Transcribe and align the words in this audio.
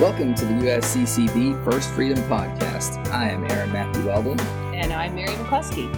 Welcome 0.00 0.34
to 0.36 0.46
the 0.46 0.54
USCCB 0.54 1.62
First 1.62 1.90
Freedom 1.90 2.16
Podcast. 2.24 3.06
I 3.08 3.28
am 3.28 3.44
Aaron 3.50 3.70
Matthew 3.70 4.06
Weldon. 4.06 4.40
And 4.74 4.94
I'm 4.94 5.14
Mary 5.14 5.28
McClusky. 5.28 5.94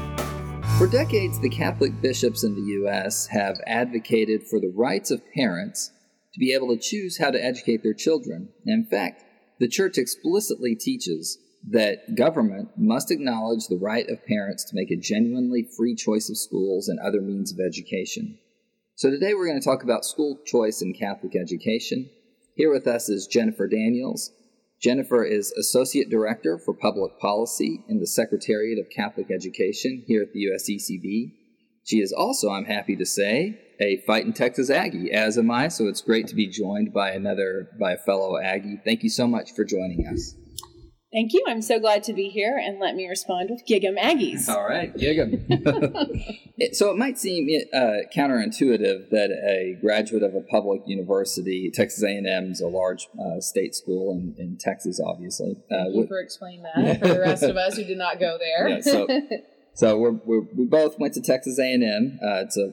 For 0.76 0.88
decades, 0.88 1.38
the 1.38 1.48
Catholic 1.48 2.00
bishops 2.00 2.42
in 2.42 2.56
the 2.56 2.73
U.S. 2.80 3.28
have 3.28 3.60
advocated 3.64 4.42
for 4.42 4.59
the 4.59 4.73
rights 4.74 5.12
of 5.12 5.23
parents 5.36 5.92
to 6.34 6.41
be 6.41 6.52
able 6.52 6.74
to 6.74 6.82
choose 6.82 7.18
how 7.18 7.30
to 7.30 7.41
educate 7.41 7.84
their 7.84 7.95
children. 7.95 8.48
In 8.66 8.84
fact, 8.91 9.23
the 9.60 9.68
Church 9.68 9.98
explicitly 9.98 10.74
teaches 10.74 11.38
that 11.70 12.16
government 12.16 12.70
must 12.77 13.12
acknowledge 13.12 13.69
the 13.69 13.78
right 13.80 14.10
of 14.10 14.27
parents 14.27 14.64
to 14.64 14.74
make 14.74 14.91
a 14.91 15.00
genuinely 15.00 15.69
free 15.77 15.95
choice 15.95 16.28
of 16.28 16.37
schools 16.37 16.88
and 16.88 16.98
other 16.98 17.20
means 17.20 17.52
of 17.52 17.60
education. 17.64 18.37
So 18.96 19.10
today 19.10 19.32
we're 19.34 19.46
going 19.46 19.60
to 19.60 19.64
talk 19.64 19.84
about 19.84 20.05
school 20.05 20.41
choice 20.45 20.82
in 20.82 20.92
Catholic 20.92 21.37
education. 21.37 22.10
Here 22.55 22.70
with 22.70 22.87
us 22.87 23.09
is 23.09 23.27
Jennifer 23.27 23.66
Daniels. 23.66 24.30
Jennifer 24.79 25.24
is 25.24 25.52
Associate 25.52 26.10
Director 26.10 26.59
for 26.59 26.74
Public 26.74 27.19
Policy 27.19 27.83
in 27.88 27.98
the 27.98 28.06
Secretariat 28.06 28.79
of 28.79 28.91
Catholic 28.91 29.30
Education 29.30 30.05
here 30.06 30.23
at 30.23 30.34
the 30.34 30.47
USCCB. 30.47 31.33
She 31.84 32.01
is 32.01 32.12
also, 32.12 32.51
I'm 32.51 32.66
happy 32.66 32.95
to 32.96 33.07
say, 33.07 33.59
a 33.80 34.02
Fighting 34.07 34.34
Texas 34.34 34.69
Aggie, 34.69 35.10
as 35.12 35.38
am 35.38 35.51
I, 35.51 35.69
so 35.69 35.87
it's 35.87 36.02
great 36.02 36.27
to 36.27 36.34
be 36.34 36.46
joined 36.46 36.93
by 36.93 37.12
another, 37.12 37.70
by 37.80 37.93
a 37.93 37.98
fellow 37.98 38.37
Aggie. 38.37 38.80
Thank 38.84 39.02
you 39.02 39.09
so 39.09 39.27
much 39.27 39.52
for 39.52 39.65
joining 39.65 40.07
us. 40.07 40.34
Thank 41.12 41.34
you. 41.34 41.45
I'm 41.47 41.61
so 41.61 41.79
glad 41.79 42.02
to 42.05 42.15
be 42.15 42.30
here, 42.30 42.57
and 42.57 42.80
let 42.80 42.95
me 42.95 43.07
respond 43.07 43.51
with 43.51 43.66
Gig'em 43.66 43.98
Aggies. 43.98 44.48
All 44.48 44.66
right, 44.66 44.97
Gig'em. 44.97 45.45
so 46.73 46.91
it 46.91 46.97
might 46.97 47.19
seem 47.19 47.48
uh, 47.75 48.09
counterintuitive 48.16 49.11
that 49.11 49.30
a 49.30 49.79
graduate 49.80 50.23
of 50.23 50.35
a 50.35 50.41
public 50.41 50.80
university, 50.87 51.71
Texas 51.71 52.02
A&M 52.02 52.52
is 52.52 52.63
a 52.63 52.66
large 52.66 53.09
uh, 53.21 53.41
state 53.41 53.74
school 53.74 54.13
in, 54.13 54.35
in 54.38 54.57
Texas, 54.57 54.99
obviously. 55.04 55.63
Uh, 55.71 55.85
Thank 55.85 55.95
you 55.95 56.07
for 56.07 56.21
explaining 56.21 56.63
that 56.63 57.01
for 57.01 57.09
the 57.09 57.21
rest 57.21 57.43
of 57.43 57.57
us 57.59 57.76
who 57.76 57.85
did 57.85 57.99
not 57.99 58.19
go 58.19 58.38
there. 58.38 58.69
Yeah, 58.69 58.80
so, 58.80 59.07
so 59.74 59.99
we're, 59.99 60.13
we're, 60.24 60.47
we 60.57 60.65
both 60.65 60.99
went 60.99 61.13
to 61.15 61.21
Texas 61.21 61.59
A&M. 61.59 62.21
Uh, 62.23 62.41
it's 62.41 62.57
a 62.57 62.73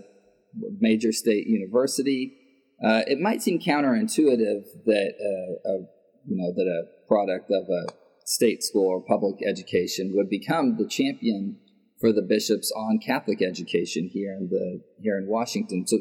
major 0.80 1.12
state 1.12 1.46
university. 1.48 2.38
Uh, 2.81 3.02
it 3.06 3.20
might 3.20 3.42
seem 3.42 3.59
counterintuitive 3.59 4.64
that 4.86 5.14
uh, 5.20 5.70
a, 5.70 5.80
you 6.26 6.38
know 6.38 6.53
that 6.53 6.66
a 6.66 7.08
product 7.08 7.52
of 7.52 7.68
a 7.68 7.98
state 8.30 8.61
school 8.63 8.88
or 8.88 9.02
public 9.02 9.38
education 9.44 10.11
would 10.13 10.30
become 10.30 10.77
the 10.77 10.88
champion 10.88 11.58
for 11.99 12.13
the 12.13 12.22
bishops 12.22 12.72
on 12.72 12.99
Catholic 12.99 13.41
education 13.41 14.08
here 14.13 14.33
in 14.33 14.49
the 14.49 14.81
here 15.02 15.17
in 15.17 15.27
Washington. 15.27 15.88
So 15.88 15.97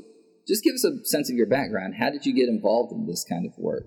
just 0.46 0.62
give 0.62 0.74
us 0.74 0.84
a 0.84 1.04
sense 1.04 1.30
of 1.30 1.36
your 1.36 1.46
background. 1.46 1.94
How 1.98 2.10
did 2.10 2.26
you 2.26 2.34
get 2.34 2.48
involved 2.48 2.92
in 2.92 3.06
this 3.06 3.24
kind 3.24 3.46
of 3.46 3.52
work? 3.56 3.86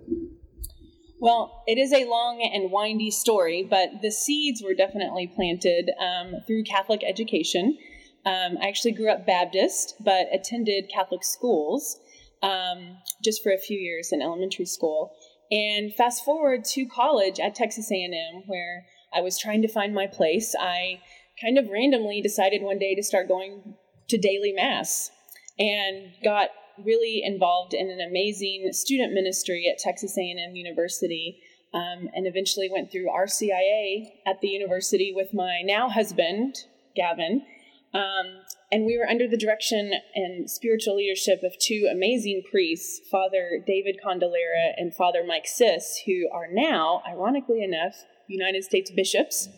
Well, 1.20 1.64
it 1.68 1.78
is 1.78 1.94
a 1.94 2.06
long 2.06 2.42
and 2.42 2.72
windy 2.72 3.12
story, 3.12 3.66
but 3.70 4.02
the 4.02 4.12
seeds 4.12 4.64
were 4.64 4.74
definitely 4.74 5.28
planted 5.28 5.92
um, 6.00 6.34
through 6.48 6.64
Catholic 6.64 7.02
education. 7.08 7.78
Um, 8.26 8.58
I 8.60 8.68
actually 8.68 8.94
grew 8.94 9.12
up 9.12 9.28
Baptist, 9.28 9.96
but 10.04 10.26
attended 10.34 10.90
Catholic 10.92 11.24
schools 11.24 12.00
um, 12.42 12.98
just 13.24 13.44
for 13.44 13.52
a 13.52 13.60
few 13.60 13.78
years 13.78 14.12
in 14.12 14.22
elementary 14.22 14.66
school. 14.66 15.12
And 15.52 15.94
fast 15.94 16.24
forward 16.24 16.64
to 16.66 16.86
college 16.86 17.40
at 17.40 17.56
Texas 17.56 17.92
A&M, 17.92 18.44
where 18.48 18.86
I 19.14 19.22
was 19.22 19.38
trying 19.38 19.62
to 19.64 19.68
find 19.68 19.94
my 19.94 20.08
place. 20.08 20.56
I 20.58 21.02
kind 21.42 21.58
of 21.58 21.70
randomly 21.70 22.22
decided 22.22 22.62
one 22.62 22.80
day 22.80 22.96
to 22.96 23.04
start 23.04 23.28
going 23.28 23.76
to 24.08 24.18
daily 24.18 24.54
mass, 24.54 25.12
and 25.60 26.14
got 26.24 26.50
really 26.84 27.22
involved 27.24 27.74
in 27.74 27.90
an 27.90 28.00
amazing 28.00 28.70
student 28.72 29.14
ministry 29.14 29.68
at 29.70 29.78
Texas 29.78 30.18
A&M 30.18 30.56
University. 30.56 31.42
Um, 31.74 32.10
and 32.14 32.28
eventually 32.28 32.70
went 32.70 32.92
through 32.92 33.08
RCIA 33.08 34.04
at 34.28 34.42
the 34.42 34.50
university 34.50 35.14
with 35.16 35.34
my 35.34 35.62
now 35.64 35.88
husband, 35.88 36.66
Gavin. 36.98 37.46
Um, 37.94 38.42
and 38.72 38.86
we 38.86 38.98
were 38.98 39.08
under 39.08 39.28
the 39.28 39.38
direction 39.38 39.92
and 40.16 40.50
spiritual 40.50 40.96
leadership 40.96 41.42
of 41.44 41.58
two 41.60 41.90
amazing 41.92 42.44
priests, 42.50 43.02
Father 43.10 43.62
David 43.66 44.00
Konderla 44.04 44.74
and 44.78 44.96
Father 44.96 45.24
Mike 45.26 45.46
Sis, 45.46 46.02
who 46.06 46.30
are 46.34 46.48
now, 46.50 47.02
ironically 47.08 47.64
enough, 47.64 48.06
United 48.28 48.64
States 48.64 48.90
bishops. 48.90 49.50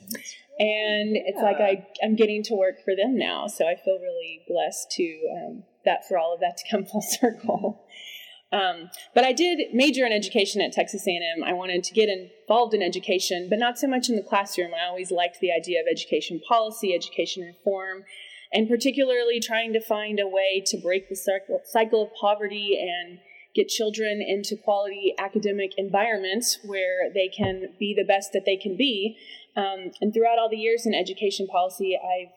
And 0.60 1.16
yeah. 1.16 1.22
it's 1.26 1.42
like 1.42 1.58
I, 1.58 1.86
I'm 2.04 2.16
getting 2.16 2.44
to 2.44 2.56
work 2.56 2.84
for 2.84 2.96
them 2.96 3.18
now, 3.18 3.48
so 3.48 3.68
I 3.68 3.76
feel 3.76 4.00
really 4.00 4.42
blessed 4.48 4.92
to 4.92 5.20
um, 5.36 5.64
that 5.86 6.08
for 6.08 6.18
all 6.18 6.34
of 6.34 6.40
that 6.40 6.58
to 6.58 6.64
come 6.70 6.86
full 6.92 7.02
circle. 7.02 7.86
Um, 8.52 8.92
but 9.16 9.24
I 9.24 9.34
did 9.34 9.74
major 9.74 10.06
in 10.06 10.14
education 10.14 10.62
at 10.62 10.72
Texas 10.72 11.08
A&M. 11.08 11.44
I 11.44 11.54
wanted 11.54 11.84
to 11.86 11.94
get 11.94 12.08
involved 12.08 12.76
in 12.76 12.84
education, 12.84 13.48
but 13.50 13.58
not 13.58 13.80
so 13.80 13.88
much 13.88 14.10
in 14.10 14.16
the 14.16 14.22
classroom. 14.22 14.72
I 14.76 14.88
always 14.88 15.10
liked 15.10 15.40
the 15.40 15.52
idea 15.52 15.82
of 15.82 15.88
education 15.90 16.40
policy, 16.48 16.94
education 16.94 17.42
reform, 17.44 18.04
and 18.54 18.70
particularly 18.70 19.40
trying 19.40 19.74
to 19.74 19.82
find 19.82 20.20
a 20.20 20.28
way 20.28 20.64
to 20.68 20.78
break 20.78 21.10
the 21.10 21.16
cycle 21.66 22.04
of 22.04 22.10
poverty 22.20 22.80
and 22.80 23.20
get 23.56 23.68
children 23.68 24.24
into 24.26 24.56
quality 24.56 25.14
academic 25.20 25.72
environments 25.78 26.60
where 26.64 27.12
they 27.14 27.28
can 27.28 27.74
be 27.80 27.94
the 27.98 28.06
best 28.06 28.32
that 28.34 28.44
they 28.46 28.58
can 28.58 28.78
be. 28.78 29.18
Um, 29.56 29.92
and 30.02 30.14
throughout 30.14 30.40
all 30.40 30.50
the 30.50 30.58
years 30.58 30.86
in 30.86 30.94
education 30.94 31.48
policy, 31.48 31.98
I've 31.98 32.34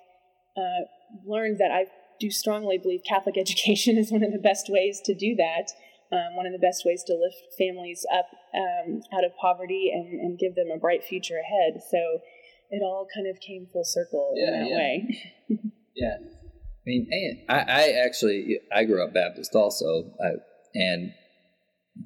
uh, 0.56 0.84
learned 1.26 1.58
that 1.58 1.70
I 1.70 1.86
do 2.18 2.30
strongly 2.30 2.78
believe 2.78 3.00
Catholic 3.06 3.36
education 3.38 3.96
is 3.96 4.10
one 4.10 4.22
of 4.22 4.32
the 4.32 4.38
best 4.38 4.66
ways 4.68 5.00
to 5.04 5.14
do 5.14 5.34
that. 5.36 5.72
Um, 6.12 6.36
one 6.36 6.46
of 6.46 6.52
the 6.52 6.58
best 6.58 6.84
ways 6.86 7.02
to 7.08 7.14
lift 7.14 7.56
families 7.58 8.06
up 8.14 8.26
um, 8.54 9.00
out 9.12 9.24
of 9.24 9.32
poverty 9.40 9.90
and, 9.92 10.20
and, 10.20 10.38
give 10.38 10.54
them 10.54 10.68
a 10.72 10.78
bright 10.78 11.02
future 11.02 11.34
ahead. 11.34 11.82
So 11.90 12.20
it 12.70 12.80
all 12.80 13.08
kind 13.12 13.26
of 13.26 13.40
came 13.40 13.66
full 13.72 13.82
circle 13.82 14.32
yeah, 14.36 14.46
in 14.46 14.52
that 14.52 14.70
yeah. 14.70 14.76
way. 14.76 15.72
Yeah, 15.96 16.16
I 16.20 16.84
mean, 16.84 17.44
I, 17.48 17.54
I 17.56 17.92
actually 18.04 18.60
I 18.72 18.84
grew 18.84 19.02
up 19.02 19.14
Baptist 19.14 19.54
also, 19.54 20.12
I, 20.22 20.28
and 20.74 21.12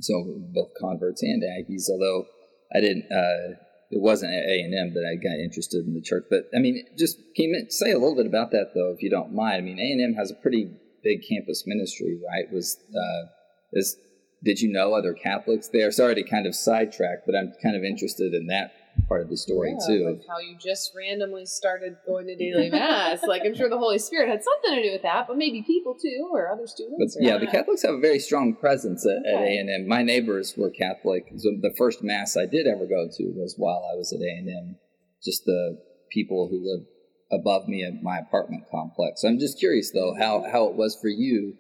so 0.00 0.24
both 0.54 0.70
converts 0.80 1.22
and 1.22 1.42
Aggies. 1.42 1.90
Although 1.90 2.26
I 2.74 2.80
didn't, 2.80 3.06
uh, 3.12 3.56
it 3.90 4.00
wasn't 4.00 4.32
at 4.32 4.44
A 4.44 4.60
and 4.60 4.72
M 4.72 4.94
that 4.94 5.04
I 5.04 5.16
got 5.16 5.42
interested 5.42 5.84
in 5.84 5.94
the 5.94 6.00
church. 6.00 6.24
But 6.30 6.44
I 6.54 6.60
mean, 6.60 6.82
just 6.96 7.18
can 7.36 7.50
you 7.50 7.66
say 7.68 7.90
a 7.90 7.98
little 7.98 8.16
bit 8.16 8.26
about 8.26 8.52
that 8.52 8.70
though, 8.74 8.94
if 8.96 9.02
you 9.02 9.10
don't 9.10 9.34
mind? 9.34 9.56
I 9.56 9.60
mean, 9.60 9.78
A 9.78 9.92
and 9.92 10.14
M 10.14 10.14
has 10.14 10.30
a 10.30 10.34
pretty 10.34 10.70
big 11.02 11.20
campus 11.28 11.64
ministry, 11.66 12.18
right? 12.26 12.50
Was 12.52 12.78
uh, 12.94 13.26
is 13.72 13.96
did 14.42 14.60
you 14.60 14.72
know 14.72 14.94
other 14.94 15.12
Catholics 15.12 15.68
there? 15.72 15.90
Sorry 15.90 16.14
to 16.14 16.22
kind 16.22 16.46
of 16.46 16.54
sidetrack, 16.54 17.26
but 17.26 17.34
I'm 17.34 17.52
kind 17.62 17.76
of 17.76 17.84
interested 17.84 18.32
in 18.32 18.46
that 18.46 18.72
part 19.10 19.22
of 19.22 19.28
the 19.28 19.37
story 19.37 19.75
yeah, 19.75 19.87
too. 19.87 20.06
Like 20.06 20.22
how 20.28 20.38
you 20.38 20.56
just 20.56 20.93
randomly 20.97 21.44
started 21.44 21.97
going 22.06 22.28
to 22.28 22.37
daily 22.37 22.71
mass. 22.78 23.25
like 23.26 23.43
I'm 23.44 23.56
sure 23.56 23.69
the 23.69 23.76
Holy 23.76 23.98
Spirit 23.98 24.31
had 24.31 24.41
something 24.43 24.81
to 24.81 24.88
do 24.88 24.93
with 24.93 25.03
that, 25.03 25.26
but 25.26 25.37
maybe 25.37 25.65
people 25.66 25.97
too 26.00 26.31
or 26.32 26.48
other 26.48 26.69
students. 26.69 27.16
But, 27.16 27.26
yeah, 27.26 27.37
the 27.37 27.48
Catholics 27.48 27.82
have 27.82 27.94
a 27.94 28.00
very 28.00 28.21
strong 28.21 28.54
presence 28.54 29.04
at, 29.04 29.19
okay. 29.34 29.59
at 29.59 29.66
A&M. 29.66 29.88
My 29.88 30.04
neighbors 30.04 30.54
were 30.56 30.71
Catholic. 30.71 31.26
So 31.37 31.50
the 31.60 31.75
first 31.76 32.04
mass 32.04 32.37
I 32.37 32.47
did 32.47 32.69
ever 32.69 32.87
go 32.87 33.09
to 33.10 33.25
was 33.34 33.56
while 33.59 33.82
I 33.93 33.97
was 33.97 34.12
at 34.12 34.21
A&M. 34.21 34.76
Just 35.25 35.44
the 35.44 35.82
people 36.12 36.48
who 36.48 36.62
lived 36.62 36.87
above 37.32 37.66
me 37.66 37.84
at 37.84 38.03
my 38.03 38.19
apartment 38.19 38.62
complex. 38.71 39.22
So 39.22 39.28
I'm 39.28 39.41
just 39.41 39.59
curious 39.59 39.91
though 39.91 40.15
how 40.16 40.44
how 40.50 40.66
it 40.66 40.77
was 40.77 40.97
for 41.00 41.09
you 41.09 41.54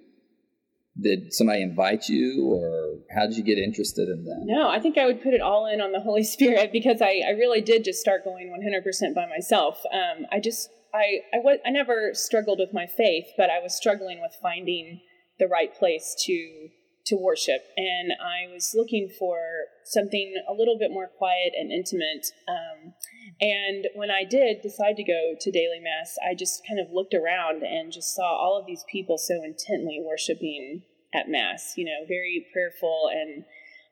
did 1.00 1.32
somebody 1.32 1.62
invite 1.62 2.08
you 2.08 2.44
or 2.46 2.98
how 3.14 3.26
did 3.26 3.36
you 3.36 3.44
get 3.44 3.58
interested 3.58 4.08
in 4.08 4.24
that? 4.24 4.42
No 4.44 4.68
i 4.68 4.78
think 4.78 4.98
i 4.98 5.06
would 5.06 5.22
put 5.22 5.34
it 5.34 5.40
all 5.40 5.66
in 5.66 5.80
on 5.80 5.92
the 5.92 6.00
holy 6.08 6.24
spirit 6.24 6.72
because 6.72 7.00
i, 7.00 7.22
I 7.26 7.30
really 7.30 7.60
did 7.60 7.84
just 7.84 8.00
start 8.00 8.24
going 8.24 8.48
100% 8.48 9.14
by 9.14 9.26
myself. 9.26 9.80
Um, 9.92 10.26
i 10.32 10.40
just 10.40 10.68
I, 10.92 11.22
I, 11.32 11.38
was, 11.38 11.58
I 11.64 11.70
never 11.70 12.14
struggled 12.14 12.58
with 12.58 12.74
my 12.74 12.86
faith 12.86 13.26
but 13.36 13.50
i 13.50 13.60
was 13.60 13.76
struggling 13.76 14.20
with 14.20 14.36
finding 14.42 15.00
the 15.38 15.48
right 15.48 15.74
place 15.74 16.14
to 16.26 16.68
to 17.06 17.16
worship. 17.16 17.62
And 17.76 18.12
i 18.20 18.52
was 18.52 18.72
looking 18.74 19.08
for 19.18 19.38
something 19.84 20.34
a 20.48 20.52
little 20.52 20.78
bit 20.78 20.90
more 20.90 21.08
quiet 21.08 21.54
and 21.58 21.72
intimate. 21.72 22.26
Um, 22.46 22.94
and 23.40 23.88
when 23.94 24.10
i 24.10 24.24
did 24.28 24.62
decide 24.62 24.96
to 24.96 25.04
go 25.04 25.34
to 25.40 25.50
daily 25.50 25.80
mass 25.80 26.16
i 26.24 26.34
just 26.34 26.62
kind 26.68 26.78
of 26.78 26.92
looked 26.92 27.14
around 27.14 27.62
and 27.62 27.92
just 27.92 28.14
saw 28.14 28.36
all 28.36 28.58
of 28.58 28.66
these 28.66 28.84
people 28.90 29.16
so 29.18 29.42
intently 29.42 30.00
worshiping 30.04 30.82
at 31.14 31.28
mass 31.28 31.74
you 31.76 31.84
know 31.84 32.06
very 32.08 32.46
prayerful 32.52 33.10
and 33.12 33.44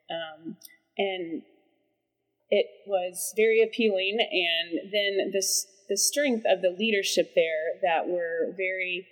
um, 0.09 0.57
and 0.97 1.41
it 2.49 2.65
was 2.87 3.33
very 3.35 3.61
appealing 3.61 4.17
and 4.19 4.91
then 4.91 5.31
this 5.31 5.67
the 5.89 5.97
strength 5.97 6.45
of 6.49 6.61
the 6.61 6.75
leadership 6.77 7.33
there 7.35 7.79
that 7.81 8.07
were 8.07 8.53
very 8.57 9.07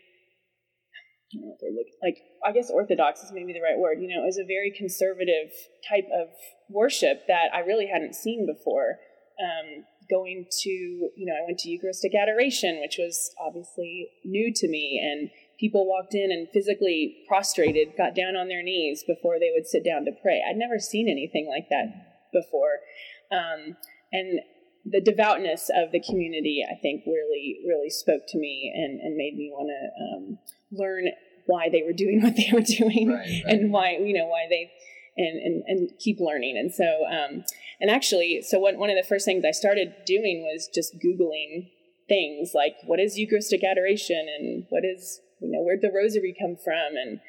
I 0.96 1.38
don't 1.38 1.48
know 1.48 1.56
they're 1.60 1.72
looking 1.72 1.98
like 2.02 2.18
I 2.46 2.52
guess 2.54 2.70
orthodox 2.70 3.22
is 3.22 3.32
maybe 3.34 3.54
the 3.54 3.62
right 3.62 3.78
word, 3.78 4.00
you 4.00 4.08
know, 4.08 4.26
is 4.26 4.38
a 4.38 4.46
very 4.46 4.72
conservative 4.72 5.52
type 5.88 6.08
of 6.14 6.30
worship 6.70 7.28
that 7.28 7.50
I 7.54 7.60
really 7.60 7.88
hadn't 7.88 8.16
seen 8.16 8.46
before. 8.46 9.00
Um, 9.40 9.84
going 10.10 10.46
to, 10.64 10.70
you 10.70 11.26
know, 11.26 11.34
I 11.34 11.46
went 11.46 11.60
to 11.60 11.70
Eucharistic 11.70 12.14
adoration, 12.16 12.80
which 12.80 12.96
was 12.98 13.32
obviously 13.46 14.10
new 14.24 14.54
to 14.56 14.68
me, 14.70 15.00
and 15.04 15.30
people 15.60 15.88
walked 15.88 16.14
in 16.14 16.32
and 16.32 16.48
physically 16.54 17.24
prostrated, 17.28 17.90
got 17.98 18.16
down 18.16 18.36
on 18.36 18.48
their 18.48 18.64
knees 18.64 19.04
before 19.06 19.40
they 19.40 19.52
would 19.54 19.68
sit 19.68 19.84
down 19.84 20.06
to 20.06 20.12
pray. 20.22 20.42
I'd 20.48 20.58
never 20.58 20.80
seen 20.80 21.10
anything 21.10 21.48
like 21.48 21.70
that 21.70 22.30
before. 22.34 22.80
Um, 23.32 23.76
and 24.12 24.40
the 24.86 25.02
devoutness 25.02 25.70
of 25.76 25.92
the 25.92 26.00
community, 26.00 26.64
I 26.64 26.80
think, 26.82 27.04
really, 27.06 27.60
really 27.68 27.90
spoke 27.90 28.22
to 28.30 28.38
me 28.38 28.72
and, 28.74 29.00
and 29.02 29.18
made 29.18 29.36
me 29.36 29.52
want 29.52 29.70
to 29.70 30.04
um, 30.04 30.40
learn 30.72 31.08
why 31.46 31.70
they 31.70 31.84
were 31.84 31.94
doing 31.94 32.22
what 32.24 32.36
they 32.36 32.50
were 32.54 32.62
doing 32.62 33.10
Right, 33.10 33.20
right. 33.20 33.44
and 33.48 33.72
why, 33.72 33.98
you 33.98 34.14
know, 34.14 34.28
why 34.28 34.46
they, 34.50 34.72
and, 35.18 35.42
and, 35.42 35.64
and 35.68 36.00
keep 36.00 36.20
learning. 36.20 36.58
And 36.58 36.74
so, 36.74 36.86
um, 37.08 37.44
and 37.80 37.90
actually, 37.90 38.42
so 38.42 38.60
one, 38.60 38.78
one 38.78 38.90
of 38.90 38.96
the 38.96 39.08
first 39.08 39.26
things 39.26 39.44
I 39.46 39.52
started 39.52 39.94
doing 40.06 40.42
was 40.44 40.70
just 40.74 40.96
Googling 41.00 41.72
things 42.08 42.52
like 42.56 42.76
what 42.86 43.00
is 43.00 43.18
Eucharistic 43.18 43.64
adoration 43.64 44.28
and 44.40 44.66
what 44.70 44.84
is, 44.86 45.20
you 45.40 45.52
know, 45.52 45.62
where'd 45.62 45.82
the 45.82 45.92
rosary 45.94 46.36
come 46.40 46.56
from 46.56 46.96
and 46.96 47.20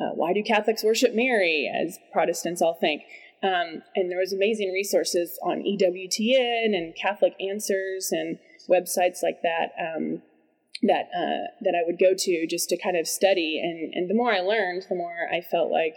uh, 0.00 0.14
why 0.14 0.32
do 0.32 0.42
Catholics 0.42 0.82
worship 0.82 1.14
Mary, 1.14 1.70
as 1.72 1.98
Protestants 2.12 2.60
all 2.60 2.74
think. 2.74 3.02
Um, 3.42 3.82
and 3.94 4.10
there 4.10 4.18
was 4.18 4.32
amazing 4.32 4.72
resources 4.72 5.38
on 5.42 5.62
EWTN 5.62 6.74
and 6.74 6.96
Catholic 6.96 7.34
Answers 7.40 8.10
and 8.10 8.38
websites 8.68 9.22
like 9.22 9.42
that 9.42 9.72
um, 9.78 10.22
that 10.82 11.08
uh, 11.14 11.52
that 11.60 11.74
I 11.74 11.84
would 11.86 11.98
go 11.98 12.14
to 12.16 12.46
just 12.46 12.70
to 12.70 12.78
kind 12.78 12.96
of 12.96 13.06
study. 13.06 13.60
And 13.62 13.92
and 13.94 14.08
the 14.08 14.14
more 14.14 14.32
I 14.32 14.40
learned, 14.40 14.86
the 14.88 14.96
more 14.96 15.28
I 15.30 15.40
felt 15.40 15.70
like 15.70 15.94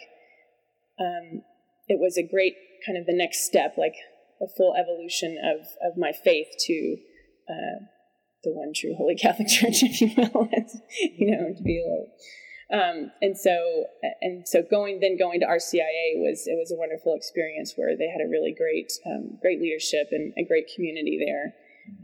um, 1.00 1.42
it 1.88 2.00
was 2.00 2.18
a 2.18 2.28
great 2.28 2.56
kind 2.86 2.98
of 2.98 3.06
the 3.06 3.16
next 3.16 3.46
step, 3.46 3.76
like 3.78 3.96
a 4.42 4.48
full 4.48 4.76
evolution 4.76 5.38
of 5.44 5.68
of 5.82 5.98
my 5.98 6.12
faith 6.12 6.48
to 6.68 6.98
uh, 7.50 7.86
the 8.48 8.56
one 8.56 8.72
true 8.74 8.96
Holy 8.96 9.16
Catholic 9.16 9.48
Church, 9.58 9.84
if 9.84 10.00
you 10.02 10.12
will. 10.16 10.50
you 11.18 11.32
know, 11.32 11.54
to 11.54 11.64
be 11.64 11.84
a 11.84 11.84
little. 11.84 12.08
Um, 12.68 13.12
and 13.22 13.38
so 13.38 13.86
and 14.22 14.46
so 14.46 14.62
going 14.62 15.00
then 15.00 15.18
going 15.18 15.40
to 15.40 15.46
RCIA 15.46 16.20
was 16.20 16.48
it 16.48 16.58
was 16.60 16.72
a 16.72 16.76
wonderful 16.76 17.16
experience 17.16 17.74
where 17.78 17.96
they 17.96 18.10
had 18.10 18.20
a 18.20 18.30
really 18.30 18.54
great 18.58 18.92
um, 19.06 19.38
great 19.42 19.62
leadership 19.62 20.10
and 20.12 20.34
a 20.38 20.44
great 20.44 20.68
community 20.76 21.18
there. 21.24 21.56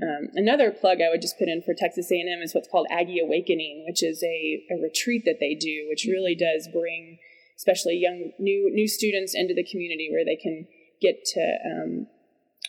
Um, 0.02 0.30
another 0.36 0.72
plug 0.72 1.00
I 1.02 1.10
would 1.10 1.22
just 1.22 1.38
put 1.38 1.50
in 1.50 1.62
for 1.62 1.74
Texas 1.74 2.10
A&M 2.10 2.42
is 2.42 2.56
what's 2.56 2.70
called 2.70 2.88
Aggie 2.90 3.20
Awakening, 3.20 3.84
which 3.86 4.02
is 4.02 4.24
a, 4.24 4.64
a 4.72 4.82
retreat 4.82 5.24
that 5.26 5.42
they 5.42 5.56
do, 5.56 5.88
which 5.90 6.06
really 6.06 6.36
does 6.36 6.70
bring 6.72 7.20
especially 7.58 7.96
young 7.96 8.32
new 8.40 8.72
new 8.74 8.88
students 8.88 9.36
into 9.36 9.54
the 9.54 9.68
community 9.70 10.10
where 10.12 10.24
they 10.24 10.38
can 10.38 10.66
get 11.02 11.26
to 11.26 11.58
um, 11.66 12.08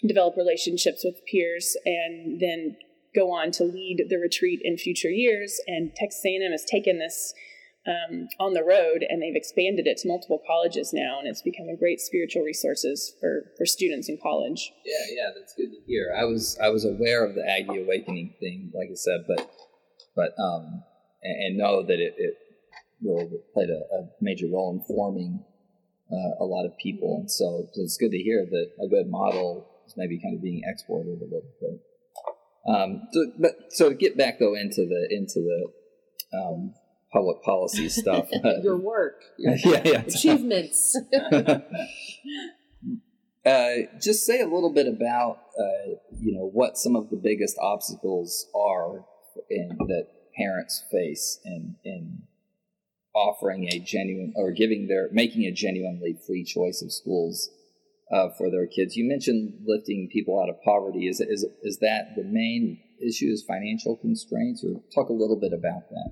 develop 0.04 0.36
relationships 0.36 1.04
with 1.04 1.24
peers 1.30 1.76
and 1.84 2.40
then 2.40 2.76
go 3.14 3.32
on 3.32 3.50
to 3.52 3.64
lead 3.64 4.06
the 4.08 4.18
retreat 4.18 4.60
in 4.62 4.76
future 4.76 5.10
years. 5.10 5.60
And 5.66 5.94
Texas 5.94 6.24
A&M 6.24 6.50
has 6.50 6.64
taken 6.64 6.98
this 6.98 7.34
um, 7.86 8.28
on 8.40 8.54
the 8.54 8.64
road 8.64 9.04
and 9.08 9.20
they've 9.20 9.36
expanded 9.36 9.86
it 9.86 9.98
to 9.98 10.08
multiple 10.08 10.40
colleges 10.46 10.92
now, 10.92 11.18
and 11.18 11.28
it's 11.28 11.42
become 11.42 11.68
a 11.68 11.76
great 11.76 12.00
spiritual 12.00 12.42
resources 12.42 13.14
for 13.20 13.52
for 13.58 13.66
students 13.66 14.08
in 14.08 14.18
college. 14.22 14.72
Yeah, 14.84 15.14
yeah, 15.14 15.30
that's 15.36 15.54
good 15.54 15.70
to 15.70 15.80
hear. 15.86 16.14
I 16.16 16.24
was 16.24 16.58
I 16.62 16.70
was 16.70 16.84
aware 16.84 17.24
of 17.24 17.34
the 17.34 17.46
Aggie 17.46 17.82
Awakening 17.82 18.34
thing, 18.40 18.72
like 18.74 18.88
I 18.90 18.94
said, 18.94 19.24
but 19.28 19.50
but 20.16 20.32
um 20.42 20.82
and, 21.22 21.42
and 21.44 21.58
know 21.58 21.82
that 21.82 21.98
it, 22.00 22.14
it 22.16 22.38
really 23.02 23.28
played 23.52 23.68
a, 23.68 23.94
a 23.94 24.08
major 24.20 24.46
role 24.46 24.72
in 24.72 24.80
forming 24.86 25.44
uh, 26.10 26.42
a 26.42 26.44
lot 26.44 26.64
of 26.64 26.76
people, 26.78 27.16
and 27.20 27.30
so, 27.30 27.68
so 27.72 27.82
it's 27.82 27.96
good 27.96 28.12
to 28.12 28.18
hear 28.18 28.46
that 28.46 28.70
a 28.82 28.88
good 28.88 29.08
model 29.08 29.66
is 29.86 29.94
maybe 29.96 30.20
kind 30.20 30.36
of 30.36 30.42
being 30.42 30.62
exported 30.64 31.20
a 31.20 31.24
little 31.24 31.42
bit. 31.60 31.80
Um, 32.66 33.08
so, 33.12 33.32
but 33.38 33.52
so 33.70 33.88
to 33.90 33.94
get 33.94 34.16
back 34.16 34.38
though 34.38 34.54
into 34.54 34.86
the 34.86 35.08
into 35.10 35.40
the 35.40 36.38
um, 36.38 36.74
public 37.12 37.42
policy 37.42 37.88
stuff. 38.00 38.28
Your 38.62 38.76
work, 38.76 39.22
your 39.38 39.56
yeah, 39.56 39.82
yeah. 39.84 40.02
achievements. 40.02 40.98
Uh, 43.46 43.84
just 44.00 44.24
say 44.24 44.40
a 44.40 44.46
little 44.46 44.72
bit 44.72 44.88
about 44.88 45.36
uh, 45.58 45.90
you 46.18 46.32
know 46.32 46.48
what 46.48 46.78
some 46.78 46.96
of 46.96 47.10
the 47.10 47.16
biggest 47.16 47.58
obstacles 47.60 48.46
are 48.54 49.04
in, 49.50 49.68
that 49.86 50.06
parents 50.34 50.82
face 50.90 51.40
in 51.44 51.76
in 51.84 52.22
offering 53.14 53.68
a 53.70 53.78
genuine 53.78 54.32
or 54.34 54.50
giving 54.50 54.88
their 54.88 55.10
making 55.12 55.44
a 55.44 55.52
genuinely 55.52 56.16
free 56.26 56.42
choice 56.42 56.80
of 56.80 56.90
schools 56.90 57.50
uh, 58.12 58.28
for 58.36 58.50
their 58.50 58.66
kids. 58.66 58.96
You 58.96 59.08
mentioned 59.08 59.64
lifting 59.66 60.08
people 60.12 60.40
out 60.40 60.48
of 60.48 60.56
poverty. 60.64 61.06
Is 61.06 61.20
is 61.20 61.46
is 61.62 61.78
that 61.80 62.14
the 62.16 62.24
main 62.24 62.78
issue? 63.00 63.26
Is 63.26 63.44
financial 63.46 63.96
constraints, 63.96 64.64
or 64.64 64.80
talk 64.94 65.08
a 65.08 65.14
little 65.14 65.38
bit 65.38 65.52
about 65.52 65.88
that? 65.90 66.10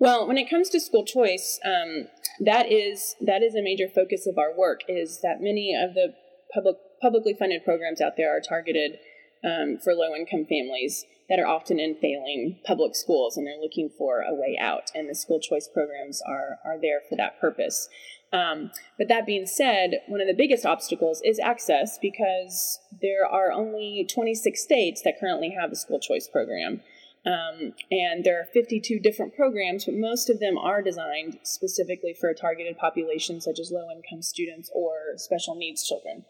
Well, 0.00 0.28
when 0.28 0.38
it 0.38 0.48
comes 0.48 0.70
to 0.70 0.80
school 0.80 1.04
choice, 1.04 1.58
um, 1.64 2.06
that 2.44 2.70
is 2.70 3.16
that 3.20 3.42
is 3.42 3.54
a 3.54 3.62
major 3.62 3.88
focus 3.88 4.26
of 4.26 4.38
our 4.38 4.56
work. 4.56 4.80
Is 4.88 5.20
that 5.22 5.40
many 5.40 5.74
of 5.74 5.94
the 5.94 6.14
public 6.54 6.76
publicly 7.02 7.34
funded 7.38 7.64
programs 7.64 8.00
out 8.00 8.12
there 8.16 8.36
are 8.36 8.40
targeted 8.40 8.98
um, 9.44 9.78
for 9.82 9.94
low 9.94 10.14
income 10.14 10.46
families 10.48 11.04
that 11.28 11.38
are 11.38 11.46
often 11.46 11.78
in 11.78 11.94
failing 11.94 12.58
public 12.64 12.94
schools, 12.96 13.36
and 13.36 13.46
they're 13.46 13.60
looking 13.60 13.90
for 13.96 14.22
a 14.22 14.34
way 14.34 14.56
out. 14.60 14.90
And 14.94 15.08
the 15.08 15.14
school 15.14 15.40
choice 15.40 15.68
programs 15.68 16.22
are 16.22 16.58
are 16.64 16.80
there 16.80 17.00
for 17.08 17.16
that 17.16 17.40
purpose. 17.40 17.88
Um, 18.32 18.70
but 18.98 19.08
that 19.08 19.26
being 19.26 19.46
said, 19.46 20.00
one 20.06 20.20
of 20.20 20.26
the 20.26 20.34
biggest 20.34 20.66
obstacles 20.66 21.22
is 21.24 21.38
access 21.38 21.98
because 22.00 22.78
there 23.00 23.26
are 23.26 23.50
only 23.50 24.06
26 24.08 24.60
states 24.62 25.00
that 25.02 25.18
currently 25.18 25.56
have 25.58 25.72
a 25.72 25.76
school 25.76 25.98
choice 25.98 26.28
program. 26.28 26.82
Um, 27.26 27.72
and 27.90 28.24
there 28.24 28.40
are 28.40 28.44
52 28.44 29.00
different 29.00 29.34
programs, 29.34 29.84
but 29.86 29.94
most 29.94 30.30
of 30.30 30.40
them 30.40 30.56
are 30.56 30.82
designed 30.82 31.38
specifically 31.42 32.14
for 32.18 32.28
a 32.28 32.34
targeted 32.34 32.78
population, 32.78 33.40
such 33.40 33.58
as 33.58 33.70
low 33.70 33.90
income 33.90 34.22
students 34.22 34.70
or 34.72 35.16
special 35.16 35.54
needs 35.54 35.86
children. 35.86 36.24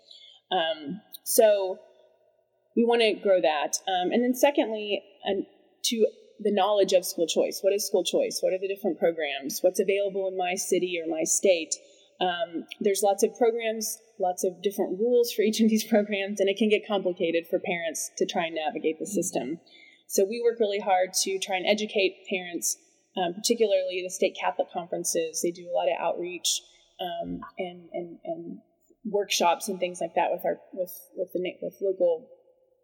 Um, 0.51 1.01
so 1.25 1.79
we 2.79 2.85
want 2.85 3.03
to 3.03 3.13
grow 3.15 3.41
that. 3.43 3.77
Um, 3.89 4.13
and 4.13 4.23
then, 4.23 4.35
secondly, 4.35 5.03
and 5.25 5.45
to 5.87 6.07
the 6.39 6.53
knowledge 6.53 6.93
of 6.93 7.05
school 7.05 7.27
choice. 7.27 7.59
What 7.61 7.73
is 7.73 7.85
school 7.85 8.05
choice? 8.05 8.39
What 8.41 8.53
are 8.53 8.59
the 8.59 8.69
different 8.69 9.01
programs? 9.01 9.59
What's 9.61 9.81
available 9.81 10.29
in 10.29 10.39
my 10.39 10.55
city 10.55 11.01
or 11.03 11.11
my 11.11 11.25
state? 11.25 11.75
Um, 12.21 12.65
there's 12.81 13.03
lots 13.03 13.25
of 13.25 13.37
programs, 13.37 13.99
lots 14.21 14.45
of 14.45 14.63
different 14.63 15.01
rules 15.01 15.33
for 15.33 15.43
each 15.43 15.61
of 15.61 15.69
these 15.69 15.83
programs, 15.93 16.39
and 16.39 16.49
it 16.49 16.57
can 16.57 16.69
get 16.69 16.87
complicated 16.87 17.47
for 17.51 17.59
parents 17.59 18.13
to 18.19 18.27
try 18.27 18.47
and 18.47 18.55
navigate 18.55 19.01
the 19.01 19.07
system. 19.07 19.59
So 20.07 20.25
we 20.25 20.41
work 20.41 20.61
really 20.61 20.81
hard 20.81 21.13
to 21.25 21.39
try 21.41 21.57
and 21.57 21.67
educate 21.67 22.25
parents, 22.31 22.79
um, 23.17 23.35
particularly 23.35 24.03
the 24.05 24.11
state 24.11 24.37
Catholic 24.41 24.71
conferences. 24.73 25.41
They 25.43 25.51
do 25.51 25.69
a 25.69 25.75
lot 25.75 25.89
of 25.89 25.99
outreach 25.99 26.63
um, 27.01 27.41
and, 27.59 27.89
and 27.93 28.19
and 28.25 28.59
workshops 29.05 29.69
and 29.69 29.79
things 29.81 30.01
like 30.01 30.15
that 30.15 30.31
with 30.31 30.45
our 30.45 30.59
with 30.73 30.93
with 31.17 31.33
the 31.33 31.41
with 31.63 31.75
local 31.81 32.29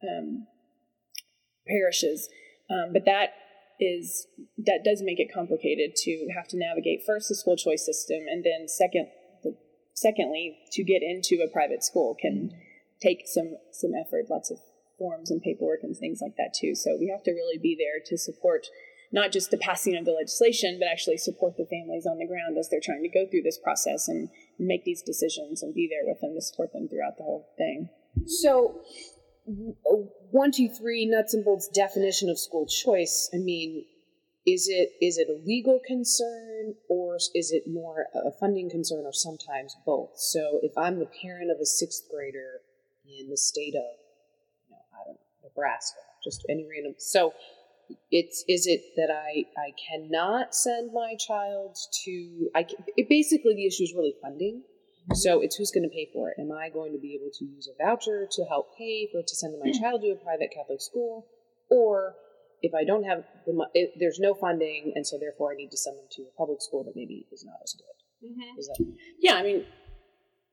um, 0.05 0.47
parishes. 1.67 2.29
Um, 2.71 2.93
but 2.93 3.05
that 3.05 3.35
is 3.81 4.27
that 4.59 4.85
does 4.85 5.03
make 5.03 5.19
it 5.19 5.33
complicated 5.33 5.97
to 5.97 6.29
have 6.35 6.47
to 6.49 6.57
navigate 6.57 7.03
first 7.05 7.29
the 7.29 7.35
school 7.35 7.57
choice 7.57 7.85
system, 7.85 8.21
and 8.31 8.45
then 8.45 8.69
second, 8.69 9.09
the, 9.43 9.57
secondly, 9.95 10.59
to 10.73 10.85
get 10.85 11.03
into 11.03 11.43
a 11.43 11.53
private 11.53 11.83
school 11.83 12.17
can 12.21 12.51
take 13.03 13.27
some 13.27 13.57
some 13.73 13.91
effort, 13.95 14.31
lots 14.31 14.51
of 14.51 14.59
forms 14.99 15.31
and 15.31 15.43
paperwork 15.43 15.81
and 15.83 15.97
things 15.97 16.21
like 16.23 16.37
that 16.37 16.55
too. 16.55 16.75
So 16.75 16.97
we 16.99 17.09
have 17.09 17.25
to 17.25 17.33
really 17.33 17.59
be 17.59 17.77
there 17.79 18.01
to 18.07 18.17
support 18.17 18.67
not 19.13 19.33
just 19.33 19.51
the 19.51 19.59
passing 19.59 19.97
of 19.97 20.05
the 20.05 20.13
legislation, 20.13 20.77
but 20.79 20.89
actually 20.91 21.19
support 21.19 21.57
the 21.57 21.67
families 21.67 22.07
on 22.07 22.19
the 22.19 22.27
ground 22.27 22.59
as 22.59 22.69
they're 22.69 22.81
trying 22.83 23.03
to 23.03 23.09
go 23.09 23.27
through 23.31 23.43
this 23.43 23.59
process 23.59 24.09
and 24.09 24.29
make 24.59 24.85
these 24.85 25.03
decisions 25.03 25.63
and 25.63 25.75
be 25.75 25.89
there 25.89 26.05
with 26.05 26.21
them 26.21 26.35
to 26.35 26.41
support 26.41 26.73
them 26.73 26.89
throughout 26.89 27.17
the 27.17 27.23
whole 27.23 27.49
thing. 27.57 27.89
So, 28.27 28.83
w- 28.83 29.14
one, 29.47 30.53
two, 30.53 30.69
three, 30.69 31.07
nuts 31.07 31.35
and 31.35 31.45
bolts 31.45 31.69
definition 31.69 32.29
of 32.31 32.39
school 32.39 32.67
choice. 32.67 33.29
I 33.35 33.39
mean, 33.39 33.85
is 34.47 34.69
it 34.69 34.93
is 35.01 35.19
it 35.19 35.29
a 35.29 35.45
legal 35.45 35.81
concern 35.87 36.75
or 36.89 37.17
is 37.35 37.51
it 37.51 37.65
more 37.67 38.07
a 38.15 38.31
funding 38.31 38.71
concern 38.71 39.05
or 39.05 39.13
sometimes 39.13 39.77
both? 39.87 40.13
So, 40.17 40.61
if 40.63 40.77
I'm 40.77 40.99
the 40.99 41.09
parent 41.23 41.51
of 41.51 41.59
a 41.61 41.67
sixth 41.67 42.05
grader 42.11 42.61
in 43.07 43.31
the 43.31 43.37
state 43.37 43.75
of, 43.75 43.83
you 44.69 44.71
know, 44.71 44.83
I 44.93 45.05
don't 45.07 45.15
know, 45.15 45.49
Nebraska, 45.49 46.01
just 46.23 46.45
any 46.49 46.67
random, 46.69 46.95
so 46.99 47.33
it's 48.11 48.45
is 48.49 48.67
it 48.67 48.83
that 48.97 49.11
I 49.11 49.45
I 49.59 49.73
cannot 49.89 50.55
send 50.55 50.93
my 50.93 51.15
child 51.17 51.77
to 52.05 52.51
I 52.55 52.67
it, 52.97 53.09
basically 53.09 53.55
the 53.55 53.67
issue 53.67 53.85
is 53.85 53.93
really 53.95 54.15
funding. 54.23 54.63
So 55.13 55.43
it's 55.43 55.57
who's 55.57 55.71
going 55.71 55.85
to 55.85 55.93
pay 55.93 56.09
for 56.13 56.31
it. 56.31 56.41
Am 56.41 56.51
I 56.51 56.71
going 56.71 56.93
to 56.93 56.99
be 56.99 57.15
able 57.15 57.31
to 57.39 57.45
use 57.45 57.69
a 57.69 57.77
voucher 57.77 58.27
to 58.31 58.45
help 58.49 58.77
pay 58.79 59.09
for 59.13 59.21
to 59.21 59.37
send 59.37 59.55
my 59.63 59.71
hmm. 59.71 59.79
child 59.79 60.01
to 60.03 60.09
a 60.09 60.17
private 60.17 60.49
Catholic 60.55 60.81
school, 60.81 61.27
or 61.71 62.15
if 62.63 62.73
I 62.75 62.85
don't 62.85 63.05
have 63.05 63.25
the 63.45 63.53
if 63.75 63.91
there's 64.01 64.19
no 64.19 64.35
funding, 64.35 64.93
and 64.95 65.07
so 65.07 65.19
therefore 65.19 65.53
I 65.53 65.57
need 65.57 65.71
to 65.71 65.77
send 65.77 65.99
them 65.99 66.09
to 66.13 66.23
a 66.23 66.37
public 66.39 66.63
school 66.63 66.85
that 66.85 66.97
maybe 66.97 67.27
is 67.31 67.45
not 67.45 67.61
as 67.63 67.75
good. 67.77 68.31
Mm-hmm. 68.33 68.59
Is 68.59 68.67
that 68.69 68.95
Yeah, 69.21 69.35
I 69.35 69.43
mean, 69.43 69.67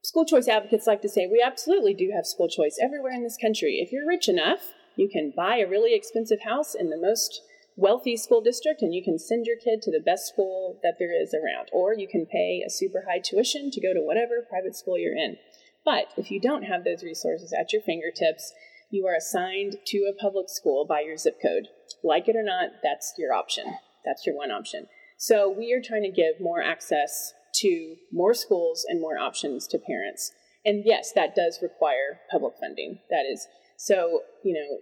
school 0.03 0.25
choice 0.25 0.47
advocates 0.49 0.87
like 0.87 1.01
to 1.03 1.09
say 1.09 1.27
we 1.31 1.41
absolutely 1.41 1.93
do 1.93 2.11
have 2.13 2.25
school 2.25 2.49
choice 2.49 2.77
everywhere 2.81 3.13
in 3.13 3.23
this 3.23 3.37
country. 3.41 3.79
If 3.81 3.93
you're 3.93 4.07
rich 4.07 4.27
enough, 4.27 4.73
you 4.97 5.07
can 5.07 5.31
buy 5.35 5.57
a 5.57 5.67
really 5.67 5.95
expensive 5.95 6.41
house 6.43 6.75
in 6.75 6.89
the 6.89 6.99
most 6.99 7.41
wealthy 7.75 8.17
school 8.17 8.41
district 8.41 8.81
and 8.81 8.93
you 8.93 9.03
can 9.03 9.17
send 9.17 9.45
your 9.45 9.57
kid 9.57 9.81
to 9.81 9.91
the 9.91 10.03
best 10.03 10.27
school 10.27 10.79
that 10.83 10.95
there 10.99 11.19
is 11.19 11.33
around. 11.33 11.69
Or 11.71 11.93
you 11.93 12.07
can 12.07 12.25
pay 12.25 12.63
a 12.65 12.69
super 12.69 13.05
high 13.07 13.19
tuition 13.19 13.71
to 13.71 13.81
go 13.81 13.93
to 13.93 14.01
whatever 14.01 14.45
private 14.47 14.75
school 14.75 14.97
you're 14.97 15.15
in. 15.15 15.37
But 15.83 16.07
if 16.17 16.29
you 16.29 16.39
don't 16.39 16.63
have 16.63 16.83
those 16.83 17.03
resources 17.03 17.53
at 17.53 17.73
your 17.73 17.81
fingertips, 17.81 18.53
you 18.89 19.07
are 19.07 19.15
assigned 19.15 19.77
to 19.87 19.99
a 19.99 20.21
public 20.21 20.49
school 20.49 20.85
by 20.85 21.01
your 21.01 21.17
zip 21.17 21.41
code. 21.41 21.67
Like 22.03 22.27
it 22.27 22.35
or 22.35 22.43
not, 22.43 22.81
that's 22.83 23.13
your 23.17 23.33
option. 23.33 23.65
That's 24.05 24.25
your 24.25 24.35
one 24.35 24.51
option. 24.51 24.87
So 25.17 25.49
we 25.49 25.73
are 25.73 25.81
trying 25.81 26.03
to 26.03 26.09
give 26.09 26.39
more 26.39 26.61
access 26.61 27.33
to 27.55 27.95
more 28.11 28.33
schools 28.33 28.85
and 28.87 28.99
more 28.99 29.17
options 29.17 29.67
to 29.67 29.77
parents. 29.77 30.31
And 30.65 30.83
yes, 30.85 31.11
that 31.13 31.35
does 31.35 31.59
require 31.61 32.19
public 32.29 32.53
funding. 32.59 32.99
That 33.09 33.23
is 33.31 33.47
so, 33.77 34.21
you 34.43 34.53
know, 34.53 34.77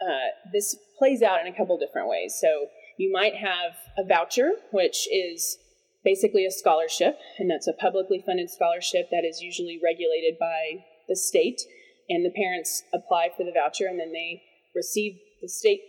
uh, 0.00 0.50
this 0.52 0.76
plays 0.98 1.22
out 1.22 1.40
in 1.40 1.52
a 1.52 1.56
couple 1.56 1.78
different 1.78 2.08
ways. 2.08 2.36
So 2.40 2.66
you 2.98 3.10
might 3.12 3.34
have 3.36 3.76
a 3.98 4.06
voucher, 4.06 4.50
which 4.72 5.08
is 5.10 5.58
basically 6.04 6.46
a 6.46 6.50
scholarship, 6.50 7.18
and 7.38 7.50
that's 7.50 7.68
a 7.68 7.72
publicly 7.72 8.22
funded 8.24 8.50
scholarship 8.50 9.08
that 9.10 9.24
is 9.24 9.40
usually 9.40 9.78
regulated 9.82 10.38
by 10.38 10.84
the 11.08 11.16
state. 11.16 11.60
And 12.08 12.24
the 12.24 12.34
parents 12.34 12.82
apply 12.92 13.28
for 13.36 13.44
the 13.44 13.52
voucher, 13.52 13.86
and 13.86 14.00
then 14.00 14.12
they 14.12 14.42
receive 14.74 15.18
the 15.40 15.48
state. 15.48 15.80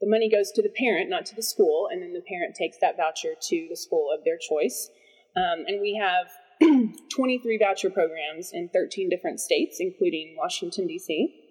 The 0.00 0.10
money 0.10 0.28
goes 0.28 0.50
to 0.52 0.62
the 0.62 0.72
parent, 0.76 1.08
not 1.08 1.24
to 1.26 1.34
the 1.34 1.42
school, 1.42 1.88
and 1.90 2.02
then 2.02 2.12
the 2.12 2.24
parent 2.28 2.54
takes 2.54 2.76
that 2.80 2.96
voucher 2.96 3.34
to 3.40 3.66
the 3.70 3.76
school 3.76 4.10
of 4.12 4.24
their 4.24 4.38
choice. 4.38 4.90
Um, 5.36 5.64
and 5.66 5.80
we 5.80 6.00
have 6.00 6.30
23 7.14 7.58
voucher 7.58 7.90
programs 7.90 8.50
in 8.52 8.68
13 8.72 9.08
different 9.08 9.40
states, 9.40 9.78
including 9.80 10.36
Washington, 10.36 10.86
D.C. 10.86 11.43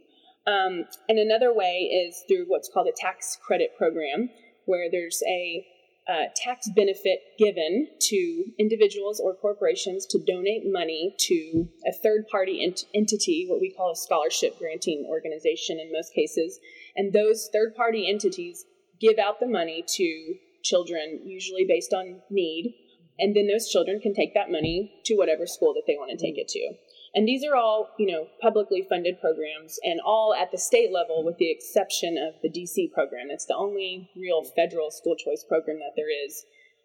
Um, 0.45 0.85
and 1.07 1.19
another 1.19 1.53
way 1.53 1.89
is 2.07 2.23
through 2.27 2.45
what's 2.47 2.69
called 2.71 2.87
a 2.87 2.95
tax 2.95 3.37
credit 3.45 3.71
program, 3.77 4.29
where 4.65 4.89
there's 4.91 5.21
a 5.27 5.65
uh, 6.07 6.25
tax 6.35 6.69
benefit 6.75 7.19
given 7.39 7.87
to 7.99 8.43
individuals 8.59 9.21
or 9.23 9.35
corporations 9.35 10.05
to 10.05 10.19
donate 10.19 10.63
money 10.65 11.15
to 11.17 11.69
a 11.87 11.93
third 11.93 12.27
party 12.29 12.61
ent- 12.61 12.83
entity, 12.93 13.45
what 13.47 13.61
we 13.61 13.71
call 13.71 13.91
a 13.91 13.95
scholarship 13.95 14.59
granting 14.59 15.05
organization 15.07 15.79
in 15.79 15.91
most 15.91 16.13
cases. 16.13 16.59
And 16.95 17.13
those 17.13 17.49
third 17.53 17.73
party 17.75 18.09
entities 18.09 18.65
give 18.99 19.17
out 19.17 19.39
the 19.39 19.47
money 19.47 19.83
to 19.95 20.35
children, 20.63 21.21
usually 21.25 21.65
based 21.67 21.93
on 21.93 22.21
need. 22.29 22.73
And 23.19 23.35
then 23.35 23.47
those 23.47 23.69
children 23.69 23.99
can 24.01 24.13
take 24.13 24.33
that 24.33 24.51
money 24.51 25.01
to 25.05 25.15
whatever 25.15 25.45
school 25.45 25.73
that 25.75 25.83
they 25.87 25.95
want 25.95 26.11
to 26.11 26.17
take 26.17 26.37
it 26.37 26.47
to. 26.49 26.73
And 27.15 27.27
these 27.27 27.43
are 27.45 27.55
all, 27.55 27.89
you 27.99 28.07
know, 28.11 28.27
publicly 28.41 28.85
funded 28.87 29.21
programs 29.21 29.79
and 29.83 29.99
all 30.03 30.33
at 30.33 30.51
the 30.51 30.57
state 30.57 30.91
level 30.91 31.23
with 31.23 31.37
the 31.37 31.51
exception 31.51 32.17
of 32.17 32.41
the 32.41 32.49
DC 32.49 32.91
program. 32.91 33.27
It's 33.29 33.45
the 33.45 33.55
only 33.55 34.09
real 34.15 34.43
federal 34.43 34.89
school 34.89 35.15
choice 35.15 35.45
program 35.47 35.77
that 35.77 35.93
there 35.95 36.09
is, 36.25 36.43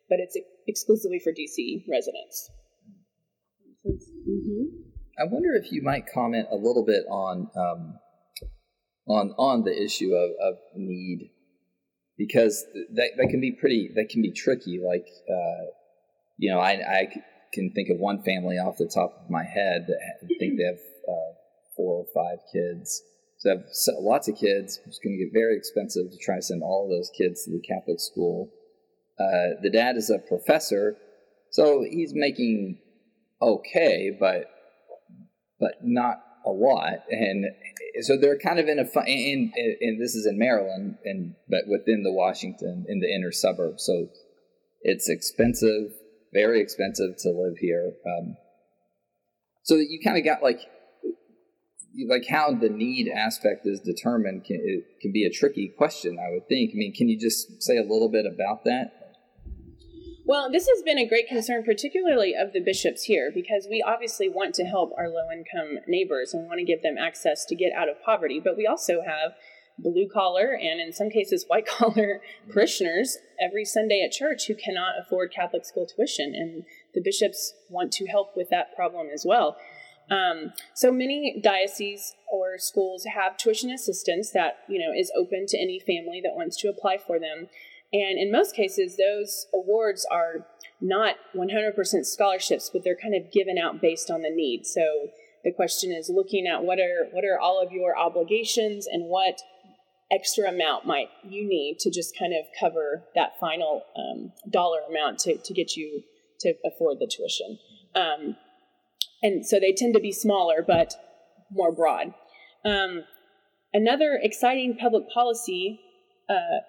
but 0.09 0.19
it's 0.21 0.37
exclusively 0.67 1.19
for 1.19 1.33
DC 1.33 1.85
residents. 1.91 2.51
Mm-hmm. 3.87 4.89
I 5.19 5.25
wonder 5.25 5.55
if 5.55 5.73
you 5.73 5.83
might 5.83 6.05
comment 6.13 6.49
a 6.53 6.57
little 6.57 6.85
bit 6.85 7.05
on 7.11 7.51
um, 7.57 7.99
on 9.07 9.35
on 9.39 9.65
the 9.65 9.83
issue 9.83 10.15
of, 10.15 10.31
of 10.41 10.59
need 10.77 11.31
because 12.17 12.65
that, 12.95 13.11
that 13.17 13.29
can 13.31 13.41
be 13.41 13.53
pretty 13.53 13.91
that 13.95 14.09
can 14.11 14.23
be 14.23 14.31
tricky 14.31 14.81
like 14.85 15.07
uh, 15.29 15.65
you 16.37 16.51
know 16.51 16.61
I, 16.61 16.73
I 16.73 17.09
can 17.53 17.73
think 17.73 17.89
of 17.91 17.99
one 17.99 18.23
family 18.23 18.57
off 18.57 18.77
the 18.79 18.91
top 18.93 19.23
of 19.25 19.31
my 19.31 19.45
head 19.45 19.87
that 19.89 19.99
I 20.23 20.27
think 20.39 20.59
they 20.59 20.65
have 20.65 20.81
uh, 21.09 21.33
four 21.77 22.05
or 22.05 22.07
five 22.15 22.39
kids. 22.53 23.03
So 23.39 23.49
they 23.49 23.57
have 23.57 23.67
lots 24.01 24.29
of 24.29 24.37
kids. 24.37 24.81
It's 24.87 24.99
going 24.99 25.17
to 25.17 25.25
get 25.25 25.33
very 25.33 25.57
expensive 25.57 26.11
to 26.11 26.19
try 26.19 26.37
to 26.37 26.43
send 26.43 26.63
all 26.63 26.85
of 26.85 26.91
those 26.91 27.11
kids 27.17 27.45
to 27.45 27.51
the 27.51 27.61
Catholic 27.61 28.01
school. 28.01 28.51
Uh, 29.19 29.61
the 29.63 29.71
dad 29.71 29.97
is 29.97 30.11
a 30.11 30.19
professor, 30.19 30.97
so 31.51 31.85
he's 31.89 32.13
making 32.15 32.79
okay, 33.41 34.17
but 34.19 34.51
but 35.59 35.75
not 35.83 36.23
a 36.47 36.51
lot. 36.51 37.05
And 37.11 37.47
so 38.03 38.17
they're 38.17 38.39
kind 38.39 38.61
of 38.61 38.69
in 38.69 38.79
a 38.79 38.83
and, 38.83 40.01
this 40.01 40.15
is 40.15 40.27
in 40.27 40.39
Maryland, 40.39 40.99
and 41.05 41.35
but 41.49 41.63
within 41.67 42.05
the 42.05 42.13
Washington 42.13 42.87
in 42.89 43.01
the 43.01 43.13
inner 43.13 43.33
suburbs. 43.33 43.85
So 43.85 44.09
it's 44.83 45.09
expensive 45.09 45.93
very 46.33 46.61
expensive 46.61 47.17
to 47.19 47.31
live 47.31 47.57
here. 47.59 47.93
Um, 48.07 48.37
so 49.69 49.77
that 49.77 49.87
you 49.91 50.01
kind 50.03 50.17
of 50.17 50.25
got 50.25 50.43
like 50.43 50.61
like 52.09 52.27
how 52.29 52.55
the 52.55 52.69
need 52.69 53.09
aspect 53.09 53.67
is 53.67 53.81
determined 53.81 54.45
can, 54.45 54.57
it 54.63 55.01
can 55.01 55.13
be 55.13 55.25
a 55.25 55.31
tricky 55.31 55.73
question 55.77 56.17
i 56.19 56.31
would 56.33 56.47
think 56.49 56.71
i 56.73 56.75
mean 56.75 56.93
can 56.95 57.09
you 57.09 57.19
just 57.19 57.63
say 57.63 57.77
a 57.77 57.83
little 57.83 58.09
bit 58.09 58.25
about 58.25 58.65
that 58.65 59.17
well 60.27 60.51
this 60.51 60.69
has 60.69 60.83
been 60.83 60.99
a 60.99 61.07
great 61.07 61.27
concern 61.27 61.65
particularly 61.65 62.35
of 62.35 62.53
the 62.53 62.61
bishops 62.61 63.05
here 63.05 63.33
because 63.35 63.67
we 63.69 63.83
obviously 63.83 64.29
want 64.29 64.55
to 64.55 64.65
help 64.65 64.93
our 64.97 65.09
low 65.09 65.29
income 65.33 65.79
neighbors 65.89 66.33
and 66.33 66.47
want 66.47 66.59
to 66.59 66.65
give 66.65 66.83
them 66.83 66.97
access 66.97 67.45
to 67.45 67.57
get 67.57 67.73
out 67.73 67.89
of 67.89 68.01
poverty 68.05 68.41
but 68.43 68.57
we 68.57 68.67
also 68.67 69.03
have 69.03 69.33
blue 69.79 70.09
collar 70.09 70.59
and 70.61 70.81
in 70.81 70.93
some 70.93 71.11
cases 71.11 71.45
white 71.49 71.67
collar 71.79 72.21
parishioners 72.51 73.19
every 73.41 73.65
Sunday 73.65 74.03
at 74.05 74.13
church 74.13 74.47
who 74.47 74.55
cannot 74.55 74.95
afford 75.01 75.33
Catholic 75.33 75.65
school 75.65 75.87
tuition. 75.87 76.35
And 76.35 76.65
the 76.95 77.01
bishops 77.01 77.55
want 77.71 77.93
to 77.93 78.07
help 78.07 78.37
with 78.37 78.51
that 78.51 78.75
problem 78.75 79.09
as 79.13 79.25
well. 79.27 79.57
Um, 80.11 80.53
so 80.75 80.91
many 80.91 81.39
dioceses 81.43 82.15
or 82.31 82.57
schools 82.59 83.05
have 83.05 83.37
tuition 83.37 83.71
assistance 83.71 84.31
that 84.31 84.61
you 84.69 84.79
know 84.79 84.93
is 84.99 85.13
open 85.17 85.47
to 85.49 85.59
any 85.59 85.79
family 85.79 86.21
that 86.25 86.35
wants 86.35 86.57
to 86.59 86.69
apply 86.69 86.99
for 86.99 87.19
them. 87.19 87.49
And 87.93 88.19
in 88.19 88.31
most 88.31 88.55
cases, 88.55 88.97
those 88.97 89.47
awards 89.55 90.07
are 90.11 90.47
not 90.81 91.17
100% 91.35 92.05
scholarships, 92.05 92.71
but 92.71 92.85
they're 92.85 92.99
kind 93.01 93.15
of 93.15 93.33
given 93.33 93.57
out 93.59 93.81
based 93.81 94.11
on 94.11 94.23
the 94.23 94.31
need. 94.31 94.67
So 94.67 95.09
the 95.43 95.53
question 95.53 95.93
is 95.93 96.11
looking 96.11 96.47
at 96.47 96.65
what 96.65 96.79
are 96.79 97.09
what 97.13 97.25
are 97.25 97.39
all 97.39 97.63
of 97.63 97.73
your 97.73 97.97
obligations 97.97 98.87
and 98.87 99.05
what 99.05 99.41
extra 100.11 100.49
amount 100.49 100.87
might 100.87 101.09
you 101.23 101.47
need 101.47 101.79
to 101.81 101.91
just 101.91 102.19
kind 102.19 102.33
of 102.33 102.47
cover 102.59 103.05
that 103.15 103.39
final 103.39 103.83
um, 103.97 104.33
dollar 104.51 104.81
amount 104.89 105.19
to, 105.21 105.37
to 105.37 105.53
get 105.53 105.77
you 105.77 106.03
to 106.41 106.55
afford 106.65 106.99
the 106.99 107.07
tuition. 107.07 107.59
Um, 107.95 108.37
and 109.23 109.45
so 109.47 109.59
they 109.59 109.73
tend 109.73 109.95
to 109.95 110.01
be 110.01 110.13
smaller 110.13 110.65
but 110.67 110.95
more 111.51 111.73
broad. 111.73 112.15
Um, 112.65 113.05
another 113.73 114.19
exciting 114.23 114.77
public 114.77 115.11
policy 115.11 115.81
uh, 116.29 116.61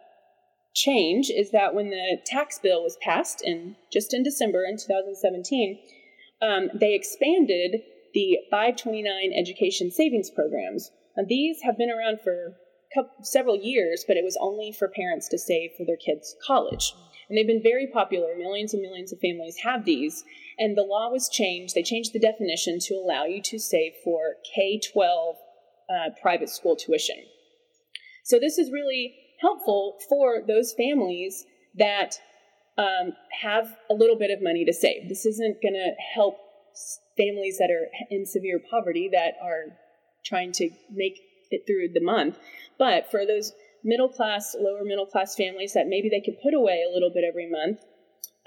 change 0.73 1.29
is 1.29 1.51
that 1.51 1.73
when 1.73 1.89
the 1.89 2.19
tax 2.25 2.59
bill 2.59 2.83
was 2.83 2.97
passed 3.01 3.41
in 3.43 3.75
just 3.91 4.13
in 4.13 4.23
December 4.23 4.63
in 4.65 4.77
2017, 4.77 5.79
um, 6.41 6.69
they 6.73 6.93
expanded 6.93 7.81
the 8.13 8.37
529 8.49 9.31
education 9.35 9.91
savings 9.91 10.29
programs. 10.29 10.91
And 11.15 11.27
these 11.27 11.61
have 11.63 11.77
been 11.77 11.91
around 11.91 12.19
for 12.23 12.55
couple, 12.93 13.23
several 13.23 13.55
years, 13.55 14.03
but 14.07 14.17
it 14.17 14.23
was 14.23 14.37
only 14.39 14.71
for 14.71 14.87
parents 14.87 15.27
to 15.29 15.37
save 15.37 15.71
for 15.77 15.85
their 15.85 15.97
kids' 15.97 16.35
college. 16.45 16.93
And 17.29 17.37
they've 17.37 17.47
been 17.47 17.61
very 17.61 17.87
popular. 17.87 18.35
Millions 18.35 18.73
and 18.73 18.81
millions 18.81 19.13
of 19.13 19.19
families 19.19 19.57
have 19.63 19.85
these. 19.85 20.23
And 20.57 20.75
the 20.75 20.83
law 20.83 21.09
was 21.11 21.29
changed. 21.29 21.75
They 21.75 21.83
changed 21.83 22.13
the 22.13 22.19
definition 22.19 22.79
to 22.81 22.95
allow 22.95 23.25
you 23.25 23.41
to 23.43 23.59
save 23.59 23.93
for 24.03 24.35
K 24.55 24.79
12 24.91 25.35
uh, 25.89 26.09
private 26.21 26.49
school 26.49 26.75
tuition. 26.75 27.17
So 28.23 28.39
this 28.39 28.57
is 28.57 28.71
really 28.71 29.15
helpful 29.41 29.97
for 30.09 30.43
those 30.45 30.73
families 30.73 31.45
that 31.77 32.19
um, 32.77 33.13
have 33.41 33.75
a 33.89 33.93
little 33.93 34.17
bit 34.17 34.31
of 34.31 34.41
money 34.41 34.65
to 34.65 34.73
save. 34.73 35.07
This 35.09 35.25
isn't 35.25 35.61
going 35.61 35.73
to 35.73 35.91
help 36.13 36.37
families 37.17 37.57
that 37.57 37.69
are 37.69 37.87
in 38.09 38.25
severe 38.25 38.59
poverty 38.69 39.09
that 39.11 39.33
are 39.43 39.75
trying 40.25 40.51
to 40.53 40.69
make 40.91 41.19
through 41.67 41.89
the 41.93 42.03
month. 42.03 42.37
But 42.77 43.09
for 43.11 43.25
those 43.25 43.53
middle 43.83 44.09
class, 44.09 44.55
lower 44.59 44.83
middle 44.83 45.05
class 45.05 45.35
families 45.35 45.73
that 45.73 45.87
maybe 45.87 46.09
they 46.09 46.21
could 46.21 46.41
put 46.41 46.53
away 46.53 46.83
a 46.83 46.93
little 46.93 47.11
bit 47.13 47.23
every 47.27 47.49
month, 47.49 47.79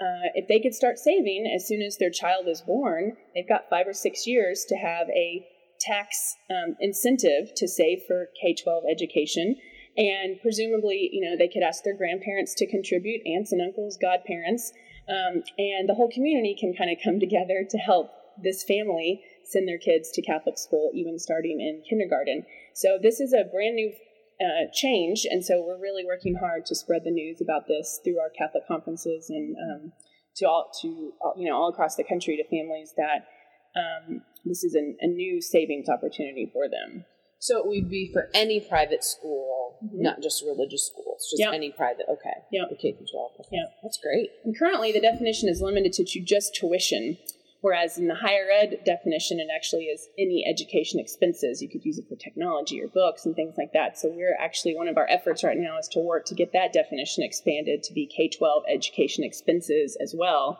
uh, 0.01 0.29
if 0.35 0.47
they 0.47 0.59
could 0.59 0.73
start 0.73 0.97
saving 0.97 1.51
as 1.55 1.67
soon 1.67 1.81
as 1.81 1.97
their 1.97 2.09
child 2.09 2.47
is 2.47 2.61
born, 2.61 3.15
they've 3.33 3.47
got 3.47 3.69
five 3.69 3.87
or 3.87 3.93
six 3.93 4.27
years 4.27 4.65
to 4.67 4.75
have 4.75 5.07
a 5.09 5.45
tax 5.79 6.35
um, 6.49 6.75
incentive 6.79 7.53
to 7.55 7.67
save 7.67 7.99
for 8.07 8.29
K 8.41 8.55
12 8.55 8.83
education. 8.89 9.55
And 9.95 10.41
presumably, 10.41 11.09
you 11.11 11.21
know, 11.23 11.37
they 11.37 11.47
could 11.47 11.61
ask 11.61 11.83
their 11.83 11.95
grandparents 11.95 12.55
to 12.55 12.67
contribute, 12.67 13.21
aunts 13.27 13.51
and 13.51 13.61
uncles, 13.61 13.97
godparents, 14.01 14.71
um, 15.07 15.43
and 15.57 15.87
the 15.87 15.93
whole 15.93 16.09
community 16.09 16.55
can 16.59 16.73
kind 16.73 16.89
of 16.89 16.97
come 17.03 17.19
together 17.25 17.65
to 17.69 17.77
help 17.77 18.11
this 18.41 18.63
family 18.63 19.21
send 19.45 19.67
their 19.67 19.77
kids 19.77 20.09
to 20.11 20.21
Catholic 20.21 20.57
school, 20.57 20.89
even 20.93 21.19
starting 21.19 21.61
in 21.61 21.83
kindergarten. 21.87 22.43
So 22.73 22.97
this 23.01 23.19
is 23.19 23.33
a 23.33 23.43
brand 23.43 23.75
new 23.75 23.93
uh, 24.41 24.71
change, 24.73 25.25
and 25.29 25.45
so 25.45 25.63
we're 25.65 25.79
really 25.79 26.03
working 26.05 26.35
hard 26.39 26.65
to 26.65 26.75
spread 26.75 27.01
the 27.05 27.11
news 27.11 27.39
about 27.41 27.67
this 27.67 27.99
through 28.03 28.19
our 28.19 28.29
Catholic 28.29 28.67
conferences 28.67 29.29
and 29.29 29.55
um, 29.55 29.91
to 30.37 30.47
all 30.47 30.71
to 30.81 31.13
all, 31.21 31.35
you 31.37 31.49
know 31.49 31.55
all 31.55 31.69
across 31.69 31.95
the 31.95 32.03
country 32.03 32.37
to 32.37 32.43
families 32.43 32.93
that 32.97 33.27
um, 33.75 34.21
this 34.45 34.63
is 34.63 34.75
a, 34.75 34.95
a, 35.01 35.07
new 35.07 35.41
savings 35.41 35.89
opportunity 35.89 36.49
for 36.51 36.65
them. 36.67 37.05
So 37.39 37.59
it 37.59 37.67
would 37.67 37.89
be 37.89 38.09
for 38.13 38.29
any 38.33 38.59
private 38.59 39.03
school, 39.03 39.77
mm-hmm. 39.83 40.01
not 40.01 40.21
just 40.21 40.43
religious 40.43 40.85
schools, 40.85 41.27
just 41.29 41.39
yep. 41.39 41.53
any 41.53 41.71
private. 41.71 42.05
Okay. 42.09 42.37
Yeah. 42.51 42.63
K 42.79 42.93
through 42.93 43.07
twelve. 43.11 43.31
Okay. 43.39 43.49
Yeah. 43.51 43.65
That's 43.81 43.99
great. 44.01 44.29
And 44.45 44.57
currently, 44.57 44.91
the 44.91 45.01
definition 45.01 45.49
is 45.49 45.61
limited 45.61 45.93
to 45.93 46.19
just 46.21 46.55
tuition 46.55 47.17
Whereas 47.63 47.97
in 47.97 48.09
the 48.09 48.15
higher 48.15 48.49
ed 48.51 48.79
definition, 48.83 49.39
it 49.39 49.47
actually 49.55 49.85
is 49.85 50.09
any 50.19 50.43
education 50.45 50.99
expenses. 50.99 51.61
You 51.61 51.69
could 51.69 51.85
use 51.85 51.97
it 51.97 52.03
for 52.09 52.17
technology 52.17 52.81
or 52.81 52.89
books 52.89 53.25
and 53.25 53.33
things 53.37 53.55
like 53.57 53.71
that. 53.71 53.97
So 53.97 54.09
we're 54.11 54.35
actually, 54.37 54.75
one 54.75 54.89
of 54.89 54.97
our 54.97 55.07
efforts 55.09 55.45
right 55.45 55.55
now 55.57 55.77
is 55.77 55.87
to 55.93 56.01
work 56.01 56.25
to 56.25 56.35
get 56.35 56.51
that 56.51 56.73
definition 56.73 57.23
expanded 57.23 57.81
to 57.83 57.93
be 57.93 58.05
K 58.05 58.27
12 58.27 58.63
education 58.69 59.23
expenses 59.23 59.97
as 60.03 60.13
well. 60.13 60.59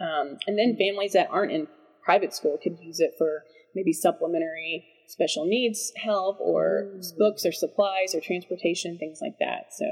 Um, 0.00 0.38
and 0.46 0.56
then 0.56 0.76
families 0.76 1.14
that 1.14 1.26
aren't 1.28 1.50
in 1.50 1.66
private 2.04 2.32
school 2.32 2.56
could 2.62 2.78
use 2.80 3.00
it 3.00 3.14
for 3.18 3.42
maybe 3.74 3.92
supplementary 3.92 4.86
special 5.08 5.46
needs 5.46 5.92
help 5.96 6.38
or 6.38 6.92
mm. 6.94 7.18
books 7.18 7.44
or 7.44 7.50
supplies 7.50 8.14
or 8.14 8.20
transportation, 8.20 8.96
things 8.96 9.18
like 9.20 9.40
that. 9.40 9.72
So 9.76 9.86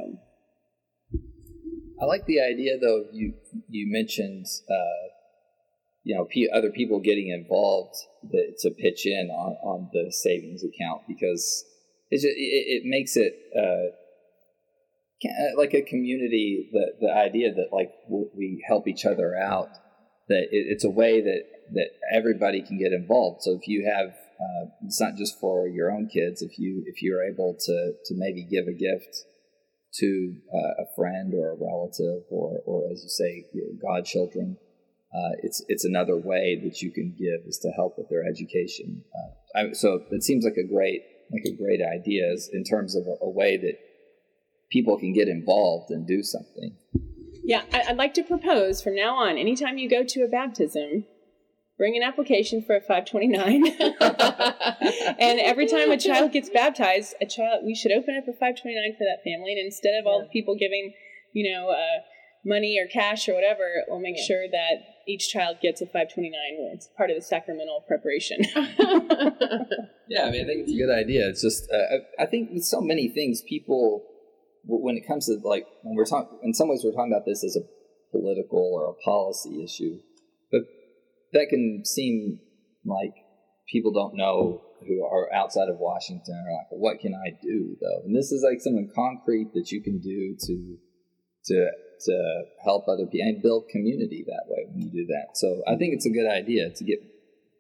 I 2.01 2.05
like 2.05 2.25
the 2.27 2.41
idea 2.41 2.79
though 2.79 3.07
you 3.11 3.35
you 3.69 3.91
mentioned 3.91 4.47
uh, 4.71 5.12
you 6.05 6.17
know 6.17 6.25
p- 6.25 6.51
other 6.53 6.71
people 6.71 7.01
getting 7.01 7.29
involved 7.29 7.95
to, 8.31 8.53
to 8.61 8.71
pitch 8.75 9.07
in 9.07 9.31
on, 9.31 9.53
on 9.63 9.91
the 9.93 10.13
savings 10.13 10.63
account 10.63 11.03
because 11.09 11.65
it, 12.11 12.21
it 12.25 12.83
makes 12.85 13.17
it 13.17 13.35
uh, 13.57 13.97
uh, 15.25 15.57
like 15.57 15.75
a 15.75 15.83
community 15.83 16.69
the 16.73 16.93
the 17.01 17.13
idea 17.13 17.53
that 17.55 17.69
like 17.73 17.93
we 18.09 18.63
help 18.67 18.89
each 18.89 19.07
other 19.07 19.37
out 19.37 19.69
that 20.29 20.49
it, 20.51 20.67
it's 20.69 20.85
a 20.85 20.91
way 20.91 21.21
that 21.21 21.43
that 21.75 21.91
everybody 22.13 22.63
can 22.63 22.79
get 22.79 22.93
involved. 22.93 23.43
So 23.43 23.53
if 23.61 23.69
you 23.69 23.91
have 23.91 24.09
uh, 24.09 24.71
it's 24.85 25.01
not 25.01 25.17
just 25.17 25.39
for 25.41 25.69
your 25.69 25.91
own 25.91 26.09
kids 26.09 26.43
if 26.43 26.59
you 26.59 26.83
if 26.87 27.03
you're 27.03 27.23
able 27.23 27.57
to 27.67 27.93
to 28.05 28.15
maybe 28.17 28.45
give 28.45 28.67
a 28.67 28.73
gift 28.73 29.25
to 29.95 30.35
uh, 30.53 30.83
a 30.83 30.87
friend 30.97 31.35
or 31.35 31.53
a 31.53 31.57
relative 31.57 32.25
or 32.31 32.59
or 32.67 32.91
as 32.91 33.03
you 33.03 33.09
say 33.09 33.45
your 33.53 33.69
godchildren 33.81 34.57
uh, 35.15 35.37
it's 35.43 35.63
it's 35.69 35.85
another 35.85 36.17
way 36.17 36.59
that 36.65 36.81
you 36.81 36.91
can 36.91 37.15
give 37.19 37.47
is 37.47 37.59
to 37.59 37.69
help 37.71 37.99
with 37.99 38.09
their 38.09 38.25
education. 38.27 39.05
Uh, 39.15 39.59
I, 39.59 39.73
so 39.73 40.03
it 40.11 40.23
seems 40.23 40.45
like 40.45 40.57
a 40.57 40.67
great 40.67 41.03
like 41.31 41.45
a 41.47 41.57
great 41.57 41.81
idea 41.83 42.35
in 42.53 42.65
terms 42.65 42.95
of 42.95 43.05
a, 43.07 43.25
a, 43.25 43.31
way 43.31 43.57
that 43.57 43.79
people 44.71 44.99
can 44.99 45.13
get 45.13 45.29
involved 45.29 45.91
and 45.91 46.07
do 46.07 46.23
something. 46.23 46.77
Yeah, 47.45 47.63
I'd 47.73 47.97
like 47.97 48.15
to 48.15 48.23
propose 48.23 48.83
from 48.83 48.95
now 48.95 49.17
on, 49.17 49.39
anytime 49.39 49.79
you 49.79 49.89
go 49.89 50.05
to 50.05 50.21
a 50.23 50.29
baptism, 50.29 51.05
bring 51.77 51.97
an 51.97 52.03
application 52.03 52.63
for 52.63 52.77
a 52.77 52.81
529. 52.81 53.67
and 55.19 55.41
every 55.41 55.67
time 55.67 55.91
a 55.91 55.97
child 55.97 56.33
gets 56.33 56.49
baptized, 56.51 57.15
a 57.21 57.27
child 57.27 57.65
we 57.65 57.75
should 57.75 57.93
open 57.93 58.17
up 58.17 58.29
a 58.29 58.33
529 58.33 58.93
for 58.93 59.05
that 59.05 59.25
family. 59.25 59.53
And 59.53 59.67
instead 59.67 59.99
of 59.99 60.07
all 60.07 60.21
the 60.21 60.29
people 60.33 60.55
giving, 60.55 60.93
you 61.33 61.53
know, 61.53 61.71
uh, 61.71 62.03
money 62.45 62.79
or 62.79 62.87
cash 62.87 63.29
or 63.29 63.35
whatever, 63.35 63.83
we'll 63.89 64.01
make 64.01 64.17
yeah. 64.19 64.25
sure 64.25 64.45
that 64.49 64.92
each 65.07 65.29
child 65.29 65.57
gets 65.61 65.81
a 65.81 65.87
529 65.87 66.33
it's 66.73 66.89
part 66.97 67.11
of 67.11 67.17
the 67.17 67.23
sacramental 67.23 67.85
preparation. 67.87 68.39
Yeah 70.09 70.27
i 70.27 70.31
mean 70.31 70.43
i 70.43 70.47
think 70.47 70.69
it's 70.69 70.73
a 70.73 70.77
good 70.77 70.93
idea. 70.93 71.29
It's 71.29 71.41
just 71.41 71.71
uh, 71.73 72.23
I, 72.23 72.27
think 72.27 72.51
with 72.53 72.65
so 72.65 72.81
many 72.83 73.09
things 73.09 73.41
people 73.49 74.05
when 74.65 74.97
it 74.97 75.07
comes 75.07 75.27
to 75.27 75.39
like 75.43 75.67
when 75.83 75.97
we're 75.97 76.05
talking 76.05 76.39
in 76.43 76.53
some 76.53 76.69
ways 76.69 76.83
we're 76.85 76.93
talking 76.93 77.13
about 77.13 77.25
this 77.25 77.43
as 77.43 77.57
a 77.57 77.65
political 78.11 78.61
or 78.75 78.91
a 78.91 78.95
policy 79.03 79.65
issue 79.65 80.01
but 80.51 80.63
that 81.33 81.47
can 81.49 81.83
seem 81.85 82.41
like 82.85 83.15
people 83.67 83.91
don't 83.91 84.15
know 84.15 84.61
who 84.87 85.03
are 85.03 85.33
outside 85.33 85.71
of 85.71 85.79
washington 85.79 86.35
are 86.35 86.53
like 86.53 86.71
well, 86.71 86.81
what 86.81 87.01
can 87.01 87.15
i 87.15 87.31
do 87.41 87.77
though? 87.81 88.03
And 88.05 88.15
this 88.15 88.33
is 88.33 88.45
like 88.47 88.61
something 88.61 88.91
concrete 88.95 89.55
that 89.55 89.71
you 89.71 89.83
can 89.83 89.99
do 89.99 90.37
to 90.47 90.77
to 91.47 91.71
to 92.05 92.43
help 92.65 92.89
other 92.89 93.07
people 93.07 93.27
and 93.27 93.43
build 93.43 93.69
community 93.71 94.25
that 94.27 94.45
way 94.49 94.67
when 94.69 94.83
you 94.83 94.91
do 94.91 95.07
that. 95.07 95.37
So 95.37 95.63
I 95.67 95.77
think 95.77 95.95
it's 95.95 96.07
a 96.07 96.11
good 96.11 96.29
idea 96.29 96.71
to 96.71 96.85
get 96.85 96.99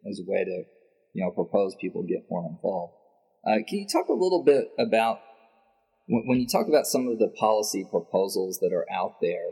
as 0.09 0.21
a 0.21 0.31
way 0.31 0.45
to 0.45 0.65
you 1.15 1.25
know 1.25 1.31
propose 1.31 1.75
people 1.81 2.03
get 2.03 2.27
more 2.31 2.49
involved. 2.49 2.95
Uh, 3.47 3.59
can 3.67 3.79
you 3.79 3.87
talk 3.87 4.09
a 4.09 4.13
little 4.13 4.43
bit 4.45 4.69
about 4.79 5.19
when, 6.07 6.23
when, 6.27 6.41
you 6.41 6.47
talk 6.47 6.69
about 6.69 6.87
some 6.87 7.09
of 7.09 7.19
the 7.19 7.29
policy 7.29 7.87
proposals 7.91 8.59
that 8.61 8.73
are 8.73 8.87
out 8.93 9.17
there? 9.21 9.51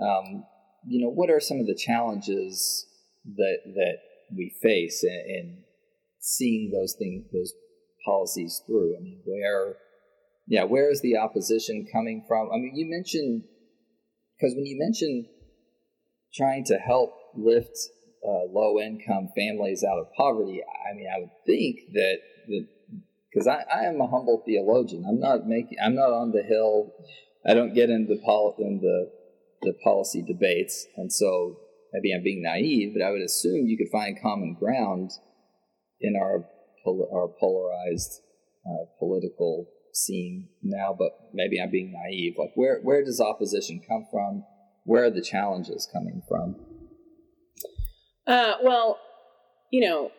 Um, 0.00 0.44
you 0.86 1.04
know, 1.04 1.10
what 1.10 1.30
are 1.30 1.40
some 1.40 1.60
of 1.60 1.66
the 1.66 1.74
challenges 1.74 2.86
that 3.36 3.58
that 3.74 3.98
we 4.34 4.54
face 4.62 5.04
in, 5.04 5.24
in 5.28 5.58
seeing 6.18 6.70
those 6.70 6.94
things, 6.98 7.24
those 7.32 7.52
policies 8.04 8.62
through? 8.66 8.96
I 8.96 9.00
mean, 9.00 9.20
where 9.24 9.76
yeah, 10.46 10.64
where 10.64 10.90
is 10.90 11.00
the 11.00 11.16
opposition 11.16 11.86
coming 11.92 12.24
from? 12.26 12.50
I 12.52 12.56
mean, 12.56 12.72
you 12.74 12.90
mentioned 12.90 13.44
because 14.40 14.54
when 14.56 14.64
you 14.66 14.78
mention 14.78 15.26
trying 16.34 16.64
to 16.64 16.76
help 16.78 17.12
lift 17.36 17.76
uh, 18.26 18.44
low 18.50 18.78
income 18.80 19.28
families 19.36 19.84
out 19.84 19.98
of 19.98 20.06
poverty, 20.16 20.62
I 20.62 20.96
mean, 20.96 21.06
I 21.14 21.20
would 21.20 21.30
think 21.46 21.92
that 21.92 22.18
because 23.30 23.46
I, 23.46 23.64
I 23.72 23.84
am 23.84 24.00
a 24.00 24.06
humble 24.06 24.42
theologian. 24.46 25.04
I'm 25.06 25.20
not 25.20 25.46
making. 25.46 25.78
I'm 25.82 25.94
not 25.94 26.12
on 26.12 26.32
the 26.32 26.42
hill. 26.42 26.92
I 27.46 27.54
don't 27.54 27.74
get 27.74 27.90
into 27.90 28.16
pol- 28.24 28.56
in 28.58 28.80
the 28.80 29.10
the 29.62 29.74
policy 29.84 30.22
debates, 30.22 30.86
and 30.96 31.12
so 31.12 31.58
maybe 31.92 32.14
I'm 32.14 32.22
being 32.22 32.42
naive, 32.42 32.94
but 32.94 33.04
I 33.04 33.10
would 33.10 33.22
assume 33.22 33.66
you 33.66 33.76
could 33.76 33.92
find 33.92 34.16
common 34.20 34.56
ground 34.58 35.10
in 36.00 36.16
our 36.16 36.44
our 36.86 37.28
polarized 37.38 38.20
uh, 38.66 38.84
political 38.98 39.68
scene 39.92 40.48
now, 40.62 40.94
but 40.96 41.12
maybe 41.32 41.60
I'm 41.60 41.70
being 41.70 41.92
naive. 41.92 42.34
Like, 42.38 42.52
where 42.54 42.80
where 42.82 43.04
does 43.04 43.20
opposition 43.20 43.80
come 43.86 44.06
from? 44.10 44.44
Where 44.84 45.04
are 45.04 45.10
the 45.10 45.22
challenges 45.22 45.88
coming 45.92 46.22
from? 46.28 46.56
Uh, 48.26 48.54
well, 48.62 48.98
you 49.70 49.80
know, 49.80 50.10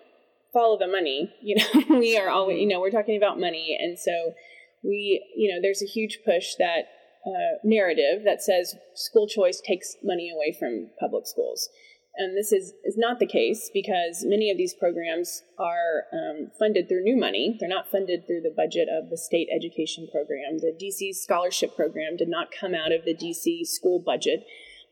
follow 0.53 0.77
the 0.77 0.87
money. 0.87 1.33
You 1.41 1.55
know, 1.55 1.99
we 1.99 2.17
are 2.17 2.29
always, 2.29 2.59
you 2.59 2.67
know, 2.67 2.79
we're 2.79 2.91
talking 2.91 3.17
about 3.17 3.39
money, 3.39 3.77
and 3.79 3.97
so 3.97 4.33
we, 4.83 5.23
you 5.35 5.53
know, 5.53 5.61
there's 5.61 5.81
a 5.81 5.85
huge 5.85 6.19
push 6.25 6.55
that 6.59 6.85
uh, 7.25 7.57
narrative 7.63 8.23
that 8.25 8.41
says 8.41 8.75
school 8.95 9.27
choice 9.27 9.61
takes 9.61 9.95
money 10.03 10.31
away 10.33 10.55
from 10.57 10.89
public 10.99 11.27
schools. 11.27 11.69
And 12.17 12.37
this 12.37 12.51
is, 12.51 12.73
is 12.83 12.97
not 12.97 13.19
the 13.19 13.25
case 13.25 13.71
because 13.73 14.25
many 14.25 14.51
of 14.51 14.57
these 14.57 14.73
programs 14.73 15.43
are 15.57 16.05
um, 16.11 16.51
funded 16.59 16.89
through 16.89 17.03
new 17.03 17.15
money. 17.15 17.57
They're 17.59 17.69
not 17.69 17.89
funded 17.89 18.27
through 18.27 18.41
the 18.41 18.53
budget 18.55 18.89
of 18.91 19.09
the 19.09 19.17
state 19.17 19.47
education 19.53 20.07
program. 20.11 20.59
The 20.59 20.75
DC 20.75 21.15
scholarship 21.15 21.75
program 21.75 22.17
did 22.17 22.27
not 22.27 22.49
come 22.51 22.75
out 22.75 22.91
of 22.91 23.05
the 23.05 23.15
DC 23.15 23.65
school 23.65 24.03
budget. 24.05 24.43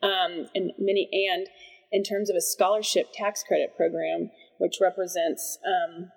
Um, 0.01 0.47
and 0.55 0.71
many 0.79 1.09
and 1.29 1.47
in 1.91 2.03
terms 2.03 2.29
of 2.29 2.35
a 2.35 2.41
scholarship 2.41 3.07
tax 3.13 3.43
credit 3.45 3.75
program, 3.75 4.31
which 4.57 4.77
represents 4.79 5.57
um, 5.65 6.11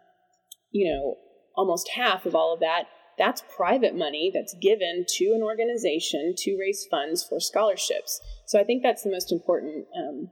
you 0.70 0.90
know 0.90 1.16
almost 1.56 1.90
half 1.96 2.24
of 2.26 2.34
all 2.36 2.54
of 2.54 2.60
that, 2.60 2.84
that's 3.18 3.42
private 3.54 3.96
money 3.96 4.30
that's 4.32 4.54
given 4.60 5.04
to 5.16 5.32
an 5.34 5.42
organization 5.42 6.34
to 6.38 6.56
raise 6.58 6.86
funds 6.90 7.24
for 7.28 7.40
scholarships. 7.40 8.20
So 8.46 8.60
I 8.60 8.64
think 8.64 8.82
that's 8.82 9.02
the 9.02 9.10
most 9.10 9.32
important 9.32 9.86
um, 9.96 10.30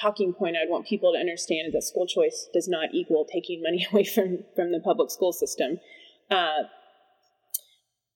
talking 0.00 0.32
point 0.32 0.56
I'd 0.56 0.70
want 0.70 0.86
people 0.86 1.12
to 1.12 1.18
understand 1.18 1.68
is 1.68 1.72
that 1.74 1.82
school 1.82 2.06
choice 2.06 2.48
does 2.52 2.68
not 2.68 2.94
equal 2.94 3.26
taking 3.30 3.62
money 3.62 3.86
away 3.92 4.04
from, 4.04 4.38
from 4.54 4.72
the 4.72 4.80
public 4.80 5.10
school 5.10 5.32
system. 5.32 5.78
Uh, 6.30 6.64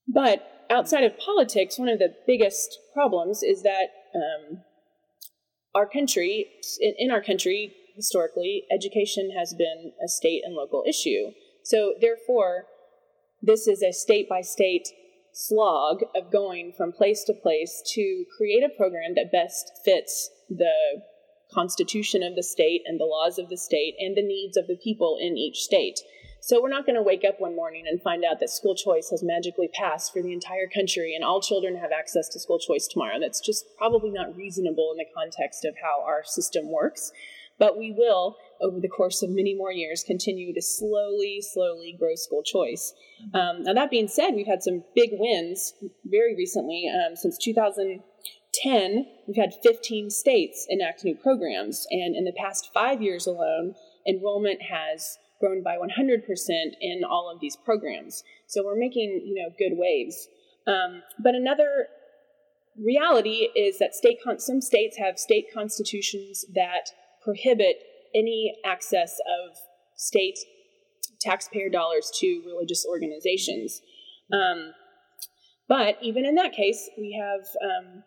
but 0.07 0.67
outside 0.71 1.05
of 1.05 1.19
politics, 1.19 1.79
one 1.79 1.89
of 1.89 1.99
the 1.99 2.15
biggest 2.27 2.79
problems 2.93 3.43
is 3.43 3.63
that 3.63 3.89
um, 4.15 4.63
our 5.75 5.89
country, 5.89 6.47
in, 6.81 6.95
in 6.99 7.11
our 7.11 7.23
country, 7.23 7.75
historically, 7.97 8.65
education 8.73 9.31
has 9.37 9.55
been 9.55 9.93
a 10.05 10.09
state 10.09 10.43
and 10.45 10.55
local 10.55 10.85
issue. 10.87 11.33
So, 11.63 11.95
therefore, 12.01 12.67
this 13.43 13.67
is 13.67 13.83
a 13.83 13.93
state 13.93 14.29
by 14.29 14.43
state 14.43 14.89
slog 15.33 16.03
of 16.15 16.31
going 16.31 16.73
from 16.77 16.93
place 16.93 17.25
to 17.25 17.33
place 17.33 17.83
to 17.95 18.25
create 18.37 18.63
a 18.63 18.77
program 18.77 19.15
that 19.17 19.33
best 19.33 19.73
fits 19.85 20.31
the 20.49 21.03
constitution 21.55 22.23
of 22.23 22.35
the 22.35 22.43
state 22.43 22.83
and 22.87 22.99
the 22.99 23.05
laws 23.05 23.39
of 23.39 23.49
the 23.49 23.57
state 23.57 23.95
and 23.99 24.17
the 24.17 24.27
needs 24.27 24.57
of 24.57 24.67
the 24.67 24.77
people 24.77 25.17
in 25.21 25.37
each 25.37 25.59
state. 25.59 26.01
So 26.41 26.61
we're 26.61 26.69
not 26.69 26.85
going 26.85 26.97
to 26.97 27.03
wake 27.03 27.25
up 27.27 27.41
one 27.41 27.57
morning 27.57 27.85
and 27.89 28.03
find 28.03 28.23
out 28.23 28.39
that 28.41 28.51
school 28.51 28.75
choice 28.75 29.09
has 29.09 29.23
magically 29.23 29.69
passed 29.69 30.13
for 30.13 30.21
the 30.21 30.35
entire 30.35 30.69
country 30.69 31.15
and 31.15 31.25
all 31.25 31.41
children 31.41 31.77
have 31.77 31.91
access 31.91 32.29
to 32.29 32.39
school 32.39 32.59
choice 32.59 32.87
tomorrow. 32.87 33.19
That's 33.19 33.41
just 33.41 33.65
probably 33.79 34.11
not 34.11 34.37
reasonable 34.37 34.93
in 34.93 34.99
the 34.99 35.07
context 35.17 35.65
of 35.65 35.75
how 35.83 36.05
our 36.07 36.23
system 36.23 36.71
works. 36.71 37.13
But 37.59 37.79
we 37.79 37.95
will, 37.97 38.37
over 38.61 38.79
the 38.79 38.89
course 38.89 39.23
of 39.23 39.31
many 39.31 39.55
more 39.55 39.73
years, 39.73 40.05
continue 40.05 40.53
to 40.53 40.61
slowly, 40.61 41.41
slowly 41.41 41.97
grow 41.99 42.15
school 42.15 42.43
choice. 42.43 42.93
Um, 43.33 43.63
now, 43.63 43.73
that 43.73 43.91
being 43.91 44.09
said, 44.09 44.33
we've 44.33 44.47
had 44.47 44.63
some 44.63 44.85
big 44.95 45.11
wins 45.13 45.73
very 46.05 46.37
recently. 46.37 46.91
Um, 46.93 47.17
since 47.17 47.39
2000, 47.39 48.03
10, 48.63 49.07
we've 49.27 49.37
had 49.37 49.55
15 49.63 50.11
states 50.11 50.67
enact 50.69 51.05
new 51.05 51.15
programs. 51.15 51.87
And 51.91 52.15
in 52.15 52.25
the 52.25 52.33
past 52.33 52.71
five 52.73 53.03
years 53.03 53.27
alone, 53.27 53.75
enrollment 54.07 54.63
has 54.63 55.19
grown 55.41 55.63
by 55.63 55.77
100% 55.77 56.21
in 56.81 57.03
all 57.05 57.31
of 57.33 57.41
these 57.41 57.57
programs. 57.57 58.23
So 58.47 58.65
we're 58.65 58.79
making, 58.79 59.23
you 59.25 59.35
know, 59.35 59.55
good 59.59 59.77
waves. 59.77 60.29
Um, 60.67 61.03
but 61.23 61.35
another 61.35 61.89
reality 62.83 63.49
is 63.57 63.79
that 63.79 63.95
state 63.95 64.19
con- 64.23 64.41
some 64.41 64.61
states 64.61 64.97
have 64.99 65.19
state 65.19 65.47
constitutions 65.53 66.45
that 66.55 66.91
prohibit 67.23 67.77
any 68.15 68.55
access 68.65 69.19
of 69.21 69.57
state 69.97 70.39
taxpayer 71.21 71.69
dollars 71.69 72.11
to 72.21 72.43
religious 72.47 72.87
organizations. 72.89 73.81
Um, 74.33 74.73
but 75.69 75.97
even 76.03 76.25
in 76.27 76.35
that 76.37 76.53
case, 76.53 76.91
we 76.99 77.19
have 77.21 77.47
um, 77.63 78.05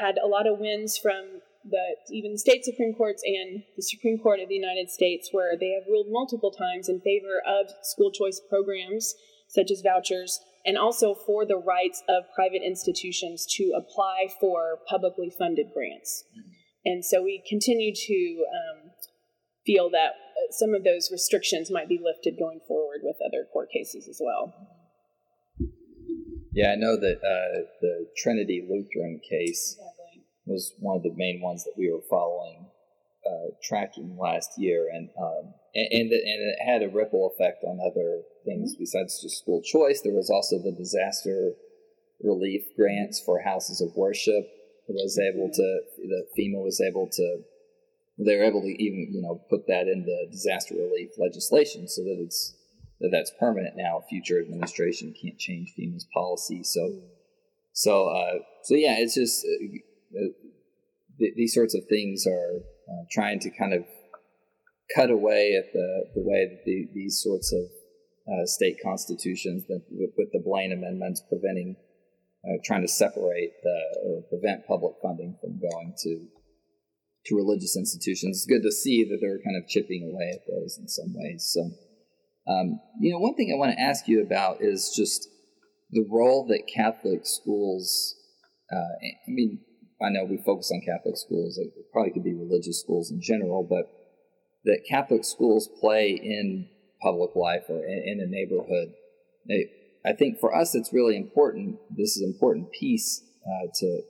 had 0.00 0.18
a 0.18 0.26
lot 0.26 0.46
of 0.46 0.58
wins 0.58 0.96
from 0.96 1.40
the 1.64 1.96
even 2.10 2.32
the 2.32 2.38
state 2.38 2.64
supreme 2.64 2.94
courts 2.94 3.22
and 3.24 3.62
the 3.76 3.82
Supreme 3.82 4.18
Court 4.18 4.40
of 4.40 4.48
the 4.48 4.54
United 4.54 4.90
States, 4.90 5.30
where 5.32 5.56
they 5.58 5.72
have 5.78 5.86
ruled 5.88 6.06
multiple 6.08 6.50
times 6.50 6.88
in 6.88 7.00
favor 7.00 7.42
of 7.46 7.66
school 7.82 8.10
choice 8.10 8.40
programs 8.48 9.14
such 9.48 9.70
as 9.70 9.80
vouchers, 9.80 10.40
and 10.64 10.76
also 10.76 11.14
for 11.14 11.46
the 11.46 11.56
rights 11.56 12.02
of 12.08 12.24
private 12.34 12.62
institutions 12.64 13.46
to 13.56 13.72
apply 13.76 14.28
for 14.40 14.78
publicly 14.86 15.30
funded 15.30 15.66
grants. 15.72 16.24
And 16.84 17.04
so 17.04 17.22
we 17.22 17.42
continue 17.48 17.94
to 17.94 18.44
um, 18.52 18.90
feel 19.64 19.90
that 19.90 20.12
some 20.50 20.74
of 20.74 20.84
those 20.84 21.10
restrictions 21.10 21.70
might 21.70 21.88
be 21.88 22.00
lifted 22.02 22.38
going 22.38 22.60
forward 22.68 23.00
with 23.02 23.16
other 23.26 23.46
court 23.52 23.70
cases 23.72 24.06
as 24.08 24.20
well. 24.22 24.54
Yeah, 26.58 26.72
I 26.72 26.74
know 26.74 26.96
that 26.96 27.18
uh, 27.22 27.70
the 27.80 28.08
Trinity 28.16 28.66
Lutheran 28.68 29.20
case 29.20 29.78
exactly. 29.78 30.24
was 30.44 30.74
one 30.80 30.96
of 30.96 31.04
the 31.04 31.14
main 31.14 31.40
ones 31.40 31.62
that 31.62 31.74
we 31.78 31.88
were 31.88 32.02
following, 32.10 32.66
uh, 33.24 33.54
tracking 33.62 34.18
last 34.18 34.58
year, 34.58 34.88
and 34.92 35.08
um, 35.22 35.54
and 35.76 36.10
and, 36.10 36.10
it 36.10 36.58
had 36.66 36.82
a 36.82 36.88
ripple 36.88 37.30
effect 37.32 37.62
on 37.62 37.78
other 37.78 38.22
things 38.44 38.72
mm-hmm. 38.72 38.82
besides 38.82 39.22
just 39.22 39.38
school 39.38 39.62
choice. 39.62 40.00
There 40.02 40.18
was 40.18 40.30
also 40.30 40.58
the 40.58 40.72
disaster 40.72 41.52
relief 42.24 42.62
grants 42.76 43.22
for 43.24 43.40
houses 43.40 43.80
of 43.80 43.94
worship. 43.94 44.50
It 44.88 44.96
was 44.98 45.16
able 45.16 45.50
to 45.54 45.80
the 46.08 46.26
FEMA 46.36 46.64
was 46.64 46.80
able 46.80 47.06
to 47.06 47.38
they 48.18 48.34
were 48.34 48.42
able 48.42 48.62
to 48.62 48.82
even 48.82 49.14
you 49.14 49.22
know 49.22 49.40
put 49.48 49.68
that 49.68 49.86
in 49.86 50.02
the 50.02 50.26
disaster 50.32 50.74
relief 50.74 51.10
legislation 51.18 51.86
so 51.86 52.02
that 52.02 52.18
it's 52.18 52.57
that 53.00 53.10
that's 53.12 53.32
permanent 53.38 53.74
now. 53.76 54.02
Future 54.08 54.40
administration 54.40 55.14
can't 55.20 55.38
change 55.38 55.74
FEMA's 55.78 56.06
policy. 56.12 56.62
So, 56.64 57.00
so, 57.72 58.08
uh, 58.08 58.38
so 58.64 58.74
yeah, 58.74 58.96
it's 58.98 59.14
just 59.14 59.44
uh, 59.44 60.28
th- 61.18 61.34
these 61.36 61.54
sorts 61.54 61.74
of 61.74 61.82
things 61.88 62.26
are 62.26 62.60
uh, 62.88 63.04
trying 63.10 63.40
to 63.40 63.50
kind 63.50 63.74
of 63.74 63.84
cut 64.94 65.10
away 65.10 65.54
at 65.54 65.72
the 65.72 66.04
the 66.14 66.22
way 66.22 66.48
that 66.48 66.64
the, 66.64 66.88
these 66.94 67.20
sorts 67.22 67.52
of 67.52 67.64
uh, 68.32 68.46
state 68.46 68.76
constitutions 68.82 69.64
that 69.68 69.82
with, 69.90 70.10
with, 70.16 70.28
the 70.32 70.42
Blaine 70.44 70.72
amendments 70.72 71.22
preventing. 71.28 71.76
Uh, 72.44 72.54
trying 72.64 72.80
to 72.80 72.88
separate 72.88 73.50
the, 73.64 73.78
or 74.06 74.22
prevent 74.30 74.64
public 74.64 74.94
funding 75.02 75.36
from 75.42 75.58
going 75.58 75.92
to 76.00 76.28
to 77.28 77.36
religious 77.36 77.76
institutions. 77.76 78.38
It's 78.38 78.46
good 78.46 78.62
to 78.62 78.72
see 78.72 79.04
that 79.04 79.18
they're 79.20 79.42
kind 79.44 79.56
of 79.56 79.68
chipping 79.68 80.10
away 80.10 80.32
at 80.34 80.46
those 80.48 80.78
in 80.78 80.88
some 80.88 81.14
ways. 81.14 81.50
So, 81.52 81.70
um, 82.48 82.80
you 83.00 83.12
know, 83.12 83.18
one 83.18 83.34
thing 83.34 83.52
I 83.52 83.58
want 83.58 83.72
to 83.72 83.80
ask 83.80 84.08
you 84.08 84.22
about 84.22 84.58
is 84.60 84.92
just 84.96 85.28
the 85.90 86.06
role 86.10 86.46
that 86.48 86.62
Catholic 86.72 87.20
schools. 87.24 88.14
Uh, 88.72 88.76
I 88.76 89.28
mean, 89.28 89.60
I 90.00 90.10
know 90.10 90.24
we 90.24 90.38
focus 90.38 90.70
on 90.72 90.80
Catholic 90.80 91.16
schools. 91.16 91.58
It 91.58 91.72
probably 91.92 92.12
could 92.12 92.24
be 92.24 92.34
religious 92.34 92.80
schools 92.80 93.10
in 93.10 93.20
general, 93.20 93.66
but 93.68 93.90
that 94.64 94.84
Catholic 94.88 95.24
schools 95.24 95.68
play 95.80 96.10
in 96.10 96.68
public 97.02 97.36
life 97.36 97.64
or 97.68 97.84
in, 97.84 98.02
in 98.06 98.20
a 98.20 98.26
neighborhood. 98.26 98.92
I 100.04 100.12
think 100.12 100.38
for 100.38 100.54
us, 100.54 100.74
it's 100.74 100.92
really 100.92 101.16
important. 101.16 101.78
This 101.90 102.16
is 102.16 102.22
an 102.22 102.30
important 102.32 102.70
piece 102.72 103.22
uh, 103.46 103.66
to 103.80 104.00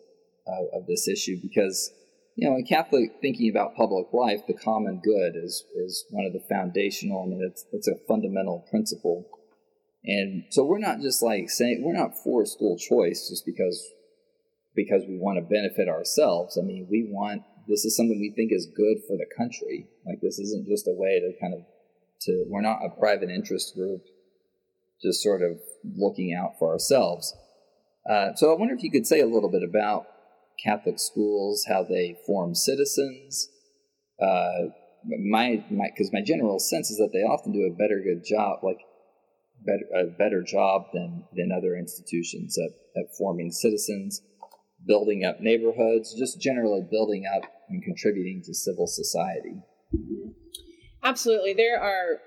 uh, 0.47 0.79
of 0.79 0.87
this 0.87 1.09
issue 1.09 1.37
because 1.41 1.93
you 2.39 2.49
know, 2.49 2.55
in 2.55 2.65
Catholic 2.65 3.15
thinking 3.21 3.51
about 3.51 3.75
public 3.75 4.13
life, 4.13 4.43
the 4.47 4.55
common 4.55 5.01
good 5.03 5.33
is 5.35 5.65
is 5.75 6.05
one 6.11 6.25
of 6.25 6.33
the 6.33 6.45
foundational. 6.49 7.25
I 7.25 7.27
mean, 7.27 7.43
it's 7.45 7.67
it's 7.73 7.89
a 7.89 7.97
fundamental 8.07 8.65
principle, 8.71 9.27
and 10.05 10.45
so 10.51 10.65
we're 10.65 10.79
not 10.79 11.01
just 11.01 11.21
like 11.21 11.51
saying 11.51 11.83
we're 11.85 11.99
not 11.99 12.17
for 12.23 12.47
school 12.47 12.79
choice 12.79 13.29
just 13.29 13.45
because 13.45 13.85
because 14.77 15.03
we 15.09 15.19
want 15.19 15.39
to 15.39 15.53
benefit 15.53 15.89
ourselves. 15.89 16.57
I 16.57 16.65
mean, 16.65 16.87
we 16.89 17.09
want 17.11 17.43
this 17.67 17.85
is 17.85 17.97
something 17.97 18.21
we 18.21 18.33
think 18.37 18.53
is 18.53 18.67
good 18.67 18.99
for 19.09 19.17
the 19.17 19.27
country. 19.37 19.89
Like 20.07 20.21
this 20.23 20.39
isn't 20.39 20.69
just 20.69 20.87
a 20.87 20.95
way 20.95 21.19
to 21.19 21.33
kind 21.41 21.55
of 21.55 21.63
to 22.21 22.45
we're 22.47 22.63
not 22.63 22.87
a 22.87 23.01
private 23.01 23.31
interest 23.31 23.75
group, 23.75 24.03
just 25.03 25.25
sort 25.25 25.43
of 25.43 25.59
looking 25.97 26.33
out 26.33 26.53
for 26.61 26.71
ourselves. 26.71 27.35
Uh, 28.09 28.29
so 28.37 28.55
I 28.55 28.57
wonder 28.57 28.75
if 28.75 28.85
you 28.85 28.93
could 28.93 29.09
say 29.09 29.19
a 29.19 29.27
little 29.27 29.51
bit 29.51 29.65
about 29.69 30.07
Catholic 30.63 30.99
schools, 30.99 31.67
how 31.69 31.85
they 31.85 32.17
form 32.27 32.55
citizens. 32.55 33.49
Uh, 34.21 34.71
my 35.31 35.65
my 35.71 35.89
because 35.95 36.13
my 36.13 36.23
general 36.23 36.59
sense 36.59 36.91
is 36.91 36.99
that 36.99 37.11
they 37.13 37.21
often 37.21 37.53
do 37.53 37.63
a 37.63 37.77
better 37.77 38.03
good 38.03 38.25
job, 38.25 38.61
like 38.63 38.79
better 39.65 39.87
a 39.95 40.07
better 40.07 40.43
job 40.43 40.87
than 40.93 41.25
than 41.35 41.53
other 41.57 41.77
institutions 41.77 42.57
at, 42.59 42.71
at 43.01 43.17
forming 43.17 43.51
citizens, 43.51 44.23
building 44.87 45.25
up 45.25 45.41
neighborhoods, 45.41 46.15
just 46.19 46.41
generally 46.41 46.83
building 46.91 47.25
up 47.37 47.43
and 47.69 47.83
contributing 47.83 48.43
to 48.45 48.55
civil 48.55 48.87
society. 48.87 49.63
Absolutely, 51.03 51.55
there 51.55 51.81
are 51.81 52.19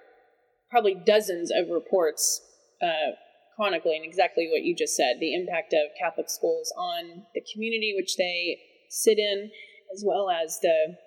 probably 0.69 0.95
dozens 0.95 1.51
of 1.51 1.69
reports 1.69 2.41
uh, 2.81 3.11
chronically 3.61 3.95
and 3.95 4.03
exactly 4.03 4.49
what 4.51 4.63
you 4.63 4.75
just 4.75 4.95
said 4.95 5.17
the 5.19 5.35
impact 5.35 5.71
of 5.71 5.93
Catholic 5.99 6.31
schools 6.31 6.73
on 6.75 7.21
the 7.35 7.45
community 7.53 7.93
which 7.95 8.17
they 8.17 8.57
sit 8.89 9.19
in, 9.19 9.51
as 9.93 10.03
well 10.03 10.31
as 10.31 10.59
the 10.61 10.97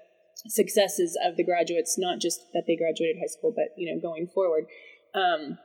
successes 0.46 1.18
of 1.26 1.36
the 1.36 1.44
graduates, 1.44 1.98
not 1.98 2.20
just 2.20 2.40
that 2.52 2.62
they 2.68 2.76
graduated 2.76 3.16
high 3.18 3.26
school, 3.26 3.52
but 3.54 3.74
you 3.76 3.92
know 3.92 4.00
going 4.00 4.28
forward. 4.32 4.66
Um, 5.14 5.58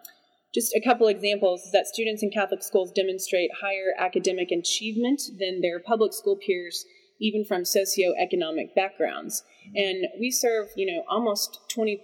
just 0.54 0.76
a 0.76 0.82
couple 0.82 1.08
examples 1.08 1.66
is 1.66 1.72
that 1.74 1.86
students 1.86 2.24
in 2.24 2.32
Catholic 2.32 2.64
schools 2.64 2.92
demonstrate 2.92 3.52
higher 3.62 3.94
academic 4.00 4.50
achievement 4.50 5.22
than 5.40 5.62
their 5.62 5.80
public 5.80 6.12
school 6.12 6.38
peers, 6.44 6.86
even 7.22 7.46
from 7.46 7.64
socioeconomic 7.64 8.74
backgrounds. 8.76 9.44
And 9.76 10.08
we 10.20 10.32
serve, 10.32 10.70
you 10.76 10.92
know, 10.92 11.04
almost 11.08 11.60
20% 11.76 11.98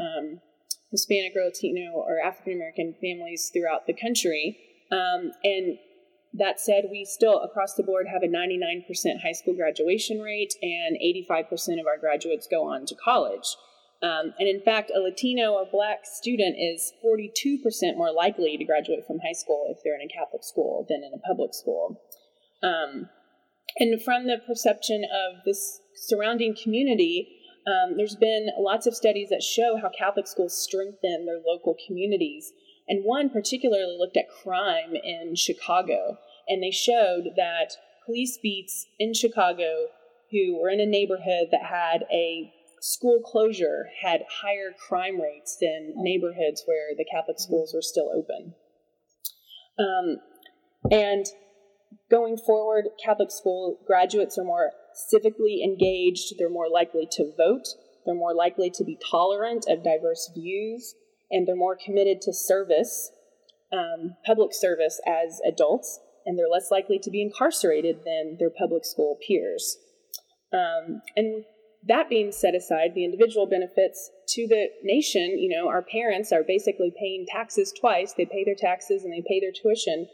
um, 0.00 0.40
Hispanic 0.90 1.32
or 1.36 1.44
Latino 1.44 1.92
or 1.92 2.18
African 2.24 2.54
American 2.54 2.94
families 3.00 3.50
throughout 3.52 3.86
the 3.86 3.94
country. 3.94 4.58
Um, 4.90 5.32
and 5.44 5.78
that 6.34 6.60
said, 6.60 6.84
we 6.90 7.04
still 7.04 7.40
across 7.40 7.74
the 7.74 7.82
board 7.82 8.06
have 8.12 8.22
a 8.22 8.28
99% 8.28 9.22
high 9.22 9.32
school 9.32 9.54
graduation 9.54 10.20
rate, 10.20 10.54
and 10.62 10.96
85% 10.96 11.80
of 11.80 11.86
our 11.86 11.98
graduates 11.98 12.46
go 12.50 12.64
on 12.64 12.86
to 12.86 12.94
college. 12.94 13.56
Um, 14.02 14.34
and 14.38 14.48
in 14.48 14.60
fact, 14.60 14.92
a 14.94 15.00
Latino 15.00 15.52
or 15.52 15.66
Black 15.70 16.00
student 16.04 16.56
is 16.58 16.92
42% 17.04 17.96
more 17.96 18.12
likely 18.12 18.56
to 18.56 18.64
graduate 18.64 19.04
from 19.06 19.18
high 19.18 19.32
school 19.32 19.66
if 19.70 19.78
they're 19.82 19.98
in 19.98 20.06
a 20.08 20.12
Catholic 20.12 20.44
school 20.44 20.86
than 20.88 21.02
in 21.02 21.12
a 21.12 21.26
public 21.26 21.52
school. 21.52 22.00
Um, 22.62 23.08
and 23.78 24.00
from 24.02 24.26
the 24.26 24.38
perception 24.46 25.04
of 25.04 25.44
this 25.44 25.80
surrounding 25.96 26.54
community, 26.62 27.37
um, 27.68 27.96
there's 27.96 28.16
been 28.16 28.48
lots 28.58 28.86
of 28.86 28.94
studies 28.94 29.28
that 29.28 29.42
show 29.42 29.76
how 29.80 29.90
Catholic 29.90 30.26
schools 30.26 30.56
strengthen 30.56 31.26
their 31.26 31.40
local 31.44 31.76
communities. 31.86 32.52
And 32.88 33.04
one 33.04 33.28
particularly 33.28 33.96
looked 33.98 34.16
at 34.16 34.30
crime 34.42 34.94
in 34.94 35.34
Chicago. 35.34 36.18
And 36.48 36.62
they 36.62 36.70
showed 36.70 37.34
that 37.36 37.76
police 38.06 38.38
beats 38.42 38.86
in 38.98 39.12
Chicago 39.12 39.88
who 40.30 40.58
were 40.58 40.70
in 40.70 40.80
a 40.80 40.86
neighborhood 40.86 41.48
that 41.50 41.64
had 41.64 42.04
a 42.12 42.52
school 42.80 43.20
closure 43.20 43.88
had 44.02 44.22
higher 44.42 44.72
crime 44.88 45.20
rates 45.20 45.58
than 45.60 45.92
neighborhoods 45.96 46.62
where 46.64 46.94
the 46.96 47.04
Catholic 47.04 47.38
schools 47.38 47.72
were 47.74 47.82
still 47.82 48.10
open. 48.14 48.54
Um, 49.78 50.18
and 50.90 51.26
going 52.10 52.36
forward, 52.36 52.86
Catholic 53.04 53.30
school 53.30 53.78
graduates 53.86 54.38
are 54.38 54.44
more 54.44 54.72
civically 55.12 55.62
engaged, 55.62 56.34
they're 56.38 56.50
more 56.50 56.68
likely 56.68 57.06
to 57.12 57.32
vote, 57.36 57.68
they're 58.04 58.14
more 58.14 58.34
likely 58.34 58.70
to 58.70 58.84
be 58.84 58.98
tolerant 59.10 59.66
of 59.68 59.84
diverse 59.84 60.30
views, 60.34 60.94
and 61.30 61.46
they're 61.46 61.56
more 61.56 61.76
committed 61.76 62.20
to 62.22 62.32
service, 62.32 63.10
um, 63.72 64.16
public 64.24 64.54
service 64.54 65.00
as 65.06 65.40
adults, 65.46 66.00
and 66.24 66.38
they're 66.38 66.48
less 66.48 66.70
likely 66.70 66.98
to 66.98 67.10
be 67.10 67.22
incarcerated 67.22 67.98
than 68.04 68.36
their 68.38 68.50
public 68.50 68.84
school 68.84 69.18
peers. 69.26 69.78
Um, 70.52 71.02
and 71.16 71.44
that 71.86 72.08
being 72.08 72.32
set 72.32 72.54
aside, 72.54 72.94
the 72.94 73.04
individual 73.04 73.46
benefits 73.46 74.10
to 74.28 74.46
the 74.46 74.68
nation, 74.82 75.38
you 75.38 75.48
know, 75.48 75.68
our 75.68 75.82
parents 75.82 76.32
are 76.32 76.42
basically 76.42 76.92
paying 76.98 77.26
taxes 77.28 77.72
twice. 77.78 78.14
They 78.14 78.26
pay 78.26 78.44
their 78.44 78.56
taxes 78.56 79.04
and 79.04 79.12
they 79.12 79.22
pay 79.26 79.40
their 79.40 79.52
tuition. 79.52 80.06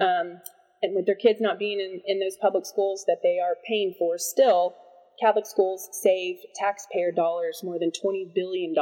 Um, 0.00 0.40
and 0.82 0.94
with 0.94 1.06
their 1.06 1.14
kids 1.14 1.40
not 1.40 1.58
being 1.58 1.80
in, 1.80 2.00
in 2.06 2.20
those 2.20 2.36
public 2.40 2.64
schools 2.66 3.04
that 3.06 3.20
they 3.22 3.38
are 3.38 3.56
paying 3.66 3.94
for 3.98 4.16
still, 4.18 4.74
Catholic 5.20 5.46
schools 5.46 5.88
save 5.92 6.36
taxpayer 6.54 7.12
dollars 7.12 7.60
more 7.62 7.78
than 7.78 7.90
$20 7.90 8.34
billion 8.34 8.74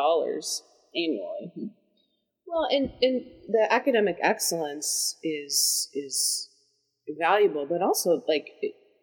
annually. 0.94 1.72
Well, 2.46 2.66
and, 2.70 2.92
and 3.02 3.22
the 3.48 3.66
academic 3.70 4.16
excellence 4.22 5.16
is 5.22 5.90
is 5.92 6.48
valuable, 7.18 7.66
but 7.68 7.82
also 7.82 8.22
like 8.26 8.46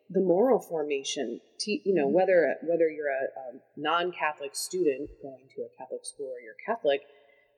the 0.09 0.21
moral 0.21 0.59
formation 0.59 1.41
you 1.65 1.93
know 1.95 2.05
mm-hmm. 2.05 2.15
whether 2.15 2.55
whether 2.63 2.89
you're 2.89 3.09
a, 3.09 3.55
a 3.55 3.59
non-Catholic 3.77 4.55
student 4.55 5.09
going 5.21 5.47
to 5.55 5.61
a 5.61 5.69
Catholic 5.77 6.05
school 6.05 6.27
or 6.27 6.41
you're 6.41 6.57
Catholic, 6.65 7.01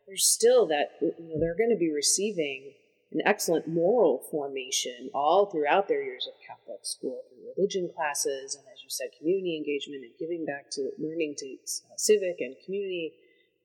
there's 0.08 0.26
still 0.26 0.68
that 0.68 0.92
you 1.02 1.30
know 1.30 1.40
they're 1.40 1.58
going 1.58 1.76
to 1.76 1.80
be 1.80 1.92
receiving 1.94 2.74
an 3.12 3.22
excellent 3.26 3.68
moral 3.68 4.24
formation 4.30 5.10
all 5.14 5.50
throughout 5.50 5.88
their 5.88 6.04
years 6.04 6.28
of 6.28 6.34
Catholic 6.46 6.84
school 6.84 7.24
through 7.30 7.54
religion 7.56 7.90
classes 7.96 8.56
and, 8.56 8.66
as 8.72 8.84
you 8.84 8.90
said, 8.90 9.08
community 9.18 9.56
engagement 9.56 10.04
and 10.04 10.14
giving 10.20 10.46
back 10.46 10.70
to 10.72 10.92
learning 11.00 11.36
to 11.38 11.56
uh, 11.56 11.96
civic 11.96 12.38
and 12.40 12.56
community 12.66 13.14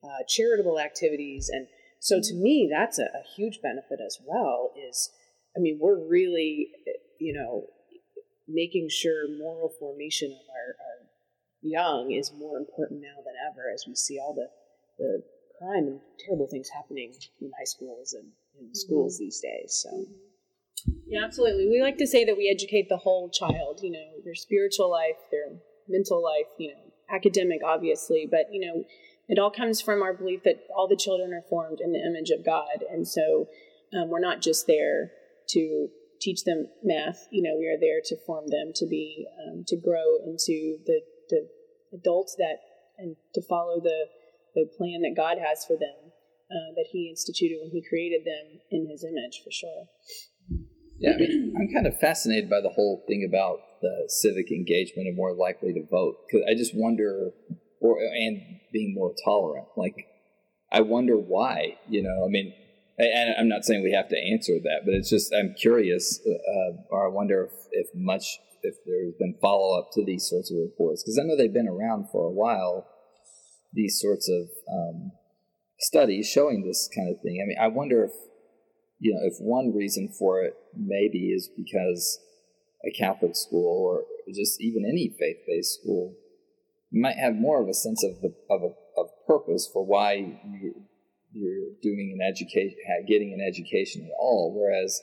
uh, 0.03 0.23
charitable 0.27 0.79
activities. 0.79 1.49
And 1.51 1.67
so, 1.99 2.19
to 2.21 2.33
me, 2.35 2.69
that's 2.71 2.99
a, 2.99 3.03
a 3.03 3.23
huge 3.35 3.59
benefit 3.61 3.99
as 4.05 4.17
well. 4.25 4.71
Is 4.87 5.09
I 5.55 5.59
mean, 5.59 5.77
we're 5.79 5.99
really, 5.99 6.69
you 7.19 7.33
know, 7.33 7.67
making 8.47 8.87
sure 8.89 9.27
moral 9.37 9.71
formation 9.79 10.31
of 10.31 10.47
our, 10.49 10.75
our 10.79 11.07
young 11.61 12.11
is 12.11 12.31
more 12.37 12.57
important 12.57 13.01
now 13.01 13.21
than 13.23 13.35
ever 13.49 13.71
as 13.73 13.85
we 13.87 13.95
see 13.95 14.19
all 14.19 14.33
the, 14.33 14.47
the 14.99 15.23
crime 15.57 15.87
and 15.87 15.99
terrible 16.19 16.47
things 16.47 16.69
happening 16.69 17.13
in 17.41 17.51
high 17.57 17.65
schools 17.65 18.13
and 18.13 18.31
in 18.59 18.73
schools 18.73 19.15
mm-hmm. 19.15 19.25
these 19.25 19.39
days. 19.41 19.83
So. 19.83 20.05
Yeah, 21.07 21.23
absolutely. 21.23 21.67
We 21.69 21.81
like 21.81 21.97
to 21.97 22.07
say 22.07 22.25
that 22.25 22.37
we 22.37 22.49
educate 22.53 22.89
the 22.89 22.97
whole 22.97 23.29
child, 23.29 23.79
you 23.81 23.91
know, 23.91 24.21
their 24.23 24.35
spiritual 24.35 24.91
life, 24.91 25.17
their 25.31 25.57
mental 25.87 26.21
life, 26.21 26.51
you 26.57 26.73
know, 26.73 27.15
academic, 27.15 27.61
obviously, 27.65 28.27
but, 28.29 28.47
you 28.51 28.65
know, 28.65 28.83
it 29.29 29.39
all 29.39 29.51
comes 29.51 29.79
from 29.79 30.01
our 30.01 30.13
belief 30.13 30.43
that 30.43 30.67
all 30.75 30.87
the 30.87 30.97
children 30.97 31.31
are 31.33 31.45
formed 31.49 31.79
in 31.79 31.93
the 31.93 31.99
image 31.99 32.29
of 32.29 32.45
God. 32.45 32.83
And 32.91 33.07
so 33.07 33.47
um, 33.93 34.09
we're 34.09 34.19
not 34.19 34.41
just 34.41 34.67
there 34.67 35.11
to 35.49 35.89
teach 36.19 36.43
them 36.43 36.67
math. 36.83 37.27
You 37.31 37.43
know, 37.43 37.57
we 37.57 37.67
are 37.67 37.79
there 37.79 38.01
to 38.05 38.17
form 38.25 38.47
them 38.47 38.71
to 38.75 38.85
be 38.85 39.27
um, 39.39 39.63
to 39.67 39.77
grow 39.77 40.17
into 40.25 40.79
the 40.85 41.01
the 41.29 41.47
adults 41.93 42.35
that 42.37 42.57
and 42.97 43.15
to 43.33 43.41
follow 43.41 43.79
the 43.81 44.07
the 44.55 44.65
plan 44.77 45.01
that 45.01 45.15
God 45.15 45.37
has 45.37 45.65
for 45.65 45.73
them 45.73 46.02
uh, 46.53 46.69
that 46.75 46.85
He 46.91 47.09
instituted 47.09 47.57
when 47.61 47.71
He 47.71 47.81
created 47.81 48.21
them 48.21 48.61
in 48.69 48.87
His 48.89 49.03
image, 49.03 49.41
for 49.43 49.51
sure. 49.51 49.89
Yeah, 50.99 51.13
I 51.13 51.17
mean, 51.17 51.53
I'm 51.57 51.73
kind 51.73 51.87
of 51.87 51.99
fascinated 51.99 52.49
by 52.49 52.61
the 52.61 52.69
whole 52.69 53.03
thing 53.07 53.27
about 53.27 53.57
the 53.81 54.05
civic 54.07 54.51
engagement 54.51 55.07
and 55.07 55.17
more 55.17 55.33
likely 55.33 55.73
to 55.73 55.83
vote 55.89 56.15
because 56.25 56.45
I 56.49 56.53
just 56.53 56.71
wonder, 56.75 57.31
or 57.81 57.97
and 57.99 58.39
being 58.71 58.93
more 58.93 59.13
tolerant. 59.25 59.67
Like, 59.75 60.05
I 60.71 60.81
wonder 60.81 61.17
why. 61.17 61.77
You 61.89 62.03
know, 62.03 62.23
I 62.23 62.29
mean, 62.29 62.53
and 62.97 63.35
I'm 63.37 63.49
not 63.49 63.65
saying 63.65 63.83
we 63.83 63.91
have 63.93 64.09
to 64.09 64.17
answer 64.17 64.53
that, 64.63 64.81
but 64.85 64.93
it's 64.93 65.09
just 65.09 65.33
I'm 65.33 65.55
curious, 65.59 66.21
uh, 66.25 66.77
or 66.89 67.07
I 67.07 67.09
wonder 67.09 67.45
if, 67.45 67.51
if 67.71 67.87
much 67.95 68.39
if 68.61 68.75
there's 68.85 69.13
been 69.19 69.35
follow 69.41 69.77
up 69.77 69.89
to 69.93 70.05
these 70.05 70.27
sorts 70.29 70.51
of 70.51 70.57
reports 70.57 71.03
because 71.03 71.19
I 71.19 71.23
know 71.23 71.35
they've 71.35 71.53
been 71.53 71.67
around 71.67 72.07
for 72.11 72.25
a 72.25 72.31
while. 72.31 72.87
These 73.73 73.99
sorts 73.99 74.29
of 74.29 74.49
um, 74.71 75.11
studies 75.83 76.27
showing 76.27 76.63
this 76.63 76.89
kind 76.95 77.13
of 77.13 77.21
thing. 77.21 77.41
I 77.41 77.45
mean, 77.45 77.57
I 77.59 77.67
wonder 77.67 78.03
if 78.05 78.11
you 78.99 79.13
know 79.13 79.21
if 79.23 79.35
one 79.39 79.75
reason 79.75 80.13
for 80.17 80.41
it 80.41 80.55
maybe 80.75 81.31
is 81.31 81.49
because 81.55 82.19
a 82.85 82.91
Catholic 82.91 83.35
school 83.35 83.85
or 83.85 84.03
just 84.33 84.61
even 84.61 84.85
any 84.85 85.09
faith-based 85.19 85.79
school 85.81 86.15
might 86.91 87.17
have 87.17 87.35
more 87.35 87.61
of 87.61 87.67
a 87.67 87.73
sense 87.73 88.03
of 88.03 88.21
the 88.21 88.33
of 88.49 88.61
a 88.61 88.99
of 88.99 89.09
purpose 89.27 89.69
for 89.71 89.85
why 89.85 90.13
you 90.13 90.83
you're 91.33 91.73
doing 91.81 92.15
an 92.17 92.25
education, 92.25 92.77
getting 93.07 93.33
an 93.33 93.41
education 93.41 94.03
at 94.03 94.13
all. 94.19 94.53
Whereas 94.55 95.01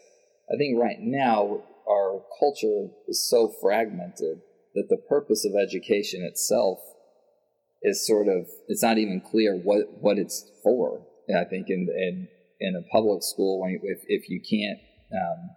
I 0.52 0.56
think 0.56 0.80
right 0.80 1.00
now 1.00 1.62
our 1.88 2.22
culture 2.38 2.88
is 3.08 3.28
so 3.28 3.52
fragmented 3.60 4.42
that 4.74 4.88
the 4.88 4.96
purpose 5.08 5.44
of 5.44 5.60
education 5.60 6.22
itself 6.22 6.78
is 7.82 8.06
sort 8.06 8.28
of 8.28 8.46
it's 8.68 8.82
not 8.82 8.98
even 8.98 9.20
clear 9.20 9.56
what 9.56 9.86
what 10.00 10.18
it's 10.18 10.50
for. 10.62 11.06
I 11.34 11.44
think 11.44 11.66
in 11.68 11.86
in 11.88 12.28
in 12.60 12.76
a 12.76 12.88
public 12.92 13.22
school, 13.22 13.62
if 13.82 14.00
if 14.06 14.28
you 14.28 14.40
can't 14.40 14.80
um, 15.12 15.50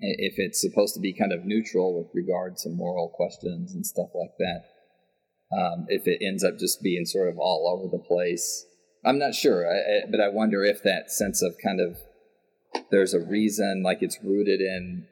if 0.00 0.34
it's 0.38 0.60
supposed 0.60 0.94
to 0.94 1.00
be 1.00 1.16
kind 1.16 1.32
of 1.32 1.44
neutral 1.44 1.96
with 1.98 2.08
regard 2.14 2.56
to 2.58 2.68
moral 2.68 3.08
questions 3.08 3.74
and 3.74 3.86
stuff 3.86 4.08
like 4.14 4.36
that, 4.38 5.56
um, 5.56 5.86
if 5.88 6.06
it 6.06 6.24
ends 6.24 6.44
up 6.44 6.58
just 6.58 6.82
being 6.82 7.06
sort 7.06 7.28
of 7.28 7.38
all 7.38 7.72
over 7.72 7.90
the 7.90 8.02
place, 8.02 8.66
I'm 9.04 9.18
not 9.18 9.34
sure, 9.34 9.66
I, 9.66 9.76
I, 9.76 10.10
but 10.10 10.20
I 10.20 10.28
wonder 10.28 10.64
if 10.64 10.82
that 10.82 11.10
sense 11.10 11.42
of 11.42 11.54
kind 11.64 11.80
of 11.80 11.96
there's 12.90 13.14
a 13.14 13.20
reason, 13.20 13.82
like 13.82 13.98
it's 14.00 14.18
rooted 14.22 14.60
in 14.60 15.06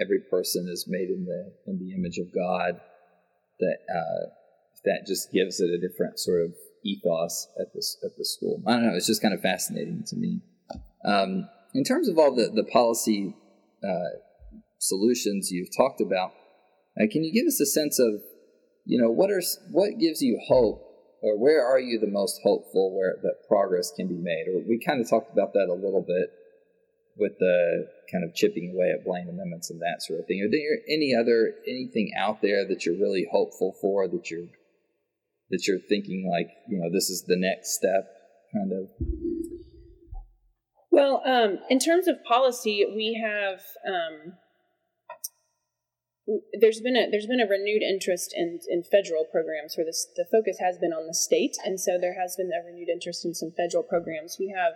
every 0.00 0.20
person 0.30 0.68
is 0.70 0.86
made 0.88 1.10
in 1.10 1.26
the 1.26 1.52
in 1.66 1.78
the 1.78 1.94
image 1.94 2.18
of 2.18 2.34
God, 2.34 2.80
that 3.60 3.78
uh, 3.94 4.30
that 4.84 5.06
just 5.06 5.32
gives 5.32 5.60
it 5.60 5.70
a 5.70 5.80
different 5.80 6.18
sort 6.18 6.42
of 6.42 6.54
ethos 6.84 7.48
at 7.60 7.72
this 7.74 7.96
at 8.04 8.16
the 8.16 8.24
school. 8.24 8.62
I 8.66 8.72
don't 8.72 8.86
know. 8.86 8.94
It's 8.94 9.06
just 9.06 9.22
kind 9.22 9.34
of 9.34 9.40
fascinating 9.40 10.04
to 10.08 10.16
me. 10.16 10.40
Um, 11.04 11.48
in 11.74 11.84
terms 11.84 12.08
of 12.08 12.18
all 12.18 12.34
the 12.34 12.50
the 12.54 12.64
policy 12.64 13.34
uh, 13.82 14.18
solutions 14.78 15.50
you've 15.50 15.74
talked 15.76 16.00
about, 16.00 16.32
uh, 17.00 17.06
can 17.10 17.24
you 17.24 17.32
give 17.32 17.46
us 17.46 17.60
a 17.60 17.66
sense 17.66 17.98
of 17.98 18.20
you 18.84 19.00
know 19.00 19.10
what 19.10 19.30
are 19.30 19.42
what 19.70 19.98
gives 19.98 20.22
you 20.22 20.38
hope 20.46 20.84
or 21.24 21.38
where 21.38 21.64
are 21.64 21.80
you 21.80 21.98
the 21.98 22.06
most 22.06 22.40
hopeful 22.42 22.94
where 22.94 23.16
that 23.22 23.48
progress 23.48 23.90
can 23.96 24.08
be 24.08 24.20
made? 24.20 24.44
Or 24.46 24.60
we 24.68 24.78
kind 24.78 25.00
of 25.00 25.08
talked 25.08 25.32
about 25.32 25.54
that 25.54 25.68
a 25.70 25.74
little 25.74 26.04
bit 26.06 26.28
with 27.16 27.32
the 27.38 27.88
kind 28.12 28.24
of 28.24 28.34
chipping 28.34 28.72
away 28.74 28.90
at 28.90 29.06
Blaine 29.06 29.28
amendments 29.30 29.70
and 29.70 29.80
that 29.80 30.02
sort 30.02 30.20
of 30.20 30.26
thing. 30.26 30.42
Are 30.42 30.50
there 30.50 30.84
any 30.86 31.14
other 31.14 31.54
anything 31.66 32.12
out 32.18 32.42
there 32.42 32.68
that 32.68 32.84
you're 32.84 32.98
really 32.98 33.26
hopeful 33.32 33.74
for 33.80 34.06
that 34.06 34.30
you're 34.30 34.48
that 35.50 35.66
you're 35.66 35.80
thinking 35.88 36.28
like 36.30 36.48
you 36.68 36.78
know 36.78 36.90
this 36.92 37.10
is 37.10 37.24
the 37.26 37.36
next 37.36 37.74
step 37.74 38.04
kind 38.52 38.72
of? 38.72 38.88
Well, 40.90 41.22
um, 41.26 41.58
in 41.68 41.78
terms 41.78 42.06
of 42.06 42.22
policy, 42.22 42.86
we 42.94 43.20
have 43.22 43.60
um, 43.86 44.34
there's 46.60 46.80
been 46.80 46.96
a 46.96 47.10
there's 47.10 47.26
been 47.26 47.40
a 47.40 47.46
renewed 47.46 47.82
interest 47.82 48.32
in 48.34 48.60
in 48.68 48.82
federal 48.82 49.24
programs 49.24 49.76
where 49.76 49.84
this 49.84 50.06
the 50.16 50.24
focus 50.30 50.58
has 50.60 50.78
been 50.78 50.92
on 50.92 51.06
the 51.06 51.14
state, 51.14 51.56
and 51.64 51.80
so 51.80 51.98
there 52.00 52.14
has 52.20 52.36
been 52.36 52.50
a 52.54 52.64
renewed 52.64 52.88
interest 52.88 53.24
in 53.24 53.34
some 53.34 53.52
federal 53.56 53.82
programs. 53.82 54.36
We 54.38 54.54
have 54.56 54.74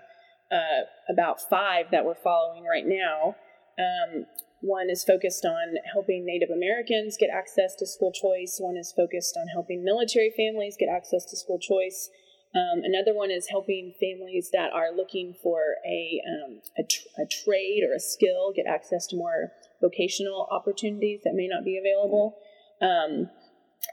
uh, 0.51 0.85
about 1.09 1.41
five 1.49 1.87
that 1.93 2.05
we're 2.05 2.15
following 2.15 2.65
right 2.65 2.87
now. 2.87 3.37
Um, 3.79 4.27
one 4.61 4.91
is 4.91 5.05
focused 5.05 5.45
on 5.45 5.77
helping 5.93 6.27
Native 6.27 6.51
Americans 6.51 7.17
get 7.19 7.31
access 7.31 7.75
to 7.77 7.87
school 7.87 8.13
choice. 8.13 8.59
One 8.59 8.77
is 8.77 8.93
focused 8.97 9.37
on 9.37 9.47
helping 9.49 9.85
military 9.85 10.33
families 10.37 10.77
get 10.79 10.89
access 10.89 11.25
to 11.27 11.37
school 11.37 11.59
choice. 11.59 12.11
Um, 12.55 12.83
another 12.83 13.15
one 13.15 13.31
is 13.31 13.47
helping 13.49 13.95
families 14.01 14.51
that 14.53 14.71
are 14.73 14.91
looking 14.95 15.35
for 15.43 15.61
a, 15.87 16.21
um, 16.27 16.61
a, 16.79 16.83
tr- 16.83 17.23
a, 17.23 17.27
trade 17.27 17.85
or 17.89 17.95
a 17.95 18.01
skill 18.01 18.53
get 18.57 18.67
access 18.67 19.07
to 19.09 19.17
more 19.17 19.53
vocational 19.81 20.49
opportunities 20.51 21.21
that 21.25 21.35
may 21.35 21.47
not 21.47 21.63
be 21.63 21.79
available. 21.79 22.39
Um, 22.81 23.29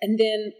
and 0.01 0.17
then, 0.17 0.53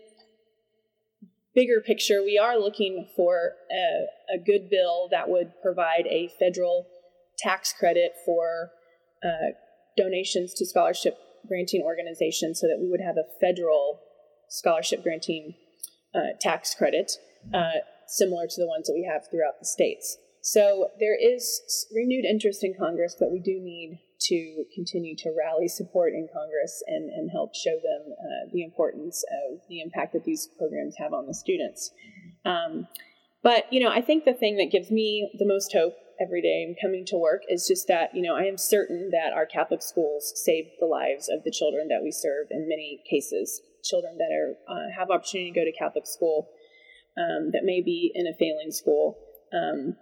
bigger 1.56 1.80
picture, 1.80 2.22
we 2.22 2.38
are 2.38 2.60
looking 2.60 3.08
for 3.16 3.54
a, 3.72 4.36
a, 4.36 4.38
good 4.38 4.70
bill 4.70 5.08
that 5.10 5.30
would 5.30 5.54
provide 5.62 6.06
a 6.08 6.30
federal 6.38 6.88
tax 7.38 7.74
credit 7.74 8.12
for 8.26 8.72
uh, 9.24 9.56
donations 9.98 10.54
to 10.56 10.66
scholarship 10.66 11.18
granting 11.48 11.82
organizations 11.84 12.60
so 12.60 12.68
that 12.68 12.80
we 12.82 12.90
would 12.90 13.02
have 13.02 13.18
a 13.18 13.30
federal 13.40 14.02
scholarship 14.50 15.04
granting 15.04 15.56
uh, 16.14 16.38
tax 16.40 16.74
credit 16.76 17.12
uh, 17.54 17.80
similar 18.08 18.48
to 18.48 18.62
the 18.62 18.68
ones 18.68 18.88
that 18.88 18.94
we 18.94 19.08
have 19.10 19.24
throughout 19.30 19.60
the 19.60 19.66
states. 19.66 20.18
So 20.42 20.90
there 21.00 21.18
is 21.18 21.88
renewed 21.94 22.26
interest 22.26 22.64
in 22.64 22.76
Congress, 22.78 23.16
but 23.20 23.32
we 23.32 23.40
do 23.40 23.60
need 23.60 24.00
to 24.22 24.64
continue 24.74 25.16
to 25.18 25.34
rally 25.38 25.68
support 25.68 26.14
in 26.14 26.28
Congress 26.32 26.84
and, 26.88 27.10
and 27.10 27.32
help 27.32 27.56
show 27.56 27.76
them 27.76 28.14
uh, 28.14 28.50
the 28.54 28.64
importance 28.64 29.24
of 29.50 29.60
the 29.70 29.82
impact 29.82 30.14
that 30.14 30.24
these 30.24 30.48
programs 30.58 30.96
have 30.98 31.14
on 31.14 31.28
the 31.28 31.34
students. 31.34 31.92
Um, 32.46 32.88
but, 33.44 33.72
you 33.72 33.80
know, 33.80 33.90
I 33.90 34.02
think 34.02 34.24
the 34.24 34.34
thing 34.34 34.58
that 34.58 34.72
gives 34.72 34.90
me 34.92 35.30
the 35.38 35.48
most 35.48 35.74
hope 35.74 35.96
every 36.20 36.42
day 36.42 36.66
in 36.68 36.76
coming 36.82 37.06
to 37.08 37.18
work 37.18 37.42
is 37.50 37.68
just 37.68 37.88
that, 37.88 38.16
you 38.16 38.22
know, 38.22 38.36
I 38.36 38.44
am 38.44 38.58
certain 38.58 39.10
that 39.12 39.34
our 39.34 39.46
Catholic 39.46 39.82
schools 39.82 40.34
save 40.36 40.66
the 40.80 40.86
lives 40.86 41.30
of 41.30 41.44
the 41.44 41.52
children 41.52 41.88
that 41.90 42.04
we 42.04 42.12
serve 42.12 42.48
in 42.52 42.68
many 42.68 43.02
cases. 43.10 43.62
Children 43.84 44.18
that 44.18 44.32
are 44.34 44.56
uh, 44.68 44.90
have 44.98 45.12
opportunity 45.12 45.52
to 45.52 45.60
go 45.60 45.66
to 45.66 45.72
Catholic 45.78 46.08
school 46.08 46.50
um, 47.18 47.52
that 47.52 47.64
may 47.64 47.82
be 47.82 48.12
in 48.14 48.28
a 48.28 48.34
failing 48.34 48.72
school. 48.72 49.18
Um, 49.54 49.96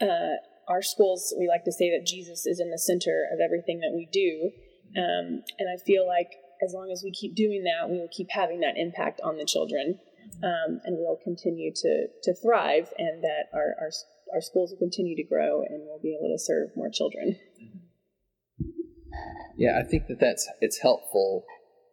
uh, 0.00 0.38
our 0.68 0.82
schools, 0.82 1.34
we 1.38 1.48
like 1.48 1.64
to 1.64 1.72
say 1.72 1.90
that 1.90 2.06
Jesus 2.06 2.46
is 2.46 2.60
in 2.60 2.70
the 2.70 2.78
center 2.78 3.26
of 3.32 3.40
everything 3.40 3.80
that 3.80 3.92
we 3.94 4.08
do. 4.12 4.50
Um, 4.96 5.42
and 5.58 5.68
I 5.68 5.76
feel 5.84 6.06
like 6.06 6.30
as 6.64 6.72
long 6.72 6.90
as 6.92 7.02
we 7.02 7.10
keep 7.10 7.34
doing 7.34 7.64
that, 7.64 7.90
we 7.90 7.98
will 7.98 8.10
keep 8.10 8.28
having 8.30 8.60
that 8.60 8.76
impact 8.76 9.20
on 9.24 9.36
the 9.36 9.44
children. 9.44 9.98
Um, 10.42 10.80
and 10.84 10.96
we'll 10.98 11.18
continue 11.22 11.72
to, 11.74 12.06
to 12.22 12.34
thrive, 12.34 12.92
and 12.96 13.22
that 13.24 13.50
our, 13.52 13.74
our, 13.80 13.90
our 14.32 14.40
schools 14.40 14.70
will 14.70 14.78
continue 14.78 15.16
to 15.16 15.24
grow, 15.24 15.62
and 15.62 15.82
we'll 15.86 16.00
be 16.00 16.16
able 16.18 16.34
to 16.34 16.38
serve 16.38 16.70
more 16.76 16.90
children. 16.90 17.36
Yeah, 19.56 19.78
I 19.78 19.82
think 19.82 20.06
that 20.08 20.20
that's 20.20 20.48
it's 20.60 20.78
helpful 20.78 21.44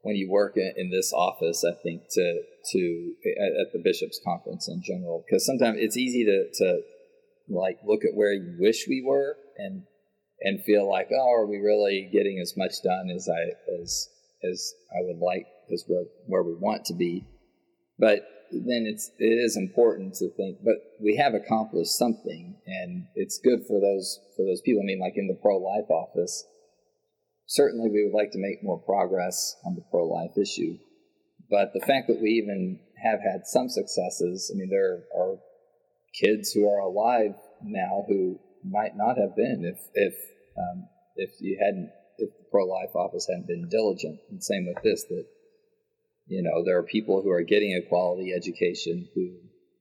when 0.01 0.15
you 0.15 0.29
work 0.29 0.55
in, 0.55 0.73
in 0.77 0.89
this 0.89 1.11
office, 1.11 1.65
I 1.65 1.73
think 1.83 2.03
to 2.11 2.41
to 2.71 3.13
at, 3.37 3.67
at 3.67 3.73
the 3.73 3.81
bishops' 3.83 4.21
conference 4.23 4.67
in 4.67 4.81
general, 4.81 5.23
because 5.25 5.45
sometimes 5.45 5.77
it's 5.79 5.97
easy 5.97 6.23
to 6.25 6.49
to 6.59 6.81
like 7.49 7.79
look 7.85 8.05
at 8.05 8.15
where 8.15 8.33
you 8.33 8.55
wish 8.59 8.85
we 8.87 9.03
were 9.05 9.37
and 9.57 9.83
and 10.41 10.63
feel 10.63 10.89
like, 10.89 11.09
oh, 11.11 11.31
are 11.31 11.45
we 11.45 11.57
really 11.57 12.09
getting 12.13 12.39
as 12.39 12.55
much 12.55 12.81
done 12.83 13.09
as 13.09 13.27
I 13.27 13.81
as 13.81 14.09
as 14.49 14.73
I 14.91 15.01
would 15.01 15.19
like, 15.19 15.47
as 15.73 15.83
where 15.87 16.05
where 16.27 16.43
we 16.43 16.53
want 16.53 16.85
to 16.85 16.93
be? 16.93 17.25
But 17.99 18.19
then 18.51 18.85
it's 18.87 19.11
it 19.17 19.25
is 19.25 19.57
important 19.57 20.15
to 20.15 20.29
think, 20.29 20.59
but 20.63 20.75
we 21.01 21.15
have 21.17 21.33
accomplished 21.33 21.97
something, 21.97 22.55
and 22.65 23.07
it's 23.15 23.39
good 23.39 23.65
for 23.67 23.79
those 23.79 24.19
for 24.35 24.45
those 24.45 24.61
people. 24.61 24.81
I 24.81 24.85
mean, 24.85 24.99
like 24.99 25.17
in 25.17 25.27
the 25.27 25.39
pro 25.41 25.57
life 25.57 25.89
office, 25.89 26.45
certainly 27.45 27.89
we 27.89 28.03
would 28.05 28.17
like 28.17 28.31
to 28.31 28.39
make 28.39 28.63
more 28.63 28.79
progress 28.79 29.55
on 29.65 29.75
the 29.75 29.83
pro 29.91 30.05
life 30.05 30.37
issue. 30.37 30.77
But 31.49 31.71
the 31.73 31.85
fact 31.85 32.07
that 32.07 32.21
we 32.21 32.31
even 32.31 32.79
have 33.01 33.19
had 33.21 33.45
some 33.45 33.69
successes, 33.69 34.51
I 34.53 34.57
mean, 34.57 34.69
there 34.69 35.03
are 35.15 35.37
kids 36.13 36.51
who 36.51 36.67
are 36.67 36.79
alive 36.79 37.35
now 37.63 38.03
who 38.07 38.39
might 38.63 38.95
not 38.95 39.17
have 39.17 39.35
been 39.35 39.63
if 39.63 39.79
if 39.93 40.13
um, 40.57 40.87
if 41.15 41.31
you 41.39 41.57
hadn't 41.61 41.91
if 42.17 42.29
the 42.29 42.45
pro 42.51 42.65
life 42.65 42.95
office 42.95 43.27
hadn't 43.29 43.47
been 43.47 43.69
diligent. 43.69 44.19
And 44.29 44.43
same 44.43 44.67
with 44.67 44.83
this 44.83 45.03
that 45.09 45.25
you 46.27 46.41
know 46.41 46.63
there 46.65 46.77
are 46.77 46.83
people 46.83 47.21
who 47.21 47.31
are 47.31 47.43
getting 47.43 47.73
a 47.75 47.87
quality 47.87 48.33
education 48.33 49.07
who 49.15 49.35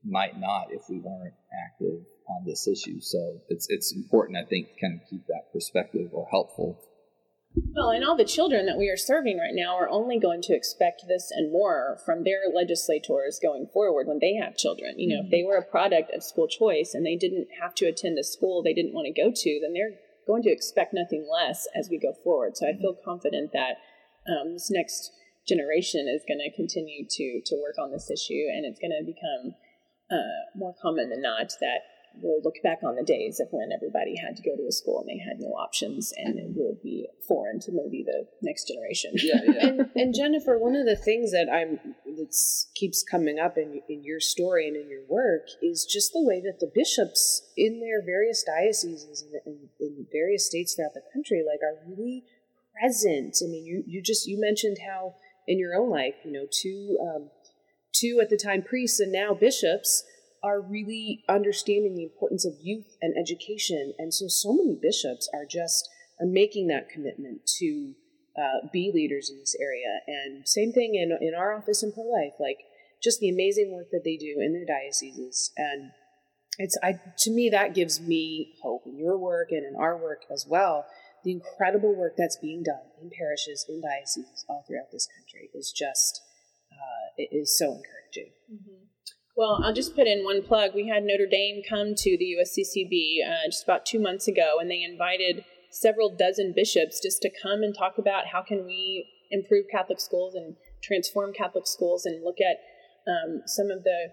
might 0.05 0.39
not 0.39 0.69
if 0.71 0.83
we 0.89 0.99
weren't 0.99 1.35
active 1.67 2.05
on 2.29 2.45
this 2.45 2.67
issue. 2.67 3.01
So 3.01 3.41
it's 3.49 3.67
it's 3.69 3.95
important 3.95 4.39
I 4.39 4.45
think 4.45 4.69
to 4.69 4.81
kind 4.81 5.01
of 5.01 5.09
keep 5.09 5.27
that 5.27 5.53
perspective 5.53 6.11
or 6.13 6.27
helpful 6.31 6.81
well, 7.75 7.91
and 7.91 8.05
all 8.05 8.17
the 8.17 8.25
children 8.25 8.67
that 8.67 8.77
we 8.77 8.91
are 8.91 8.97
serving 8.97 9.39
right 9.39 9.55
now 9.55 9.77
are 9.77 9.89
only 9.89 10.19
going 10.19 10.43
to 10.43 10.55
expect 10.55 11.05
this 11.09 11.31
and 11.31 11.51
more 11.51 11.99
from 12.05 12.23
their 12.25 12.43
legislators 12.53 13.41
going 13.43 13.67
forward 13.73 14.07
when 14.07 14.19
they 14.19 14.35
have 14.35 14.57
children. 14.57 14.99
You 14.99 15.09
know, 15.09 15.23
mm-hmm. 15.23 15.27
if 15.27 15.31
they 15.31 15.43
were 15.43 15.57
a 15.57 15.65
product 15.65 16.11
of 16.15 16.23
school 16.23 16.49
choice 16.49 16.93
and 16.93 17.05
they 17.05 17.17
didn't 17.17 17.49
have 17.61 17.75
to 17.77 17.87
attend 17.87 18.19
a 18.19 18.25
school 18.25 18.63
they 18.63 18.75
didn't 18.75 18.93
want 18.93 19.07
to 19.07 19.23
go 19.23 19.31
to, 19.35 19.61
then 19.63 19.73
they're 19.73 19.99
going 20.27 20.43
to 20.43 20.53
expect 20.53 20.93
nothing 20.93 21.27
less 21.31 21.67
as 21.75 21.89
we 21.91 21.99
go 21.99 22.13
forward. 22.23 22.57
So 22.57 22.67
I 22.67 22.77
feel 22.77 22.97
confident 23.03 23.53
that 23.53 23.77
um, 24.29 24.55
this 24.55 24.71
next 24.71 25.13
generation 25.47 26.09
is 26.09 26.25
going 26.27 26.43
to 26.43 26.55
continue 26.55 27.07
to 27.09 27.41
to 27.47 27.55
work 27.63 27.77
on 27.79 27.93
this 27.93 28.11
issue, 28.11 28.47
and 28.53 28.65
it's 28.67 28.81
going 28.81 28.95
to 28.95 29.05
become 29.05 29.55
uh, 30.11 30.43
more 30.55 30.75
common 30.81 31.11
than 31.11 31.23
not 31.23 31.53
that 31.61 31.81
we'll 32.23 32.41
look 32.43 32.57
back 32.63 32.79
on 32.83 32.97
the 32.97 33.05
days 33.05 33.41
of 33.41 33.49
when 33.51 33.71
everybody 33.73 34.17
had 34.17 34.37
to 34.37 34.43
go 34.43 34.57
to 34.57 34.67
a 34.67 34.73
school 34.73 35.01
and 35.01 35.09
they 35.09 35.23
had 35.23 35.39
no 35.39 35.49
options, 35.49 36.13
and 36.17 36.39
it 36.39 36.57
will 36.57 36.79
be 36.83 37.07
foreign 37.27 37.61
to 37.61 37.73
maybe 37.73 38.05
the 38.05 38.27
next 38.43 38.69
generation. 38.69 39.13
Yeah, 39.17 39.41
yeah. 39.45 39.67
and, 39.69 39.91
and 39.95 40.15
Jennifer, 40.15 40.59
one 40.59 40.75
of 40.75 40.87
the 40.87 40.97
things 40.97 41.33
that 41.33 41.49
I'm 41.53 41.79
that 42.17 42.35
keeps 42.75 43.03
coming 43.03 43.39
up 43.39 43.57
in 43.57 43.81
in 43.89 44.05
your 44.05 44.21
story 44.21 44.67
and 44.67 44.77
in 44.77 44.89
your 44.89 45.05
work 45.09 45.49
is 45.63 45.85
just 45.85 46.13
the 46.13 46.23
way 46.23 46.41
that 46.41 46.61
the 46.61 46.71
bishops 46.75 47.43
in 47.57 47.81
their 47.81 48.05
various 48.05 48.43
dioceses 48.43 49.23
and 49.23 49.41
in, 49.47 49.69
in 49.81 50.07
various 50.11 50.47
states 50.47 50.75
throughout 50.75 50.95
the 50.95 51.03
country, 51.13 51.43
like, 51.47 51.61
are 51.63 51.79
really 51.87 52.25
present. 52.81 53.37
I 53.43 53.47
mean, 53.49 53.65
you 53.65 53.83
you 53.87 54.03
just 54.03 54.27
you 54.27 54.41
mentioned 54.41 54.79
how 54.87 55.15
in 55.47 55.59
your 55.59 55.75
own 55.75 55.91
life, 55.91 56.15
you 56.25 56.33
know, 56.33 56.47
two 56.51 56.99
um, 57.01 57.31
two 57.93 58.21
at 58.23 58.31
the 58.31 58.37
time 58.37 58.63
priests 58.63 59.01
and 59.01 59.13
now 59.13 59.35
bishops 59.35 60.05
are 60.43 60.61
really 60.61 61.25
understanding 61.29 61.95
the 61.95 62.05
importance 62.05 62.45
of 62.45 62.55
youth 62.61 62.97
and 63.01 63.15
education. 63.19 63.95
And 63.99 64.13
so, 64.13 64.27
so 64.29 64.53
many 64.53 64.79
bishops 64.81 65.29
are 65.35 65.45
just 65.45 65.89
are 66.21 66.27
making 66.27 66.69
that 66.69 66.89
commitment 66.89 67.47
to 67.59 67.95
uh, 68.39 68.69
be 68.73 68.93
leaders 68.95 69.31
in 69.31 69.39
this 69.39 69.57
area. 69.61 70.01
And 70.07 70.47
same 70.47 70.73
thing 70.73 70.95
in, 70.95 71.17
in 71.21 71.35
our 71.35 71.55
office 71.57 71.83
in 71.83 71.93
pro 71.93 72.05
life, 72.05 72.35
like 72.39 72.59
just 73.03 73.21
the 73.21 73.29
amazing 73.29 73.73
work 73.75 73.91
that 73.93 74.03
they 74.05 74.17
do 74.17 74.37
in 74.41 74.53
their 74.53 74.67
dioceses. 74.67 75.53
And 75.57 75.91
it's 76.59 76.79
I 76.83 77.01
to 77.19 77.31
me 77.31 77.51
that 77.51 77.75
gives 77.75 78.01
me 78.01 78.55
hope 78.63 78.83
in 78.87 78.99
your 78.99 79.19
work 79.19 79.49
and 79.51 79.65
in 79.65 79.77
our 79.77 79.97
work 79.97 80.23
as 80.31 80.47
well. 80.49 80.87
The 81.27 81.33
incredible 81.33 81.93
work 81.97 82.15
that's 82.17 82.37
being 82.37 82.63
done 82.63 82.87
in 83.03 83.11
parishes, 83.11 83.67
in 83.69 83.83
dioceses 83.83 84.45
all 84.49 84.63
throughout 84.63 84.93
this 84.93 85.09
country 85.11 85.51
is 85.53 85.75
just 85.75 86.23
uh, 86.71 87.11
it 87.19 87.35
is 87.35 87.59
so 87.59 87.67
encouraging. 87.67 88.31
Mm-hmm. 88.47 88.85
Well, 89.37 89.61
I'll 89.65 89.75
just 89.75 89.97
put 89.97 90.07
in 90.07 90.23
one 90.23 90.45
plug. 90.45 90.71
We 90.73 90.87
had 90.87 91.03
Notre 91.03 91.27
Dame 91.27 91.63
come 91.69 91.95
to 91.97 92.17
the 92.17 92.37
USCCB 92.39 93.27
uh, 93.27 93.51
just 93.51 93.65
about 93.65 93.85
two 93.85 93.99
months 93.99 94.29
ago, 94.29 94.59
and 94.61 94.71
they 94.71 94.85
invited 94.85 95.45
several 95.73 96.15
dozen 96.15 96.53
bishops 96.55 97.01
just 97.03 97.23
to 97.23 97.31
come 97.43 97.65
and 97.65 97.75
talk 97.77 97.99
about 97.99 98.29
how 98.29 98.43
can 98.43 98.65
we 98.65 99.11
improve 99.33 99.67
Catholic 99.69 99.99
schools 99.99 100.37
and 100.37 100.55
transform 100.81 101.33
Catholic 101.33 101.67
schools 101.67 102.07
and 102.07 102.23
look 102.23 102.39
at 102.41 102.59
um, 103.11 103.43
some 103.47 103.73
of 103.73 103.83
the 103.83 104.13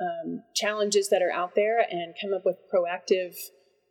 um, 0.00 0.44
challenges 0.54 1.08
that 1.08 1.20
are 1.20 1.32
out 1.32 1.56
there 1.56 1.80
and 1.80 2.14
come 2.22 2.32
up 2.32 2.44
with 2.46 2.58
proactive 2.72 3.34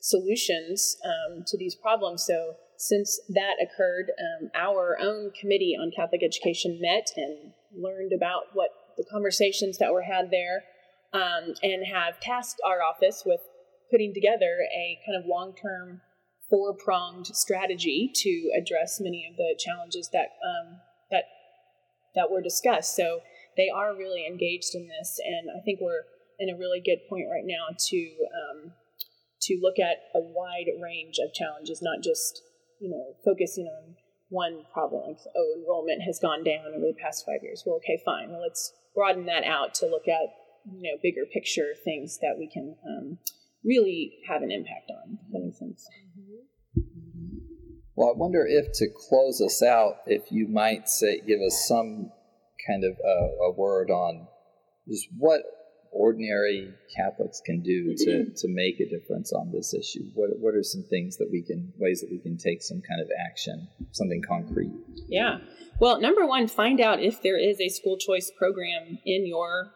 solutions 0.03 0.97
um, 1.05 1.43
to 1.47 1.57
these 1.57 1.75
problems. 1.75 2.23
So, 2.27 2.55
since 2.77 3.19
that 3.29 3.55
occurred, 3.63 4.11
um, 4.19 4.49
our 4.53 4.97
own 4.99 5.31
committee 5.39 5.77
on 5.79 5.91
Catholic 5.95 6.21
education 6.21 6.79
met 6.81 7.07
and 7.15 7.53
learned 7.73 8.11
about 8.11 8.51
what 8.53 8.69
the 8.97 9.05
conversations 9.09 9.77
that 9.77 9.93
were 9.93 10.03
had 10.03 10.29
there, 10.29 10.65
um, 11.13 11.53
and 11.63 11.87
have 11.87 12.19
tasked 12.19 12.59
our 12.65 12.83
office 12.83 13.23
with 13.25 13.39
putting 13.89 14.13
together 14.13 14.67
a 14.75 14.99
kind 15.05 15.17
of 15.17 15.25
long 15.25 15.55
term, 15.55 16.01
four 16.49 16.75
pronged 16.75 17.27
strategy 17.27 18.11
to 18.13 18.51
address 18.59 18.99
many 18.99 19.25
of 19.29 19.37
the 19.37 19.55
challenges 19.57 20.09
that 20.11 20.35
um, 20.43 20.81
that 21.11 21.23
that 22.15 22.29
were 22.29 22.41
discussed. 22.41 22.95
So 22.95 23.21
they 23.55 23.69
are 23.69 23.95
really 23.95 24.27
engaged 24.27 24.75
in 24.75 24.89
this, 24.89 25.17
and 25.23 25.49
I 25.49 25.63
think 25.63 25.79
we're 25.79 26.03
in 26.39 26.49
a 26.49 26.57
really 26.57 26.81
good 26.83 26.99
point 27.07 27.27
right 27.31 27.45
now 27.45 27.73
to 27.77 27.97
um, 27.97 28.73
to 29.47 29.59
look 29.61 29.79
at 29.79 29.97
a 30.15 30.21
wide 30.21 30.71
range 30.81 31.17
of 31.23 31.33
challenges, 31.33 31.81
not 31.81 32.03
just 32.03 32.41
you 32.79 32.89
know 32.89 33.15
focusing 33.23 33.65
on 33.65 33.95
one 34.29 34.65
problem 34.73 35.07
like 35.07 35.19
oh 35.35 35.53
enrollment 35.57 36.01
has 36.01 36.17
gone 36.19 36.43
down 36.43 36.65
over 36.73 36.87
the 36.87 36.97
past 37.01 37.25
five 37.25 37.43
years. 37.43 37.63
Well, 37.65 37.77
okay, 37.77 38.01
fine. 38.03 38.31
Well, 38.31 38.41
let's 38.41 38.73
broaden 38.95 39.25
that 39.27 39.43
out 39.43 39.73
to 39.75 39.85
look 39.85 40.07
at 40.07 40.33
you 40.65 40.81
know 40.81 40.97
bigger 41.01 41.25
picture 41.31 41.73
things 41.83 42.19
that 42.21 42.35
we 42.37 42.49
can 42.51 42.75
um, 42.85 43.17
really 43.63 44.19
have 44.27 44.41
an 44.41 44.51
impact 44.51 44.91
on. 44.91 45.19
If 45.27 45.31
that 45.31 45.57
sense. 45.57 45.87
Well, 47.95 48.09
I 48.09 48.17
wonder 48.17 48.45
if 48.47 48.71
to 48.79 48.87
close 49.07 49.39
us 49.39 49.61
out, 49.61 49.97
if 50.07 50.31
you 50.31 50.47
might 50.47 50.89
say, 50.89 51.21
give 51.21 51.39
us 51.45 51.67
some 51.67 52.11
kind 52.67 52.83
of 52.83 52.93
uh, 52.93 53.45
a 53.45 53.51
word 53.51 53.91
on 53.91 54.27
just 54.87 55.07
what 55.17 55.41
ordinary 55.93 56.73
Catholics 56.95 57.41
can 57.45 57.61
do 57.61 57.95
to, 57.97 58.25
to 58.35 58.47
make 58.47 58.79
a 58.79 58.89
difference 58.89 59.31
on 59.31 59.51
this 59.51 59.73
issue? 59.73 60.05
What, 60.13 60.31
what 60.39 60.55
are 60.55 60.63
some 60.63 60.83
things 60.89 61.17
that 61.17 61.29
we 61.31 61.41
can, 61.41 61.73
ways 61.77 62.01
that 62.01 62.11
we 62.11 62.19
can 62.19 62.37
take 62.37 62.61
some 62.61 62.81
kind 62.87 63.01
of 63.01 63.07
action, 63.29 63.67
something 63.91 64.21
concrete? 64.27 64.71
Yeah. 65.07 65.39
Well, 65.79 65.99
number 65.99 66.25
one, 66.25 66.47
find 66.47 66.79
out 66.79 67.01
if 67.01 67.21
there 67.21 67.37
is 67.37 67.59
a 67.59 67.69
school 67.69 67.97
choice 67.97 68.31
program 68.37 68.99
in 69.05 69.25
your 69.25 69.71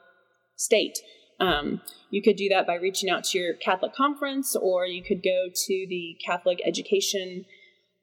state. 0.55 0.97
Um, 1.39 1.81
you 2.09 2.21
could 2.21 2.35
do 2.35 2.49
that 2.49 2.65
by 2.65 2.75
reaching 2.75 3.09
out 3.09 3.23
to 3.25 3.37
your 3.37 3.53
Catholic 3.53 3.93
conference, 3.93 4.55
or 4.55 4.85
you 4.85 5.03
could 5.03 5.21
go 5.23 5.47
to 5.53 5.85
the 5.87 6.17
Catholic 6.25 6.59
Education 6.65 7.45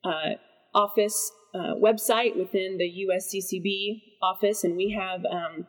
uh, 0.05 0.35
Office 0.74 1.33
uh, 1.55 1.74
website 1.74 2.37
within 2.37 2.79
the 2.79 3.07
USCCB 3.09 4.03
office, 4.22 4.64
and 4.64 4.77
we 4.77 4.90
have 4.90 5.24
um, 5.24 5.66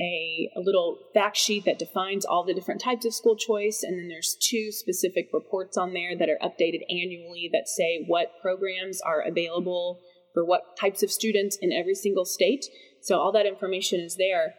a, 0.00 0.50
a, 0.56 0.60
little 0.60 0.98
fact 1.12 1.36
sheet 1.36 1.64
that 1.64 1.78
defines 1.78 2.24
all 2.24 2.44
the 2.44 2.54
different 2.54 2.80
types 2.80 3.04
of 3.04 3.14
school 3.14 3.36
choice, 3.36 3.82
and 3.82 3.98
then 3.98 4.08
there's 4.08 4.36
two 4.40 4.70
specific 4.70 5.28
reports 5.32 5.76
on 5.76 5.92
there 5.92 6.16
that 6.16 6.28
are 6.28 6.38
updated 6.42 6.82
annually 6.88 7.50
that 7.52 7.68
say 7.68 8.04
what 8.06 8.40
programs 8.40 9.00
are 9.00 9.20
available 9.20 10.00
for 10.34 10.44
what 10.44 10.76
types 10.76 11.02
of 11.02 11.10
students 11.10 11.58
in 11.60 11.72
every 11.72 11.94
single 11.94 12.24
state. 12.24 12.66
So 13.00 13.18
all 13.18 13.32
that 13.32 13.46
information 13.46 14.00
is 14.00 14.16
there. 14.16 14.54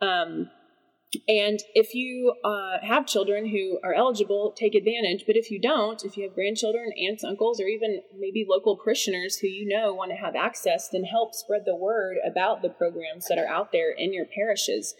Um, 0.00 0.50
and 1.28 1.60
if 1.74 1.94
you 1.94 2.34
uh, 2.42 2.78
have 2.82 3.06
children 3.06 3.46
who 3.46 3.78
are 3.84 3.92
eligible, 3.92 4.54
take 4.56 4.74
advantage. 4.74 5.24
But 5.26 5.36
if 5.36 5.50
you 5.50 5.60
don't, 5.60 6.02
if 6.04 6.16
you 6.16 6.24
have 6.24 6.34
grandchildren, 6.34 6.92
aunts, 6.92 7.22
uncles, 7.22 7.60
or 7.60 7.66
even 7.66 8.00
maybe 8.18 8.46
local 8.48 8.76
parishioners 8.76 9.36
who 9.36 9.46
you 9.46 9.68
know 9.68 9.92
want 9.92 10.10
to 10.10 10.16
have 10.16 10.34
access, 10.34 10.88
then 10.88 11.04
help 11.04 11.34
spread 11.34 11.62
the 11.66 11.76
word 11.76 12.16
about 12.24 12.62
the 12.62 12.70
programs 12.70 13.28
that 13.28 13.38
are 13.38 13.46
out 13.46 13.72
there 13.72 13.92
in 13.92 14.14
your 14.14 14.24
parishes. 14.24 14.94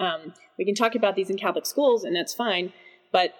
Um, 0.00 0.32
we 0.56 0.64
can 0.64 0.74
talk 0.74 0.94
about 0.94 1.16
these 1.16 1.28
in 1.28 1.36
Catholic 1.36 1.66
schools, 1.66 2.04
and 2.04 2.16
that's 2.16 2.34
fine. 2.34 2.72
But 3.12 3.34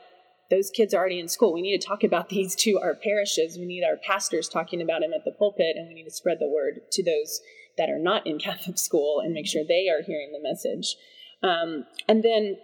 those 0.50 0.70
kids 0.70 0.92
are 0.92 0.98
already 0.98 1.20
in 1.20 1.28
school. 1.28 1.52
We 1.52 1.62
need 1.62 1.80
to 1.80 1.86
talk 1.86 2.04
about 2.04 2.28
these 2.30 2.54
to 2.56 2.78
our 2.78 2.94
parishes. 2.94 3.56
We 3.56 3.64
need 3.64 3.84
our 3.84 3.96
pastors 3.96 4.50
talking 4.50 4.82
about 4.82 5.00
them 5.00 5.12
at 5.14 5.24
the 5.24 5.32
pulpit, 5.32 5.76
and 5.76 5.88
we 5.88 5.94
need 5.94 6.04
to 6.04 6.10
spread 6.10 6.38
the 6.40 6.48
word 6.48 6.80
to 6.92 7.02
those 7.02 7.40
that 7.78 7.88
are 7.88 7.98
not 7.98 8.26
in 8.26 8.38
Catholic 8.38 8.76
school 8.76 9.20
and 9.20 9.32
make 9.32 9.46
sure 9.46 9.62
they 9.66 9.88
are 9.88 10.02
hearing 10.02 10.32
the 10.32 10.42
message. 10.42 10.96
Um, 11.42 11.84
and 12.08 12.22
then, 12.22 12.58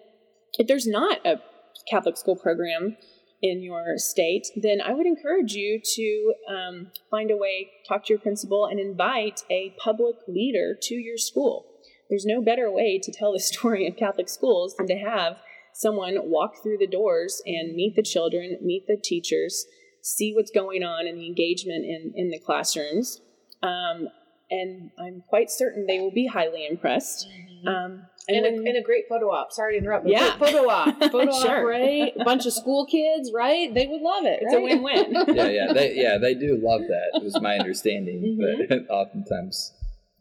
if 0.58 0.66
there's 0.66 0.86
not 0.86 1.24
a 1.26 1.40
Catholic 1.90 2.16
school 2.16 2.36
program 2.36 2.96
in 3.42 3.62
your 3.62 3.98
state, 3.98 4.46
then 4.56 4.80
I 4.80 4.94
would 4.94 5.06
encourage 5.06 5.52
you 5.52 5.80
to 5.96 6.34
um, 6.48 6.90
find 7.10 7.30
a 7.30 7.36
way, 7.36 7.70
talk 7.86 8.06
to 8.06 8.12
your 8.12 8.20
principal, 8.20 8.66
and 8.66 8.80
invite 8.80 9.42
a 9.50 9.74
public 9.78 10.16
leader 10.26 10.76
to 10.82 10.94
your 10.94 11.18
school. 11.18 11.66
There's 12.08 12.24
no 12.24 12.42
better 12.42 12.70
way 12.70 12.98
to 13.02 13.12
tell 13.12 13.32
the 13.32 13.40
story 13.52 13.86
of 13.86 13.96
Catholic 13.96 14.28
schools 14.28 14.76
than 14.76 14.86
to 14.88 14.96
have 14.96 15.38
someone 15.74 16.16
walk 16.22 16.62
through 16.62 16.78
the 16.78 16.86
doors 16.86 17.42
and 17.44 17.74
meet 17.74 17.96
the 17.96 18.02
children, 18.02 18.56
meet 18.62 18.86
the 18.86 18.96
teachers, 18.96 19.66
see 20.00 20.32
what's 20.32 20.50
going 20.50 20.82
on 20.82 21.06
and 21.06 21.18
the 21.18 21.26
engagement 21.26 21.84
in, 21.84 22.12
in 22.14 22.30
the 22.30 22.38
classrooms. 22.38 23.20
Um, 23.62 24.08
and 24.60 24.90
I'm 25.04 25.22
quite 25.28 25.50
certain 25.50 25.86
they 25.86 25.98
will 26.02 26.12
be 26.22 26.26
highly 26.26 26.62
impressed. 26.70 27.26
Mm-hmm. 27.28 27.68
Um, 27.68 27.92
And, 28.28 28.42
when- 28.42 28.54
a, 28.66 28.68
and 28.70 28.76
a 28.78 28.82
great 28.90 29.04
photo 29.08 29.26
op. 29.38 29.48
Sorry 29.52 29.72
to 29.74 29.78
interrupt. 29.82 30.04
but 30.04 30.12
Yeah. 30.12 30.36
Photo 30.38 30.62
op. 30.78 30.94
Photo 31.16 31.30
op, 31.32 31.46
Sure. 31.46 31.62
right? 31.68 32.12
A 32.18 32.24
bunch 32.24 32.44
of 32.46 32.52
school 32.62 32.86
kids, 32.96 33.30
right? 33.34 33.68
They 33.76 33.86
would 33.86 34.00
love 34.12 34.24
it. 34.32 34.38
it's 34.42 34.54
right? 34.54 34.62
a 34.62 34.68
win-win. 34.68 35.06
yeah, 35.40 35.48
yeah, 35.58 35.68
they 35.78 35.88
yeah 36.04 36.16
they 36.24 36.34
do 36.34 36.50
love 36.70 36.82
that. 36.94 37.08
It 37.20 37.24
was 37.28 37.36
my 37.48 37.54
understanding, 37.58 38.18
Mhm. 38.24 38.68
but 38.68 38.78
oftentimes 39.00 39.56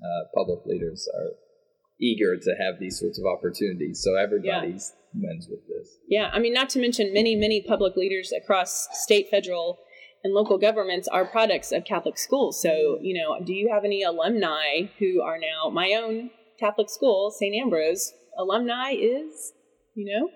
uh, 0.07 0.21
public 0.39 0.61
leaders 0.65 1.07
are 1.17 1.29
eager 2.09 2.31
to 2.36 2.51
have 2.63 2.75
these 2.84 2.99
sorts 2.99 3.17
of 3.19 3.25
opportunities, 3.25 4.01
so 4.03 4.09
everybody 4.25 4.71
wins 5.15 5.47
with 5.49 5.63
this. 5.71 5.88
Yeah, 6.09 6.27
I 6.34 6.39
mean, 6.43 6.53
not 6.53 6.69
to 6.71 6.79
mention 6.79 7.13
many, 7.13 7.36
many 7.36 7.61
public 7.61 7.95
leaders 7.95 8.34
across 8.36 8.88
state, 9.05 9.27
federal, 9.29 9.79
and 10.24 10.34
local 10.34 10.57
governments 10.57 11.07
are 11.07 11.26
products 11.26 11.71
of 11.71 11.84
Catholic 11.86 12.17
schools. 12.17 12.61
So, 12.61 12.97
you 13.01 13.13
know, 13.21 13.43
do 13.43 13.53
you 13.53 13.69
have 13.74 13.84
any 13.84 14.03
alumni 14.03 14.84
who 14.99 15.21
are 15.21 15.38
now 15.38 15.69
my 15.69 15.93
own 15.93 16.30
Catholic 16.59 16.89
school, 16.89 17.32
St. 17.32 17.53
Ambrose? 17.55 18.13
Alumni 18.38 18.91
is, 18.91 19.53
you 19.95 20.05
know, 20.05 20.30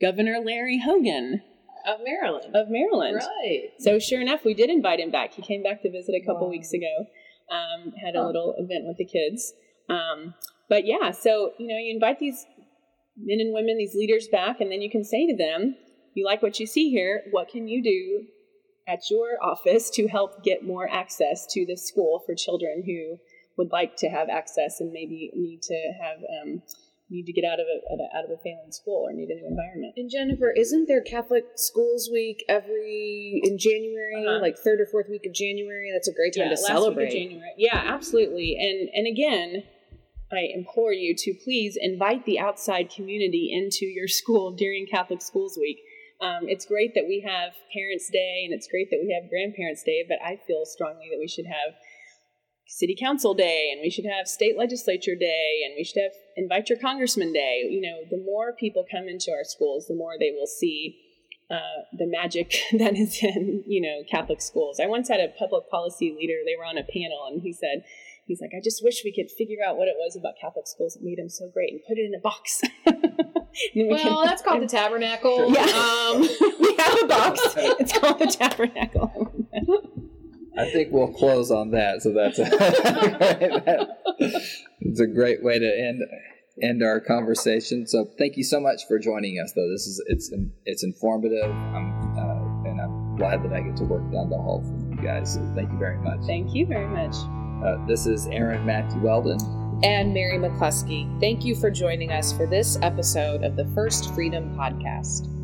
Governor 0.00 0.38
Larry 0.44 0.80
Hogan 0.84 1.40
Of 1.86 2.00
Maryland. 2.04 2.54
of 2.54 2.68
Maryland. 2.68 3.16
Right. 3.16 3.70
So, 3.78 3.98
sure 3.98 4.20
enough, 4.20 4.44
we 4.44 4.54
did 4.54 4.70
invite 4.70 5.00
him 5.00 5.10
back. 5.10 5.34
He 5.34 5.42
came 5.42 5.62
back 5.62 5.82
to 5.82 5.90
visit 5.90 6.14
a 6.14 6.24
couple 6.26 6.46
Wow. 6.46 6.50
weeks 6.50 6.72
ago, 6.72 7.06
um, 7.50 7.92
had 8.04 8.14
a 8.16 8.20
Huh. 8.20 8.26
little 8.26 8.54
event 8.58 8.84
with 8.86 8.96
the 8.98 9.04
kids. 9.06 9.54
Um, 9.88 10.34
but 10.68 10.84
yeah, 10.84 11.10
so, 11.12 11.52
you 11.58 11.66
know, 11.66 11.78
you 11.78 11.94
invite 11.94 12.18
these 12.18 12.44
men 13.16 13.40
and 13.40 13.54
women, 13.54 13.78
these 13.78 13.94
leaders 13.94 14.28
back, 14.28 14.60
and 14.60 14.70
then 14.70 14.82
you 14.82 14.90
can 14.90 15.04
say 15.04 15.26
to 15.26 15.36
them, 15.36 15.76
you 16.14 16.24
like 16.24 16.42
what 16.42 16.60
you 16.60 16.66
see 16.66 16.90
here, 16.90 17.22
what 17.30 17.48
can 17.48 17.66
you 17.68 17.82
do 17.82 18.26
at 18.88 19.10
your 19.10 19.36
office 19.42 19.90
to 19.90 20.08
help 20.08 20.42
get 20.42 20.64
more 20.64 20.88
access 20.90 21.46
to 21.52 21.66
this 21.66 21.86
school 21.86 22.22
for 22.24 22.34
children 22.34 22.82
who 22.86 23.18
would 23.58 23.70
like 23.70 23.96
to 23.96 24.08
have 24.08 24.28
access 24.28 24.80
and 24.80 24.90
maybe 24.92 25.30
need 25.34 25.60
to 25.62 25.78
have 26.00 26.18
um, 26.42 26.62
need 27.10 27.24
to 27.26 27.32
get 27.32 27.44
out 27.44 27.58
of 27.60 27.66
a 27.66 28.16
out 28.16 28.24
of 28.24 28.30
a 28.30 28.36
failing 28.42 28.70
school 28.70 29.06
or 29.08 29.12
need 29.12 29.28
a 29.30 29.34
new 29.34 29.46
environment. 29.46 29.94
And 29.96 30.10
Jennifer, 30.10 30.50
isn't 30.50 30.86
there 30.88 31.00
Catholic 31.02 31.44
Schools 31.56 32.08
Week 32.12 32.44
every 32.48 33.40
in 33.44 33.58
January, 33.58 34.24
Uh-huh. 34.26 34.40
like 34.40 34.56
third 34.58 34.80
or 34.80 34.86
fourth 34.86 35.08
week 35.08 35.26
of 35.26 35.32
January? 35.32 35.90
That's 35.92 36.08
a 36.08 36.12
great 36.12 36.34
time 36.36 36.44
to 36.46 36.50
last 36.50 36.62
week 36.62 36.70
of 36.70 36.76
celebrate. 36.76 37.10
January. 37.10 37.50
Yeah, 37.56 37.76
absolutely. 37.84 38.56
And 38.60 38.88
and 38.94 39.06
again, 39.06 39.64
I 40.30 40.48
implore 40.54 40.92
you 40.92 41.14
to 41.16 41.34
please 41.42 41.76
invite 41.80 42.26
the 42.26 42.38
outside 42.38 42.90
community 42.90 43.50
into 43.52 43.86
your 43.86 44.08
school 44.08 44.52
during 44.52 44.86
Catholic 44.86 45.22
Schools 45.22 45.56
Week. 45.58 45.78
Um, 46.20 46.48
it's 46.48 46.66
great 46.66 46.94
that 46.94 47.06
we 47.06 47.22
have 47.26 47.54
Parents' 47.72 48.10
Day 48.10 48.42
and 48.44 48.52
it's 48.52 48.66
great 48.66 48.90
that 48.90 48.98
we 49.02 49.14
have 49.14 49.30
Grandparents' 49.30 49.84
Day, 49.84 50.04
but 50.06 50.18
I 50.22 50.40
feel 50.46 50.64
strongly 50.64 51.06
that 51.10 51.18
we 51.18 51.28
should 51.28 51.46
have 51.46 51.78
City 52.66 52.96
Council 52.98 53.34
Day 53.34 53.70
and 53.72 53.80
we 53.80 53.88
should 53.88 54.04
have 54.04 54.26
State 54.26 54.58
Legislature 54.58 55.14
Day 55.14 55.62
and 55.64 55.74
we 55.76 55.84
should 55.84 56.02
have 56.02 56.12
Invite 56.36 56.68
Your 56.68 56.78
Congressman 56.78 57.32
Day. 57.32 57.62
You 57.70 57.80
know, 57.80 58.02
the 58.10 58.22
more 58.22 58.52
people 58.52 58.84
come 58.90 59.08
into 59.08 59.30
our 59.30 59.44
schools, 59.44 59.86
the 59.86 59.94
more 59.94 60.18
they 60.18 60.32
will 60.36 60.46
see 60.46 60.98
uh, 61.50 61.86
the 61.96 62.06
magic 62.06 62.60
that 62.78 62.96
is 62.96 63.22
in 63.22 63.64
you 63.66 63.80
know 63.80 64.02
Catholic 64.10 64.42
schools. 64.42 64.80
I 64.80 64.86
once 64.86 65.08
had 65.08 65.20
a 65.20 65.32
public 65.38 65.68
policy 65.70 66.14
leader. 66.18 66.34
They 66.44 66.56
were 66.56 66.64
on 66.64 66.76
a 66.76 66.84
panel, 66.84 67.26
and 67.26 67.40
he 67.40 67.52
said, 67.52 67.84
"He's 68.26 68.40
like, 68.40 68.50
I 68.56 68.60
just 68.62 68.84
wish 68.84 69.02
we 69.04 69.14
could 69.14 69.30
figure 69.30 69.64
out 69.66 69.76
what 69.76 69.88
it 69.88 69.96
was 69.96 70.16
about 70.16 70.34
Catholic 70.40 70.66
schools 70.66 70.94
that 70.94 71.02
made 71.02 71.18
them 71.18 71.30
so 71.30 71.48
great 71.48 71.72
and 71.72 71.80
put 71.88 71.96
it 71.96 72.04
in 72.04 72.14
a 72.14 72.20
box." 72.20 72.62
And 73.74 73.82
then 73.82 73.88
we 73.88 73.94
Well, 73.94 74.24
that's 74.24 74.42
called 74.42 74.62
the 74.62 74.66
Tabernacle. 74.76 75.52
Yeah. 75.52 75.62
Um, 75.62 76.20
we 76.60 76.76
have 76.76 77.02
a 77.02 77.06
box. 77.06 77.40
It's 77.56 77.98
called 77.98 78.18
the 78.18 78.26
Tabernacle. 78.26 79.32
I 80.56 80.70
think 80.70 80.92
we'll 80.92 81.12
close 81.12 81.50
on 81.50 81.70
that. 81.70 82.02
So 82.02 82.12
that's 82.12 82.38
a, 82.38 82.46
it's 84.80 85.00
a 85.00 85.06
great 85.06 85.42
way 85.42 85.58
to 85.58 85.66
end 85.66 86.02
end 86.60 86.82
our 86.82 87.00
conversation. 87.00 87.86
So 87.86 88.08
thank 88.18 88.36
you 88.36 88.42
so 88.42 88.58
much 88.58 88.82
for 88.88 88.98
joining 88.98 89.38
us. 89.40 89.52
Though 89.54 89.70
this 89.70 89.86
is 89.86 90.02
it's 90.06 90.32
it's 90.64 90.82
informative. 90.82 91.44
I'm 91.50 92.18
uh, 92.18 92.68
and 92.68 92.80
I'm 92.80 93.16
glad 93.16 93.44
that 93.44 93.52
I 93.52 93.60
get 93.60 93.76
to 93.76 93.84
work 93.84 94.10
down 94.10 94.30
the 94.30 94.36
hall 94.36 94.62
from 94.62 94.92
you 94.92 95.02
guys. 95.02 95.34
So 95.34 95.52
thank 95.54 95.70
you 95.70 95.78
very 95.78 95.98
much. 95.98 96.20
Thank 96.26 96.52
you 96.54 96.66
very 96.66 96.88
much. 96.88 97.14
Uh, 97.64 97.84
this 97.86 98.06
is 98.06 98.26
Aaron 98.26 98.66
Matthew 98.66 99.00
Weldon. 99.00 99.38
And 99.82 100.12
Mary 100.12 100.38
McClusky. 100.38 101.08
Thank 101.20 101.44
you 101.44 101.54
for 101.54 101.70
joining 101.70 102.10
us 102.10 102.32
for 102.32 102.46
this 102.46 102.78
episode 102.82 103.44
of 103.44 103.54
the 103.54 103.66
First 103.74 104.12
Freedom 104.14 104.56
Podcast. 104.56 105.37